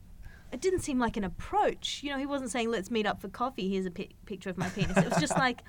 It 0.52 0.60
didn't 0.62 0.82
seem 0.82 1.00
like 1.00 1.16
an 1.18 1.24
approach. 1.24 2.02
You 2.04 2.12
know, 2.12 2.18
he 2.18 2.26
wasn't 2.26 2.52
saying, 2.52 2.70
"Let's 2.70 2.92
meet 2.92 3.08
up 3.08 3.22
for 3.22 3.30
coffee." 3.30 3.70
Here's 3.70 3.86
a 3.86 3.92
pi- 3.92 4.10
picture 4.26 4.50
of 4.50 4.58
my 4.58 4.70
penis. 4.70 4.98
It 4.98 5.10
was 5.10 5.18
just 5.20 5.38
like, 5.38 5.62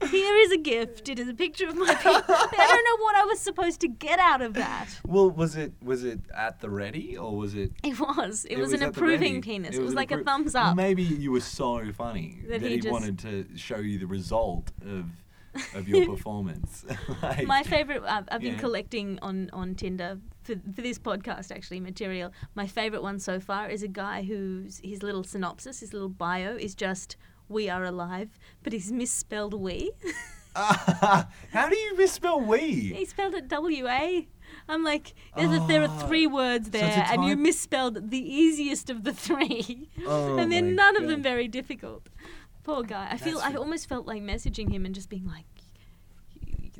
"Here 0.10 0.36
is 0.38 0.50
a 0.52 0.56
gift. 0.56 1.08
It 1.10 1.18
is 1.18 1.28
a 1.28 1.34
picture 1.34 1.68
of 1.68 1.76
my 1.76 1.94
penis." 1.94 2.22
I 2.26 2.66
don't 2.74 2.84
know 2.88 3.04
what 3.04 3.16
I 3.16 3.24
was 3.26 3.38
supposed 3.38 3.80
to 3.80 3.88
get 3.88 4.18
out 4.18 4.40
of 4.40 4.54
that. 4.54 4.86
well 5.06 5.30
was 5.30 5.56
it 5.56 5.72
was 5.82 6.04
it 6.04 6.20
at 6.34 6.60
the 6.60 6.70
ready 6.70 7.16
or 7.18 7.36
was 7.36 7.54
it 7.54 7.72
It 7.84 8.00
was. 8.00 8.46
It, 8.48 8.58
was, 8.58 8.72
an 8.72 8.82
approving 8.82 9.42
penis. 9.42 9.76
It, 9.76 9.82
was, 9.82 9.90
an 9.92 9.96
like 9.96 10.10
a 10.10 10.24
thumbs 10.24 10.54
up. 10.54 10.74
maybe 10.74 11.02
you 11.02 11.30
were 11.32 11.40
so 11.40 11.92
funny 11.92 12.38
That 12.48 12.62
that, 12.62 12.70
he 12.70 12.78
he, 12.78 12.90
wanted 12.90 13.18
to 13.20 13.46
show 13.56 13.78
you 13.78 13.98
the 13.98 14.06
result 14.06 14.70
of 14.82 15.04
of 15.74 15.88
your 15.88 16.06
performance. 16.16 16.84
like, 17.22 17.46
My 17.46 17.62
favorite, 17.62 18.02
I've, 18.04 18.28
I've 18.30 18.40
been 18.40 18.58
collecting 18.58 19.18
on, 19.22 19.50
on 19.52 19.74
Tinder 19.74 20.18
for, 20.42 20.54
for 20.74 20.82
this 20.82 20.98
podcast, 20.98 21.50
actually, 21.50 21.80
material. 21.80 22.32
My 22.54 22.66
favorite 22.66 23.02
one 23.02 23.18
so 23.18 23.40
far 23.40 23.68
is 23.68 23.82
a 23.82 23.88
guy 23.88 24.22
whose 24.22 24.80
his 24.82 25.02
little 25.02 25.24
synopsis, 25.24 25.80
his 25.80 25.92
little 25.92 26.08
bio 26.08 26.56
is 26.56 26.74
just, 26.74 27.16
We 27.48 27.68
are 27.68 27.84
alive, 27.84 28.38
but 28.62 28.72
he's 28.72 28.90
misspelled 28.92 29.54
we. 29.54 29.92
how 30.54 31.68
do 31.68 31.76
you 31.76 31.96
misspell 31.96 32.40
we? 32.40 32.92
he 32.96 33.04
spelled 33.04 33.34
it 33.34 33.48
W 33.48 33.86
A. 33.86 34.26
I'm 34.68 34.82
like, 34.82 35.14
there's 35.36 35.52
a, 35.52 35.64
there 35.66 35.82
are 35.82 35.88
ah. 35.88 36.06
three 36.06 36.26
words 36.26 36.70
there, 36.70 37.04
a 37.06 37.12
and 37.12 37.24
you 37.24 37.36
misspelled 37.36 38.10
the 38.10 38.18
easiest 38.18 38.90
of 38.90 39.04
the 39.04 39.12
three. 39.12 39.88
Oh 40.06 40.38
and 40.38 40.50
then 40.50 40.74
none 40.74 40.96
of 40.96 41.08
them 41.08 41.22
very 41.22 41.48
difficult. 41.48 42.08
Poor 42.68 42.82
guy. 42.82 43.08
I 43.10 43.16
feel 43.16 43.38
I 43.38 43.54
almost 43.54 43.88
felt 43.88 44.06
like 44.06 44.22
messaging 44.22 44.70
him 44.70 44.84
and 44.84 44.94
just 44.94 45.08
being 45.08 45.26
like, 45.26 45.46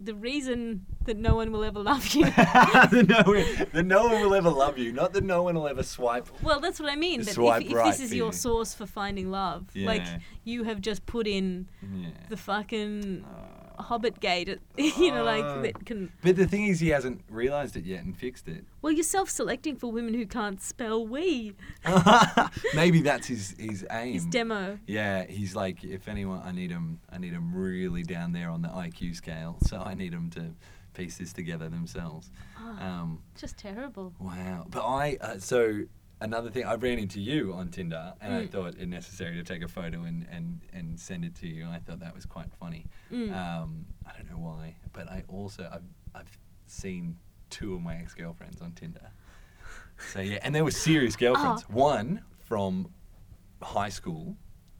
the 0.00 0.14
reason 0.14 0.84
that 1.06 1.16
no 1.16 1.34
one 1.34 1.50
will 1.50 1.64
ever 1.64 1.80
love 1.80 2.06
you. 2.14 2.24
that, 2.36 3.06
no 3.08 3.32
one, 3.32 3.66
that 3.72 3.86
no 3.86 4.04
one 4.04 4.20
will 4.22 4.34
ever 4.34 4.50
love 4.50 4.76
you, 4.76 4.92
not 4.92 5.12
that 5.14 5.24
no 5.24 5.42
one 5.42 5.54
will 5.54 5.66
ever 5.66 5.82
swipe. 5.82 6.28
well, 6.42 6.60
that's 6.60 6.78
what 6.78 6.90
I 6.90 6.96
mean. 6.96 7.22
That 7.22 7.34
Swipe 7.34 7.62
if, 7.62 7.70
if 7.70 7.74
right 7.76 7.90
this 7.90 8.00
is 8.00 8.14
your 8.14 8.26
you. 8.28 8.32
source 8.32 8.74
for 8.74 8.86
finding 8.86 9.30
love, 9.30 9.64
like 9.74 10.02
you 10.44 10.64
have 10.64 10.80
just 10.82 11.06
put 11.06 11.26
in 11.26 11.68
Yeah. 11.82 12.10
the 12.28 12.36
fucking 12.36 13.24
Uh, 13.26 13.57
Hobbit 13.78 14.20
gate, 14.20 14.58
you 14.76 15.10
know, 15.10 15.22
Uh. 15.22 15.24
like 15.24 15.62
that 15.62 15.86
can. 15.86 16.12
but 16.22 16.36
the 16.36 16.46
thing 16.46 16.66
is, 16.66 16.80
he 16.80 16.88
hasn't 16.88 17.22
realised 17.30 17.76
it 17.76 17.84
yet 17.84 18.04
and 18.04 18.16
fixed 18.16 18.48
it. 18.48 18.64
Well, 18.82 18.92
you're 18.92 19.02
self-selecting 19.02 19.76
for 19.76 19.90
women 19.92 20.14
who 20.14 20.26
can't 20.26 20.60
spell 20.60 21.06
we. 21.06 21.54
Maybe 22.74 23.00
that's 23.02 23.26
his 23.26 23.54
his 23.58 23.86
aim. 23.90 24.14
His 24.14 24.24
demo. 24.26 24.78
Yeah, 24.86 25.24
he's 25.24 25.54
like, 25.56 25.84
if 25.84 26.08
anyone, 26.08 26.42
I 26.44 26.52
need 26.52 26.70
him, 26.70 27.00
I 27.10 27.18
need 27.18 27.32
him 27.32 27.54
really 27.54 28.02
down 28.02 28.32
there 28.32 28.50
on 28.50 28.62
the 28.62 28.68
IQ 28.68 29.16
scale. 29.16 29.58
So 29.68 29.78
I 29.80 29.94
need 29.94 30.12
him 30.12 30.30
to 30.30 30.54
piece 30.94 31.18
this 31.18 31.32
together 31.32 31.68
themselves. 31.68 32.30
Ah, 32.58 33.00
Um, 33.00 33.20
just 33.38 33.56
terrible. 33.58 34.12
wow. 34.18 34.66
But 34.68 34.84
I, 34.84 35.16
uh, 35.20 35.38
so 35.38 35.82
another 36.20 36.50
thing, 36.50 36.64
I 36.64 36.74
ran 36.74 36.98
into 36.98 37.20
you 37.20 37.52
on 37.52 37.68
Tinder, 37.70 38.14
and 38.20 38.34
I 38.34 38.46
Mm. 38.46 38.50
thought 38.50 38.74
it 38.78 38.88
necessary 38.88 39.36
to 39.36 39.42
take 39.44 39.62
a 39.62 39.68
photo 39.68 40.02
and 40.02 40.26
and 40.30 40.60
and 40.72 40.98
send 40.98 41.24
it 41.24 41.34
to 41.36 41.48
you. 41.48 41.66
I 41.68 41.78
thought 41.78 42.00
that 42.00 42.14
was 42.14 42.26
quite 42.26 42.52
funny. 42.54 42.86
Mm. 43.12 43.32
Um, 43.34 43.86
I 44.06 44.12
don't 44.16 44.30
know 44.30 44.38
why, 44.38 44.76
but 44.92 45.08
I 45.08 45.24
also 45.28 45.68
I've 45.72 46.20
I've 46.20 46.38
seen 46.66 47.16
two 47.50 47.74
of 47.74 47.80
my 47.82 47.96
ex 47.96 48.14
girlfriends 48.14 48.60
on 48.60 48.72
Tinder. 48.72 49.10
So 50.12 50.20
yeah, 50.20 50.38
and 50.42 50.54
they 50.54 50.62
were 50.62 50.70
serious 50.70 51.16
girlfriends. 51.24 51.64
Oh. 51.70 51.74
One 51.74 52.22
from 52.40 52.90
high 53.62 53.88
school 53.88 54.36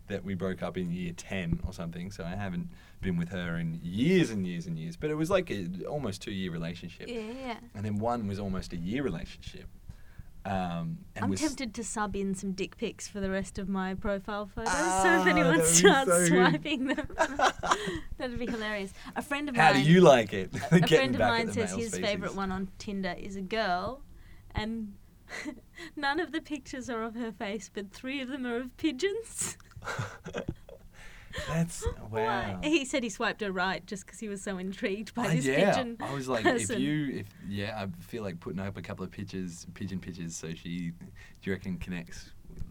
that 0.07 0.25
we 0.25 0.35
broke 0.35 0.63
up 0.63 0.79
in 0.79 0.91
year 0.91 1.13
10 1.15 1.61
or 1.67 1.73
something 1.75 2.11
so 2.11 2.25
i 2.25 2.35
haven't 2.35 2.71
been 3.03 3.19
with 3.19 3.29
her 3.29 3.59
in 3.59 3.79
years 3.83 4.31
and 4.31 4.47
years 4.47 4.67
and 4.67 4.79
years 4.79 4.97
but 4.97 5.11
it 5.11 5.15
was 5.17 5.29
like 5.29 5.51
a 5.51 5.67
almost 5.85 6.23
two 6.23 6.31
year 6.31 6.51
relationship 6.51 7.09
Yeah, 7.09 7.21
yeah. 7.21 7.57
and 7.75 7.85
then 7.85 7.99
one 7.99 8.27
was 8.27 8.39
almost 8.39 8.73
a 8.73 8.77
year 8.79 9.03
relationship 9.03 9.67
um, 10.49 10.99
and 11.15 11.25
I'm 11.25 11.31
was 11.31 11.41
tempted 11.41 11.75
to 11.75 11.85
sub 11.85 12.17
in 12.17 12.35
some 12.35 12.53
dick 12.53 12.77
pics 12.77 13.07
for 13.09 13.21
the 13.21 13.31
rest 13.31 13.59
of 13.59 13.69
my 13.69 13.95
profile 13.95 14.47
photos. 14.55 14.73
so 14.73 14.79
Ah, 14.79 15.21
if 15.21 15.27
anyone 15.27 15.59
that 15.59 15.59
would 15.59 15.63
be 15.63 15.67
starts 15.67 16.11
so 16.11 16.19
good. 16.21 16.29
swiping 16.29 16.87
them, 16.87 17.09
that'd 18.19 18.39
be 18.39 18.47
hilarious. 18.47 18.93
A 19.17 19.23
friend 19.23 19.49
of 19.49 19.57
how 19.57 19.73
mine. 19.73 19.85
do 19.85 19.91
you 19.91 20.01
like 20.01 20.33
it 20.33 20.51
a 20.73 20.87
friend 20.89 21.15
of 21.15 21.21
mine 21.21 21.53
says 21.53 21.73
his 21.75 21.89
species. 21.93 21.99
favorite 22.07 22.35
one 22.35 22.51
on 22.51 22.69
Tinder 22.79 23.15
is 23.19 23.37
a 23.37 23.43
girl, 23.43 24.03
and 24.55 24.95
none 25.97 26.19
of 26.21 26.33
the 26.33 26.41
pictures 26.41 26.89
are 26.89 27.03
of 27.03 27.15
her 27.15 27.31
face, 27.33 27.71
but 27.73 27.91
three 27.93 28.21
of 28.21 28.29
them 28.29 28.47
are 28.47 28.57
of 28.57 28.77
pigeons. 28.77 29.57
That's 31.49 31.85
wow? 32.11 32.59
He 32.63 32.85
said 32.85 33.03
he 33.03 33.09
swiped 33.09 33.41
her 33.43 33.53
right 33.53 33.85
just 33.87 34.07
because 34.07 34.19
he 34.19 34.29
was 34.29 34.43
so 34.43 34.59
intrigued 34.59 35.15
by 35.15 35.27
Ah, 35.27 35.31
this 35.31 35.45
yeah, 35.47 35.73
pigeon. 35.75 35.97
I 36.01 36.13
was 36.15 36.29
like, 36.29 36.45
person. 36.45 36.77
if 36.77 36.81
you, 36.83 37.09
if 37.21 37.27
yeah, 37.49 37.81
I 37.83 38.03
feel 38.03 38.23
like 38.23 38.41
putting 38.41 38.61
up 38.61 38.77
a 38.77 38.83
couple 38.83 39.05
of 39.05 39.11
pictures, 39.11 39.67
pigeon 39.75 39.99
pictures, 40.01 40.35
so 40.37 40.49
she, 40.55 40.91
do 40.91 41.07
you 41.43 41.53
reckon 41.53 41.79
connects? 41.79 42.31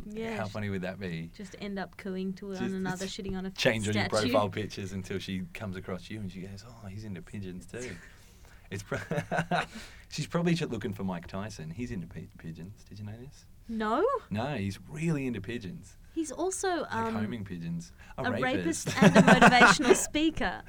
Yeah, 0.10 0.38
How 0.38 0.46
funny 0.48 0.70
would 0.70 0.82
that 0.84 1.00
be? 1.00 1.32
just 1.36 1.56
end 1.60 1.78
up 1.80 1.98
cooing 1.98 2.34
to 2.34 2.50
Just- 2.52 2.62
one 2.62 2.74
another, 2.74 3.06
shitting 3.06 3.38
on 3.38 3.46
a 3.46 3.50
change 3.52 3.88
on 3.90 3.96
your 3.96 4.08
profile 4.10 4.50
pictures 4.62 4.94
until 4.94 5.20
she 5.20 5.44
comes 5.54 5.76
across 5.76 6.10
you 6.10 6.20
and 6.20 6.32
she 6.32 6.40
goes, 6.42 6.64
"Oh, 6.68 6.88
he's 6.88 7.04
into 7.04 7.22
pigeons 7.22 7.66
too." 7.66 7.90
It's 8.72 8.84
pro- 8.84 9.00
she's 10.10 10.28
probably 10.28 10.54
just 10.54 10.72
looking 10.72 10.94
for 10.94 11.04
Mike 11.04 11.28
Tyson. 11.28 11.70
He's 11.70 11.92
into 11.92 12.08
pi- 12.08 12.28
pigeons. 12.38 12.84
Did 12.88 13.00
you 13.00 13.06
know 13.06 13.14
this? 13.20 13.46
No, 13.70 14.06
No, 14.30 14.56
he's 14.56 14.80
really 14.90 15.28
into 15.28 15.42
pigeons, 15.42 15.98
he's 16.16 16.32
also 16.32 16.82
like 16.82 16.94
um, 16.94 17.14
homing 17.16 17.44
pigeons. 17.46 17.92
A, 18.18 18.24
a 18.24 18.32
rapist. 18.40 18.88
rapist 18.88 19.04
and 19.04 19.18
a 19.18 19.22
motivational 19.22 19.96
speaker. 19.96 20.62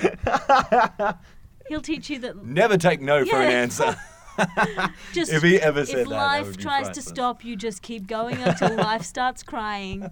He'll 1.68 1.80
teach 1.80 2.10
you 2.10 2.18
that 2.20 2.44
Never 2.44 2.76
take 2.76 3.00
no 3.00 3.24
for 3.24 3.36
an 3.36 3.50
answer. 3.52 3.96
just 5.12 5.32
if 5.32 5.42
he 5.42 5.60
ever 5.60 5.86
said 5.86 6.00
if 6.00 6.08
that, 6.08 6.10
that 6.10 6.16
life 6.16 6.56
be 6.56 6.62
tries 6.62 6.90
to 6.90 7.00
stop 7.02 7.44
you, 7.44 7.56
just 7.56 7.82
keep 7.82 8.06
going 8.06 8.36
until 8.38 8.74
life 8.76 9.02
starts 9.02 9.42
crying. 9.42 10.10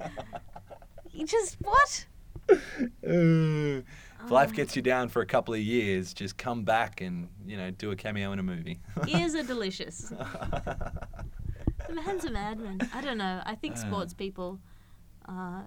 You 1.12 1.26
just 1.26 1.56
what? 1.60 2.06
Uh, 2.48 2.54
if 4.24 4.30
life 4.30 4.50
Oh. 4.52 4.54
gets 4.54 4.76
you 4.76 4.82
down 4.82 5.08
for 5.08 5.20
a 5.20 5.26
couple 5.26 5.52
of 5.52 5.60
years, 5.60 6.14
just 6.14 6.38
come 6.38 6.62
back 6.62 7.00
and 7.00 7.28
you 7.46 7.56
know 7.56 7.70
do 7.72 7.90
a 7.90 7.96
cameo 7.96 8.32
in 8.32 8.38
a 8.38 8.42
movie. 8.42 8.78
Ears 9.08 9.34
are 9.34 9.42
delicious. 9.42 10.12
The 11.88 11.94
man's 11.94 12.24
a 12.24 12.30
madman. 12.30 12.80
I 12.94 13.00
don't 13.00 13.18
know. 13.18 13.42
I 13.44 13.54
think 13.54 13.74
Uh. 13.74 13.78
sports 13.80 14.14
people 14.14 14.60
are 15.26 15.64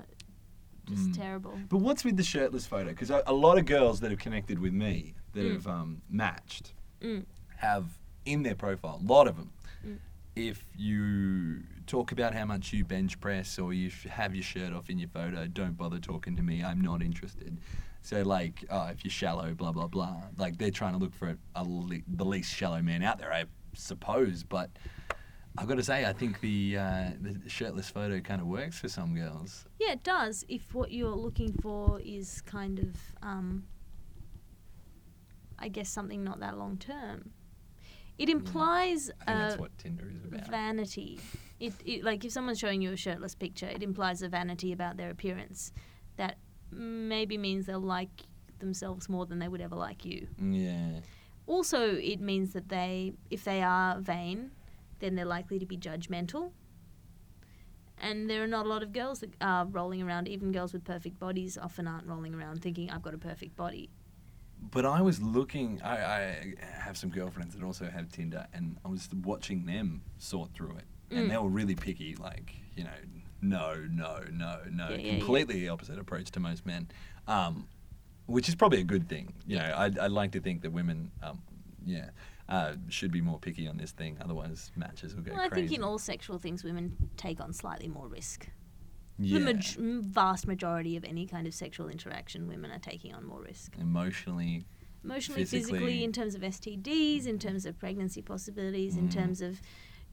just 0.86 1.10
Mm. 1.10 1.16
terrible. 1.16 1.60
But 1.70 1.80
what's 1.80 2.04
with 2.04 2.18
the 2.18 2.24
shirtless 2.24 2.66
photo? 2.68 2.90
Because 2.90 3.10
a, 3.10 3.24
a 3.28 3.34
lot 3.34 3.58
of 3.58 3.66
girls 3.66 4.00
that 4.02 4.12
have 4.12 4.20
connected 4.20 4.60
with 4.60 4.74
me 4.74 5.14
that 5.34 5.42
Mm. 5.46 5.54
have 5.54 5.68
um, 5.68 6.02
matched 6.10 6.74
Mm. 7.02 7.26
have 7.58 7.98
in 8.26 8.44
their 8.44 8.56
profile, 8.56 9.00
a 9.04 9.06
lot 9.06 9.28
of 9.28 9.36
them, 9.38 9.52
Mm. 9.86 9.98
if 10.36 10.66
you 10.76 11.64
talk 11.86 12.12
about 12.12 12.34
how 12.34 12.46
much 12.46 12.74
you 12.74 12.84
bench 12.84 13.20
press 13.20 13.60
or 13.60 13.74
you 13.74 13.92
have 14.10 14.34
your 14.36 14.44
shirt 14.44 14.74
off 14.74 14.90
in 14.90 14.98
your 15.00 15.10
photo, 15.10 15.48
don't 15.48 15.78
bother 15.78 16.00
talking 16.00 16.36
to 16.36 16.42
me. 16.44 16.64
I'm 16.64 16.82
not 16.82 17.02
interested. 17.02 17.58
So 18.02 18.22
like, 18.24 18.64
oh, 18.70 18.88
if 18.88 19.04
you're 19.04 19.12
shallow, 19.12 19.54
blah 19.54 19.72
blah 19.72 19.88
blah. 19.88 20.22
Like 20.38 20.58
they're 20.58 20.72
trying 20.72 20.94
to 20.94 21.00
look 21.00 21.14
for 21.14 21.38
a 21.56 21.64
le- 21.64 22.02
the 22.08 22.26
least 22.26 22.54
shallow 22.54 22.82
man 22.82 23.02
out 23.04 23.18
there, 23.18 23.34
I 23.34 23.46
suppose. 23.74 24.44
But 24.44 24.70
I've 25.58 25.68
got 25.68 25.76
to 25.76 25.84
say, 25.84 26.06
I 26.06 26.14
think 26.14 26.42
the 26.42 26.78
uh, 26.78 27.10
the 27.22 27.50
shirtless 27.50 27.90
photo 27.90 28.20
kind 28.20 28.42
of 28.42 28.48
works 28.48 28.78
for 28.80 28.90
some 28.90 29.16
girls. 29.16 29.66
Yeah, 29.80 29.94
it 29.94 30.04
does. 30.04 30.44
If 30.50 30.74
what 30.74 30.92
you're 30.92 31.16
looking 31.16 31.54
for 31.62 32.00
is 32.02 32.42
kind 32.42 32.80
of, 32.80 32.96
um, 33.22 33.64
I 35.58 35.70
guess, 35.70 35.90
something 35.90 36.24
not 36.24 36.40
that 36.42 36.58
long 36.58 36.78
term, 36.78 37.32
it 38.18 38.30
implies 38.30 39.10
I 39.22 39.26
think 39.26 39.38
that's 39.38 39.58
what 39.58 39.78
Tinder 39.78 40.12
is 40.14 40.26
about. 40.26 40.50
vanity. 40.50 41.20
It, 41.60 41.74
it 41.86 42.04
like 42.04 42.26
if 42.26 42.32
someone's 42.32 42.60
showing 42.60 42.82
you 42.82 42.92
a 42.92 42.98
shirtless 42.98 43.36
picture, 43.36 43.68
it 43.68 43.82
implies 43.82 44.22
a 44.22 44.28
vanity 44.28 44.74
about 44.74 44.98
their 44.98 45.10
appearance 45.10 45.72
that 46.18 46.38
maybe 46.72 47.38
means 47.38 47.66
they'll 47.66 47.80
like 47.80 48.24
themselves 48.60 49.08
more 49.08 49.26
than 49.26 49.40
they 49.40 49.48
would 49.48 49.62
ever 49.62 49.76
like 49.76 50.04
you. 50.06 50.28
yeah. 50.42 51.00
Also, 51.48 51.96
it 51.96 52.20
means 52.20 52.54
that 52.54 52.70
they, 52.70 53.14
if 53.30 53.44
they 53.44 53.62
are 53.62 54.00
vain, 54.00 54.50
then 55.00 55.16
they're 55.16 55.26
likely 55.26 55.60
to 55.60 55.66
be 55.66 55.78
judgmental. 55.78 56.52
And 57.98 58.30
there 58.30 58.44
are 58.44 58.48
not 58.48 58.66
a 58.66 58.70
lot 58.70 58.84
of 58.84 58.92
girls 58.92 59.20
that 59.22 59.32
are 59.40 59.66
rolling 59.66 60.02
around, 60.02 60.28
even 60.28 60.52
girls 60.52 60.74
with 60.74 60.84
perfect 60.84 61.20
bodies 61.20 61.58
often 61.58 61.88
aren't 61.88 62.06
rolling 62.08 62.36
around 62.36 62.62
thinking, 62.62 62.90
I've 62.92 63.02
got 63.02 63.14
a 63.14 63.18
perfect 63.18 63.56
body. 63.56 63.90
But 64.72 64.86
I 64.86 65.02
was 65.02 65.22
looking. 65.22 65.82
I, 65.84 65.96
I 65.98 66.54
have 66.82 66.98
some 66.98 67.10
girlfriends 67.10 67.56
that 67.56 67.64
also 67.64 67.86
have 67.90 68.12
Tinder, 68.12 68.48
and 68.54 68.78
I 68.84 68.88
was 68.88 69.08
watching 69.24 69.66
them 69.66 70.02
sort 70.18 70.54
through 70.54 70.78
it, 70.78 70.86
and 71.12 71.28
Mm. 71.28 71.30
they 71.30 71.38
were 71.38 71.50
really 71.50 71.76
picky. 71.76 72.16
Like 72.16 72.56
you 72.76 72.84
know, 72.84 72.90
no, 73.42 73.76
no, 73.92 74.24
no, 74.32 74.60
no. 74.72 74.90
Yeah, 74.90 74.96
yeah, 74.96 74.98
yeah. 74.98 75.10
Completely 75.12 75.60
the 75.60 75.70
opposite 75.70 76.00
approach 76.00 76.32
to 76.32 76.40
most 76.40 76.66
men, 76.66 76.88
um, 77.28 77.68
which 78.26 78.50
is 78.50 78.56
probably 78.56 78.80
a 78.80 78.86
good 78.86 79.08
thing. 79.08 79.34
You 79.46 79.58
know, 79.60 79.74
I'd, 79.78 80.00
I'd 80.00 80.12
like 80.12 80.32
to 80.32 80.40
think 80.40 80.62
that 80.64 80.72
women, 80.72 81.12
um, 81.22 81.42
yeah, 81.86 82.10
uh, 82.50 82.74
should 82.90 83.12
be 83.12 83.22
more 83.22 83.40
picky 83.40 83.68
on 83.68 83.78
this 83.78 83.92
thing. 83.92 84.18
Otherwise, 84.22 84.72
matches 84.76 85.16
will 85.16 85.24
go 85.24 85.32
Well, 85.34 85.42
I 85.42 85.50
crazy. 85.50 85.68
think 85.68 85.78
in 85.80 85.84
all 85.84 85.98
sexual 85.98 86.38
things, 86.38 86.64
women 86.64 86.96
take 87.18 87.40
on 87.42 87.54
slightly 87.54 87.88
more 87.88 88.08
risk. 88.08 88.48
yeah, 89.18 89.40
The 89.40 89.46
maj- 89.46 89.78
m- 89.78 90.02
vast 90.04 90.46
majority 90.48 90.96
of 90.98 91.04
any 91.06 91.26
kind 91.26 91.48
of 91.48 91.54
sexual 91.54 91.88
interaction, 91.90 92.48
women 92.48 92.72
are 92.72 92.80
taking 92.80 93.14
on 93.14 93.26
more 93.26 93.42
risk. 93.42 93.76
emotionally. 93.80 94.66
Emotionally, 95.04 95.44
physically, 95.46 95.80
Physically. 95.80 96.04
in 96.04 96.12
terms 96.12 96.36
of 96.36 96.42
STDs, 96.44 97.26
in 97.28 97.38
terms 97.40 97.66
of 97.66 97.78
pregnancy 97.80 98.22
possibilities, 98.22 98.98
in 98.98 99.08
Mm. 99.08 99.12
terms 99.14 99.42
of 99.42 99.62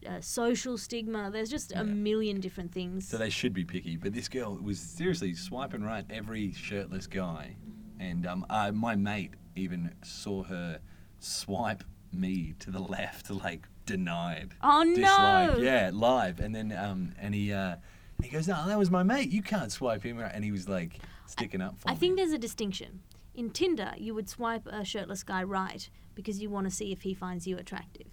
uh, 0.05 0.19
social 0.19 0.77
stigma. 0.77 1.31
There's 1.31 1.49
just 1.49 1.71
Yeah. 1.71 1.79
a 1.79 1.83
million 1.85 2.41
different 2.41 2.73
things. 2.73 3.07
So 3.07 3.17
they 3.17 3.29
should 3.29 3.53
be 3.53 3.63
picky. 3.63 3.95
But 3.95 4.11
this 4.13 4.27
girl 4.27 4.57
was 4.57 4.77
seriously 4.77 5.33
swiping 5.33 5.81
right 5.81 6.05
every 6.09 6.51
shirtless 6.51 7.07
guy. 7.07 7.55
And 7.99 8.25
um, 8.27 8.45
uh, 8.49 8.73
my 8.73 8.95
mate 8.97 9.31
even 9.55 9.93
saw 10.03 10.43
her 10.43 10.81
swipe 11.19 11.85
me 12.13 12.53
to 12.59 12.71
the 12.71 12.79
left, 12.79 13.29
like 13.29 13.67
denied. 13.85 14.53
oh 14.61 14.83
no! 14.83 15.57
Yeah, 15.59 15.91
live. 15.93 16.39
And 16.39 16.53
then 16.55 16.71
um, 16.77 17.13
and 17.19 17.33
he 17.33 17.51
uh, 17.53 17.77
he 18.21 18.29
goes, 18.29 18.47
No, 18.47 18.65
that 18.67 18.77
was 18.77 18.89
my 18.91 19.03
mate. 19.03 19.29
You 19.29 19.41
can't 19.41 19.71
swipe 19.71 20.03
him. 20.03 20.19
And 20.19 20.43
he 20.43 20.51
was 20.51 20.67
like 20.69 20.99
sticking 21.27 21.61
up 21.61 21.79
for 21.79 21.89
I 21.89 21.93
me. 21.93 21.97
think 21.99 22.17
there's 22.17 22.31
a 22.31 22.37
distinction. 22.37 23.01
in 23.35 23.49
Tinder, 23.49 23.91
you 23.97 24.13
would 24.13 24.29
swipe 24.29 24.67
a 24.67 24.85
shirtless 24.85 25.23
guy 25.23 25.43
right 25.43 25.89
because 26.15 26.39
you 26.41 26.49
want 26.49 26.67
to 26.69 26.71
see 26.71 26.91
if 26.91 27.01
he 27.01 27.13
finds 27.13 27.47
you 27.47 27.57
attractive. 27.57 28.07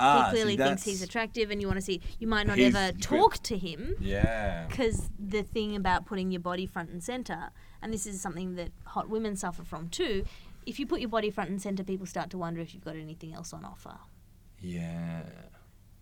Ah, 0.00 0.24
he 0.24 0.24
see, 0.24 0.30
clearly 0.42 0.56
thinks 0.56 0.84
he's 0.84 1.02
attractive, 1.02 1.50
and 1.50 1.60
you 1.60 1.66
want 1.66 1.76
to 1.76 1.82
see. 1.84 2.00
You 2.18 2.26
might 2.26 2.46
not 2.46 2.56
He's- 2.58 2.74
ever 2.74 2.96
talk 2.98 3.38
to 3.44 3.58
him 3.58 3.94
Yeah. 4.00 4.66
because 4.68 5.10
the 5.18 5.42
thing 5.42 5.76
about 5.76 6.06
putting 6.06 6.30
your 6.32 6.40
body 6.40 6.66
front 6.66 6.90
and 6.90 7.02
center, 7.04 7.50
and 7.82 7.92
this 7.92 8.06
is 8.06 8.20
something 8.20 8.54
that 8.56 8.70
hot 8.84 9.08
women 9.10 9.36
suffer 9.36 9.62
from 9.64 9.88
too. 9.90 10.24
If 10.66 10.78
you 10.78 10.86
put 10.86 11.00
your 11.00 11.08
body 11.08 11.30
front 11.30 11.50
and 11.50 11.60
center, 11.60 11.84
people 11.84 12.06
start 12.06 12.30
to 12.30 12.38
wonder 12.38 12.60
if 12.60 12.74
you've 12.74 12.84
got 12.84 12.96
anything 12.96 13.34
else 13.34 13.52
on 13.52 13.64
offer. 13.64 13.96
Yeah. 14.60 15.22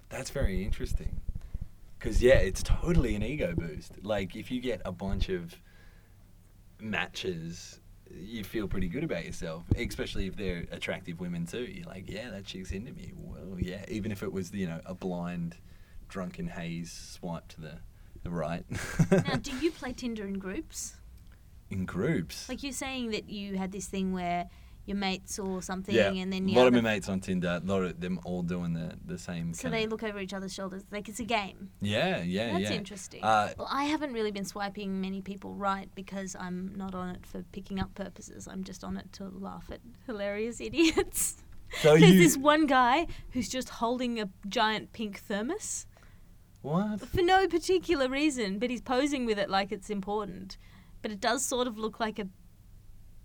That's 0.08 0.30
very 0.30 0.64
interesting. 0.64 1.20
Because, 1.98 2.22
yeah, 2.22 2.36
it's 2.36 2.62
totally 2.62 3.14
an 3.14 3.22
ego 3.22 3.54
boost. 3.56 4.04
Like, 4.04 4.34
if 4.34 4.50
you 4.50 4.60
get 4.60 4.80
a 4.84 4.92
bunch 4.92 5.28
of 5.28 5.54
matches, 6.78 7.80
you 8.12 8.42
feel 8.44 8.66
pretty 8.66 8.88
good 8.88 9.04
about 9.04 9.24
yourself, 9.24 9.64
especially 9.76 10.26
if 10.26 10.36
they're 10.36 10.66
attractive 10.70 11.20
women 11.20 11.46
too. 11.46 11.64
You're 11.64 11.86
like, 11.86 12.10
yeah, 12.10 12.30
that 12.30 12.44
chick's 12.44 12.72
into 12.72 12.92
me. 12.92 13.12
Well, 13.16 13.58
yeah, 13.58 13.84
even 13.88 14.12
if 14.12 14.22
it 14.22 14.32
was, 14.32 14.52
you 14.52 14.66
know, 14.66 14.80
a 14.86 14.94
blind, 14.94 15.56
drunken 16.08 16.48
haze 16.48 16.92
swipe 16.92 17.48
to 17.48 17.60
the, 17.60 17.78
the 18.22 18.30
right. 18.30 18.64
now, 19.10 19.36
do 19.42 19.52
you 19.58 19.70
play 19.70 19.92
Tinder 19.92 20.26
in 20.26 20.38
groups? 20.38 20.94
In 21.70 21.86
groups. 21.86 22.48
Like 22.48 22.62
you're 22.62 22.72
saying 22.72 23.10
that 23.10 23.28
you 23.28 23.56
had 23.56 23.72
this 23.72 23.86
thing 23.86 24.12
where 24.12 24.48
your 24.86 24.96
mates 24.96 25.38
or 25.38 25.62
something, 25.62 25.94
yeah, 25.94 26.10
and 26.10 26.32
then 26.32 26.48
a 26.48 26.52
lot 26.52 26.66
of 26.66 26.72
my 26.72 26.80
mates 26.80 27.08
on 27.08 27.20
Tinder, 27.20 27.60
a 27.62 27.66
lot 27.66 27.82
of 27.82 28.00
them 28.00 28.18
all 28.24 28.42
doing 28.42 28.72
the, 28.72 28.96
the 29.06 29.18
same. 29.18 29.54
So 29.54 29.68
they 29.70 29.86
look 29.86 30.02
over 30.02 30.18
each 30.18 30.34
other's 30.34 30.52
shoulders. 30.52 30.82
Like 30.90 31.08
it's 31.08 31.20
a 31.20 31.24
game. 31.24 31.70
Yeah, 31.80 32.22
yeah, 32.22 32.52
That's 32.54 32.70
yeah. 32.70 32.76
interesting. 32.76 33.22
Uh, 33.22 33.50
well, 33.56 33.68
I 33.70 33.84
haven't 33.84 34.12
really 34.12 34.32
been 34.32 34.44
swiping 34.44 35.00
many 35.00 35.20
people 35.20 35.54
right 35.54 35.88
because 35.94 36.34
I'm 36.38 36.72
not 36.74 36.94
on 36.94 37.10
it 37.10 37.24
for 37.24 37.44
picking 37.52 37.78
up 37.78 37.94
purposes. 37.94 38.48
I'm 38.48 38.64
just 38.64 38.82
on 38.82 38.96
it 38.96 39.12
to 39.14 39.28
laugh 39.28 39.70
at 39.70 39.80
hilarious 40.06 40.60
idiots. 40.68 41.36
So 41.82 41.96
There's 41.96 42.14
you- 42.14 42.18
this 42.18 42.36
one 42.36 42.66
guy 42.66 43.06
who's 43.30 43.48
just 43.48 43.68
holding 43.68 44.18
a 44.18 44.28
giant 44.48 44.92
pink 44.92 45.20
thermos 45.20 45.86
what? 46.62 47.00
for 47.00 47.22
no 47.22 47.46
particular 47.46 48.08
reason, 48.08 48.58
but 48.58 48.70
he's 48.70 48.82
posing 48.82 49.24
with 49.24 49.38
it 49.38 49.48
like 49.48 49.72
it's 49.72 49.88
important. 49.88 50.58
But 51.02 51.10
it 51.10 51.20
does 51.20 51.44
sort 51.44 51.66
of 51.66 51.78
look 51.78 52.00
like 52.00 52.18
a. 52.18 52.28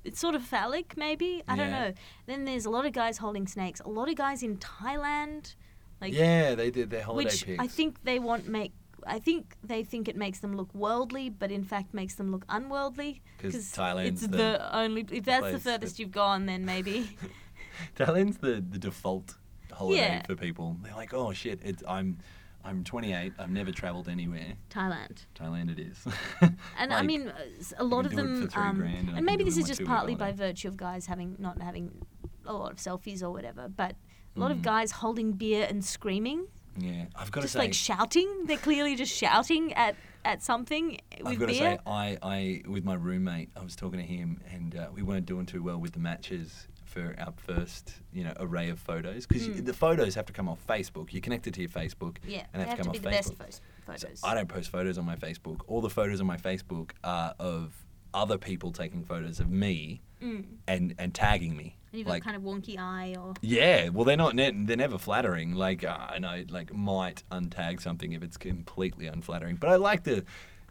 It's 0.04 0.20
sort 0.20 0.36
of 0.36 0.44
phallic, 0.44 0.96
maybe. 0.96 1.42
I 1.48 1.56
don't 1.56 1.72
know. 1.72 1.94
Then 2.28 2.46
there's 2.46 2.66
a 2.66 2.70
lot 2.70 2.86
of 2.86 2.94
guys 2.94 3.18
holding 3.18 3.48
snakes. 3.48 3.80
A 3.80 3.90
lot 3.90 4.08
of 4.08 4.16
guys 4.16 4.44
in 4.44 4.58
Thailand, 4.58 5.56
like 6.00 6.14
yeah, 6.14 6.54
they 6.56 6.70
did 6.70 6.90
their 6.92 7.04
holiday 7.04 7.26
which 7.30 7.46
pics. 7.46 7.62
I 7.64 7.68
think 7.68 8.04
they 8.04 8.20
want 8.20 8.48
make. 8.48 8.72
I 9.08 9.20
think 9.20 9.56
they 9.64 9.84
think 9.84 10.08
it 10.08 10.16
makes 10.16 10.40
them 10.40 10.56
look 10.56 10.74
worldly, 10.74 11.30
but 11.30 11.52
in 11.52 11.64
fact 11.64 11.94
makes 11.94 12.16
them 12.16 12.32
look 12.32 12.46
unworldly. 12.50 13.22
Because 13.38 13.72
Thailand's 13.72 14.24
it's 14.24 14.32
the 14.32 14.38
the, 14.38 14.78
only. 14.78 15.06
If 15.12 15.26
that's 15.26 15.52
the 15.52 15.60
furthest 15.60 15.98
that- 15.98 16.00
you've 16.02 16.12
gone, 16.12 16.46
then 16.46 16.66
maybe. 16.66 17.18
Thailand's 17.96 18.38
the, 18.38 18.64
the 18.68 18.78
default 18.80 19.36
holiday 19.72 19.98
Yeah. 20.00 20.26
for 20.26 20.36
people. 20.36 20.78
They're 20.82 20.96
like, 20.96 21.14
oh 21.14 21.34
shit, 21.34 21.60
it's, 21.64 21.84
I'm 21.88 22.18
I'm 22.66 22.84
28. 22.84 23.34
I've 23.38 23.50
never 23.52 23.72
travelled 23.72 24.10
anywhere. 24.10 24.54
Thailand. 24.70 25.26
Thailand 25.40 25.72
it 25.72 25.80
is. 25.80 26.06
And 26.80 26.92
I 26.94 27.02
mean, 27.04 27.32
a 27.78 27.84
lot 27.84 28.06
of 28.06 28.16
them, 28.16 28.50
um, 28.56 28.82
and 28.82 29.10
and 29.18 29.26
maybe 29.26 29.44
this 29.44 29.58
is 29.58 29.66
just 29.68 29.84
partly 29.86 30.16
by 30.16 30.32
virtue 30.32 30.68
of 30.68 30.76
guys 30.78 31.06
having 31.06 31.36
not 31.40 31.62
having 31.62 31.92
a 32.46 32.54
lot 32.54 32.72
of 32.72 32.78
selfies 32.78 33.22
or 33.24 33.30
whatever, 33.32 33.68
but 33.70 33.96
a 34.36 34.40
lot 34.40 34.50
Mm. 34.52 34.56
of 34.56 34.62
guys 34.62 34.92
holding 34.92 35.32
beer 35.34 35.66
and 35.70 35.84
screaming, 35.86 36.48
yeah, 36.78 37.06
I've 37.16 37.32
got 37.32 37.42
to 37.42 37.46
just 37.46 37.54
say, 37.54 37.60
like 37.60 37.74
shouting. 37.74 38.46
They're 38.46 38.58
clearly 38.58 38.96
just 38.96 39.14
shouting 39.16 39.72
at 39.74 39.96
at 40.26 40.42
something 40.44 40.98
with 41.20 41.28
I've 41.28 41.40
got 41.40 41.50
to 41.50 41.54
say, 41.56 41.78
I, 41.86 42.18
I 42.22 42.62
with 42.68 42.84
my 42.84 42.96
roommate, 42.96 43.50
I 43.56 43.64
was 43.64 43.76
talking 43.76 44.00
to 44.00 44.06
him, 44.06 44.42
and 44.52 44.76
uh, 44.76 44.88
we 44.94 45.02
weren't 45.04 45.26
doing 45.28 45.46
too 45.46 45.62
well 45.64 45.78
with 45.78 45.94
the 45.94 46.00
matches 46.00 46.68
for 46.86 47.16
our 47.20 47.34
first, 47.38 47.94
you 48.14 48.24
know, 48.24 48.34
array 48.40 48.70
of 48.70 48.80
photos 48.80 49.26
because 49.26 49.48
Mm. 49.48 49.66
the 49.66 49.74
photos 49.74 50.16
have 50.16 50.26
to 50.28 50.34
come 50.34 50.48
off 50.48 50.60
Facebook. 50.68 51.12
You're 51.14 51.22
connected 51.22 51.54
to 51.56 51.62
your 51.62 51.70
Facebook, 51.70 52.18
yeah, 52.26 52.46
and 52.54 52.62
they 52.62 52.66
they 52.66 52.70
have 52.70 52.78
to 52.78 52.84
come 52.84 52.92
be 52.94 53.00
off 53.00 53.14
Facebook. 53.14 53.60
So. 53.98 54.08
I 54.24 54.34
don't 54.34 54.48
post 54.50 54.70
photos 54.72 54.98
on 54.98 55.06
my 55.06 55.16
Facebook. 55.16 55.62
All 55.68 55.82
the 55.82 55.90
photos 55.90 56.20
on 56.22 56.28
my 56.28 56.38
Facebook 56.38 56.92
are 57.04 57.36
of 57.40 57.74
other 58.14 58.38
people 58.38 58.72
taking 58.72 59.04
photos 59.04 59.40
of 59.40 59.50
me 59.50 60.02
Mm. 60.22 60.46
and 60.68 60.96
and 60.98 61.14
tagging 61.14 61.56
me. 61.58 61.76
And 61.92 62.00
you've 62.00 62.08
like, 62.08 62.24
got 62.24 62.32
kind 62.34 62.38
of 62.38 62.44
wonky 62.44 62.78
eye 62.80 63.16
or 63.20 63.34
yeah, 63.42 63.90
well, 63.90 64.06
they're 64.06 64.16
not. 64.18 64.34
Ne- 64.36 64.52
they're 64.66 64.78
never 64.78 64.98
flattering. 64.98 65.54
Like 65.54 65.84
uh, 65.84 65.98
I 66.10 66.20
know, 66.20 66.44
like 66.50 66.74
might 66.74 67.24
untag 67.32 67.82
something 67.82 68.14
if 68.14 68.24
it's 68.24 68.38
completely 68.38 69.08
unflattering. 69.08 69.58
But 69.58 69.70
I 69.72 69.76
like 69.76 70.04
the. 70.04 70.24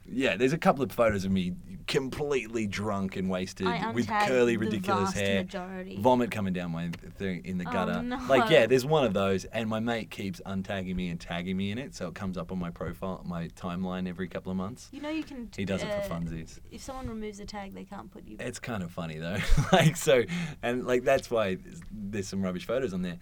Yeah, 0.06 0.36
there's 0.36 0.52
a 0.52 0.58
couple 0.58 0.82
of 0.84 0.92
photos 0.92 1.24
of 1.24 1.32
me 1.32 1.54
completely 1.86 2.66
drunk 2.66 3.16
and 3.16 3.28
wasted 3.28 3.66
I 3.66 3.90
with 3.92 4.08
curly, 4.08 4.52
the 4.52 4.58
ridiculous 4.58 5.12
vast 5.12 5.16
hair, 5.16 5.42
majority. 5.42 5.96
vomit 6.00 6.30
coming 6.30 6.52
down 6.52 6.70
my 6.72 6.88
thing 7.18 7.44
in 7.44 7.58
the 7.58 7.66
Oh, 7.68 7.72
gutter. 7.72 8.02
no. 8.02 8.18
Like, 8.28 8.50
yeah, 8.50 8.66
there's 8.66 8.86
one 8.86 9.04
of 9.04 9.12
those, 9.12 9.44
and 9.46 9.68
my 9.68 9.80
mate 9.80 10.10
keeps 10.10 10.40
untagging 10.46 10.94
me 10.94 11.08
and 11.08 11.20
tagging 11.20 11.56
me 11.56 11.70
in 11.70 11.78
it, 11.78 11.94
so 11.94 12.08
it 12.08 12.14
comes 12.14 12.36
up 12.38 12.52
on 12.52 12.58
my 12.58 12.70
profile, 12.70 13.22
my 13.26 13.48
timeline 13.48 14.08
every 14.08 14.28
couple 14.28 14.50
of 14.50 14.56
months. 14.56 14.88
You 14.92 15.00
know 15.02 15.10
you 15.10 15.22
can. 15.24 15.48
He 15.56 15.64
does 15.64 15.82
it 15.82 15.88
for 15.90 16.12
uh, 16.12 16.16
funsies. 16.16 16.58
If 16.70 16.82
someone 16.82 17.08
removes 17.08 17.40
a 17.40 17.46
tag, 17.46 17.74
they 17.74 17.84
can't 17.84 18.10
put 18.10 18.26
you. 18.26 18.36
It's 18.40 18.58
kind 18.58 18.82
of 18.82 18.90
funny 18.90 19.18
though. 19.18 19.38
like 19.72 19.96
so, 19.96 20.24
and 20.62 20.86
like 20.86 21.04
that's 21.04 21.30
why 21.30 21.58
there's 21.90 22.28
some 22.28 22.42
rubbish 22.42 22.66
photos 22.66 22.94
on 22.94 23.02
there. 23.02 23.18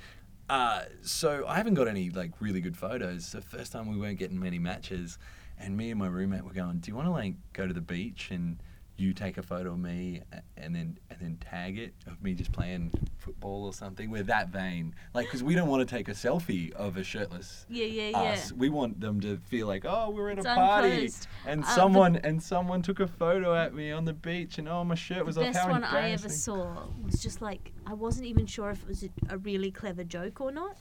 Uh, 0.49 0.83
so 1.03 1.47
I 1.47 1.57
haven't 1.57 1.75
got 1.75 1.89
any 1.89 2.11
like 2.11 2.33
really 2.41 2.61
good 2.61 2.77
photos. 2.77 3.33
The 3.33 3.41
first 3.41 3.73
time 3.73 3.89
we 3.91 3.97
weren't 3.97 4.19
getting 4.19 4.39
many 4.39 4.59
matches, 4.59 5.19
and 5.63 5.77
me 5.77 5.91
and 5.91 5.99
my 5.99 6.09
roommate 6.09 6.45
were 6.45 6.53
going, 6.53 6.79
"Do 6.79 6.91
you 6.91 6.95
want 6.97 7.07
to 7.07 7.13
like 7.13 7.35
go 7.53 7.67
to 7.67 7.73
the 7.75 7.81
beach 7.81 8.31
and 8.31 8.59
you 8.99 9.15
take 9.15 9.39
a 9.39 9.43
photo 9.43 9.73
of 9.73 9.79
me 9.79 10.21
and 10.57 10.75
then 10.77 10.99
and 11.11 11.19
then 11.19 11.37
tag 11.41 11.79
it 11.79 11.95
of 12.07 12.23
me 12.23 12.35
just 12.35 12.53
playing 12.53 12.93
football 13.19 13.65
or 13.65 13.73
something?" 13.73 14.11
We're 14.11 14.23
that 14.25 14.49
vain, 14.49 14.95
like 15.15 15.27
because 15.27 15.43
we 15.43 15.55
don't 15.55 15.69
want 15.69 15.89
to 15.89 15.97
take 15.97 16.09
a 16.09 16.13
selfie 16.13 16.73
of 16.73 16.97
a 16.97 17.05
shirtless 17.05 17.65
yeah, 17.69 17.87
yeah, 17.87 18.09
yeah. 18.11 18.41
We 18.57 18.69
want 18.69 19.01
them 19.01 19.21
to 19.21 19.39
feel 19.39 19.67
like, 19.67 19.85
oh, 19.87 20.11
we're 20.11 20.31
at 20.31 20.39
It's 20.39 20.47
a 20.47 20.55
party, 20.55 20.91
unclosed. 20.91 21.27
and 21.47 21.65
Uh, 21.65 21.67
someone 21.69 22.17
and 22.17 22.43
someone 22.43 22.83
took 22.83 23.01
a 23.01 23.07
photo 23.07 23.55
at 23.55 23.75
me 23.75 23.91
on 23.93 24.05
the 24.05 24.13
beach, 24.13 24.59
and 24.59 24.69
oh, 24.69 24.85
my 24.85 24.95
shirt 24.95 25.25
was 25.25 25.37
the 25.37 25.47
off. 25.49 25.53
best 25.55 25.69
one 25.69 25.85
I 25.85 26.11
ever 26.11 26.29
saw 26.29 26.87
was 27.05 27.21
just 27.23 27.41
like 27.41 27.73
I 27.87 27.95
wasn't 27.95 28.27
even 28.27 28.47
sure 28.47 28.71
if 28.71 28.83
it 28.83 28.89
was 28.89 29.05
a, 29.05 29.09
a 29.31 29.39
really 29.39 29.71
clever 29.71 30.05
joke 30.05 30.41
or 30.41 30.53
not. 30.53 30.77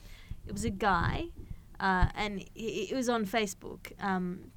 It 0.46 0.52
was 0.52 0.64
a 0.64 0.70
guy, 0.70 1.26
uh, 1.80 2.06
and 2.16 2.40
it, 2.40 2.90
it 2.90 2.94
was 2.96 3.08
on 3.08 3.24
Facebook. 3.26 3.92
Um, 4.02 4.50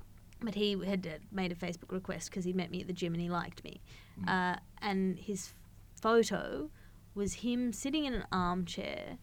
but 0.46 0.56
he 0.56 0.78
had 0.86 1.08
uh, 1.08 1.18
made 1.32 1.52
a 1.52 1.56
Facebook 1.56 1.92
request 1.92 2.30
because 2.30 2.46
he 2.46 2.54
met 2.54 2.72
me 2.72 2.82
at 2.82 2.88
the 2.88 2.94
gym 2.94 3.14
and 3.14 3.22
he 3.22 3.30
liked 3.30 3.64
me. 3.64 3.82
Mm. 4.22 4.30
Uh, 4.30 4.60
and 4.82 5.18
his 5.18 5.54
photo 6.00 6.70
was 7.14 7.34
him 7.36 7.74
sitting 7.74 8.06
in 8.06 8.14
an 8.14 8.26
armchair 8.32 9.18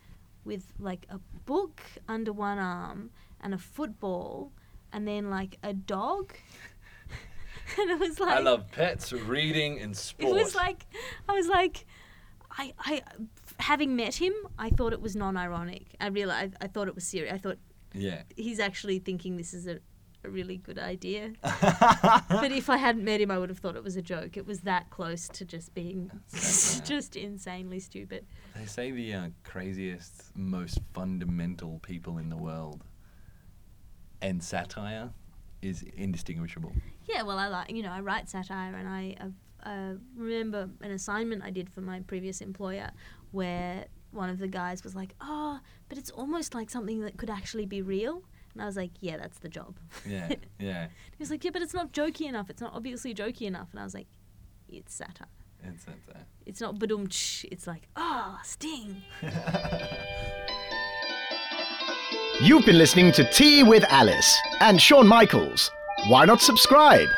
with 0.44 0.72
like 0.78 1.06
a 1.08 1.18
book 1.46 1.80
under 2.08 2.32
one 2.32 2.58
arm 2.58 3.10
and 3.40 3.54
a 3.54 3.58
football, 3.58 4.52
and 4.92 5.06
then 5.06 5.30
like 5.30 5.58
a 5.62 5.72
dog. 5.72 6.34
and 7.78 7.90
it 7.90 7.98
was 7.98 8.18
like 8.20 8.36
I 8.36 8.40
love 8.40 8.70
pets, 8.72 9.12
reading, 9.12 9.80
and 9.80 9.96
sports. 9.96 10.30
it 10.30 10.34
was 10.34 10.54
like 10.54 10.86
I 11.28 11.32
was 11.32 11.46
like 11.46 11.86
I 12.50 12.72
I 12.78 13.02
having 13.58 13.96
met 13.96 14.16
him, 14.16 14.32
I 14.58 14.70
thought 14.70 14.92
it 14.92 15.00
was 15.00 15.14
non-ironic. 15.16 15.94
I 16.00 16.08
realized 16.08 16.54
I 16.60 16.66
thought 16.66 16.88
it 16.88 16.94
was 16.94 17.04
serious. 17.04 17.32
I 17.32 17.38
thought 17.38 17.58
yeah. 17.94 18.22
he's 18.36 18.58
actually 18.58 18.98
thinking 18.98 19.36
this 19.36 19.54
is 19.54 19.66
a, 19.66 19.78
a 20.24 20.30
really 20.30 20.56
good 20.56 20.78
idea. 20.78 21.32
but 21.42 22.52
if 22.52 22.70
I 22.70 22.76
hadn't 22.76 23.04
met 23.04 23.20
him, 23.20 23.30
I 23.30 23.38
would 23.38 23.48
have 23.48 23.58
thought 23.58 23.76
it 23.76 23.84
was 23.84 23.96
a 23.96 24.02
joke. 24.02 24.36
It 24.36 24.46
was 24.46 24.60
that 24.60 24.90
close 24.90 25.28
to 25.28 25.44
just 25.44 25.74
being 25.74 26.10
just 26.32 27.16
insanely 27.16 27.80
stupid. 27.80 28.26
They 28.56 28.66
say 28.66 28.90
the 28.90 29.14
uh, 29.14 29.28
craziest, 29.44 30.36
most 30.36 30.78
fundamental 30.94 31.80
people 31.82 32.18
in 32.18 32.28
the 32.28 32.36
world, 32.36 32.84
and 34.20 34.42
satire 34.42 35.10
is 35.60 35.84
indistinguishable. 35.96 36.72
Yeah, 37.06 37.22
well, 37.22 37.38
I 37.38 37.48
like 37.48 37.70
you 37.70 37.82
know 37.82 37.92
I 37.92 38.00
write 38.00 38.28
satire, 38.28 38.74
and 38.74 38.88
I 38.88 39.16
uh, 39.20 39.68
uh, 39.68 39.94
remember 40.16 40.68
an 40.80 40.90
assignment 40.90 41.42
I 41.42 41.50
did 41.50 41.70
for 41.70 41.80
my 41.80 42.00
previous 42.00 42.40
employer 42.40 42.90
where 43.30 43.86
one 44.10 44.28
of 44.28 44.38
the 44.38 44.48
guys 44.48 44.84
was 44.84 44.94
like, 44.94 45.14
"Oh, 45.20 45.60
but 45.88 45.98
it's 45.98 46.10
almost 46.10 46.54
like 46.54 46.70
something 46.70 47.00
that 47.00 47.16
could 47.16 47.30
actually 47.30 47.66
be 47.66 47.82
real," 47.82 48.22
and 48.54 48.62
I 48.62 48.66
was 48.66 48.76
like, 48.76 48.90
"Yeah, 49.00 49.16
that's 49.16 49.38
the 49.38 49.48
job." 49.48 49.76
Yeah, 50.06 50.28
yeah. 50.58 50.86
he 50.86 51.18
was 51.18 51.30
like, 51.30 51.44
"Yeah, 51.44 51.50
but 51.52 51.62
it's 51.62 51.74
not 51.74 51.92
jokey 51.92 52.26
enough. 52.28 52.50
It's 52.50 52.60
not 52.60 52.72
obviously 52.74 53.14
jokey 53.14 53.42
enough," 53.42 53.68
and 53.72 53.80
I 53.80 53.84
was 53.84 53.94
like, 53.94 54.08
"It's 54.68 54.94
satire. 54.94 55.28
It's 55.64 55.84
satire. 55.84 56.26
It's 56.44 56.60
not 56.60 56.76
badum. 56.76 57.06
It's 57.50 57.66
like, 57.66 57.88
ah, 57.96 58.40
sting." 58.44 59.02
You've 62.40 62.64
been 62.66 62.78
listening 62.78 63.12
to 63.12 63.24
Tea 63.30 63.62
with 63.62 63.84
Alice 63.88 64.36
and 64.60 64.80
Sean 64.80 65.06
Michaels. 65.06 65.70
Why 66.08 66.24
not 66.24 66.40
subscribe? 66.40 67.08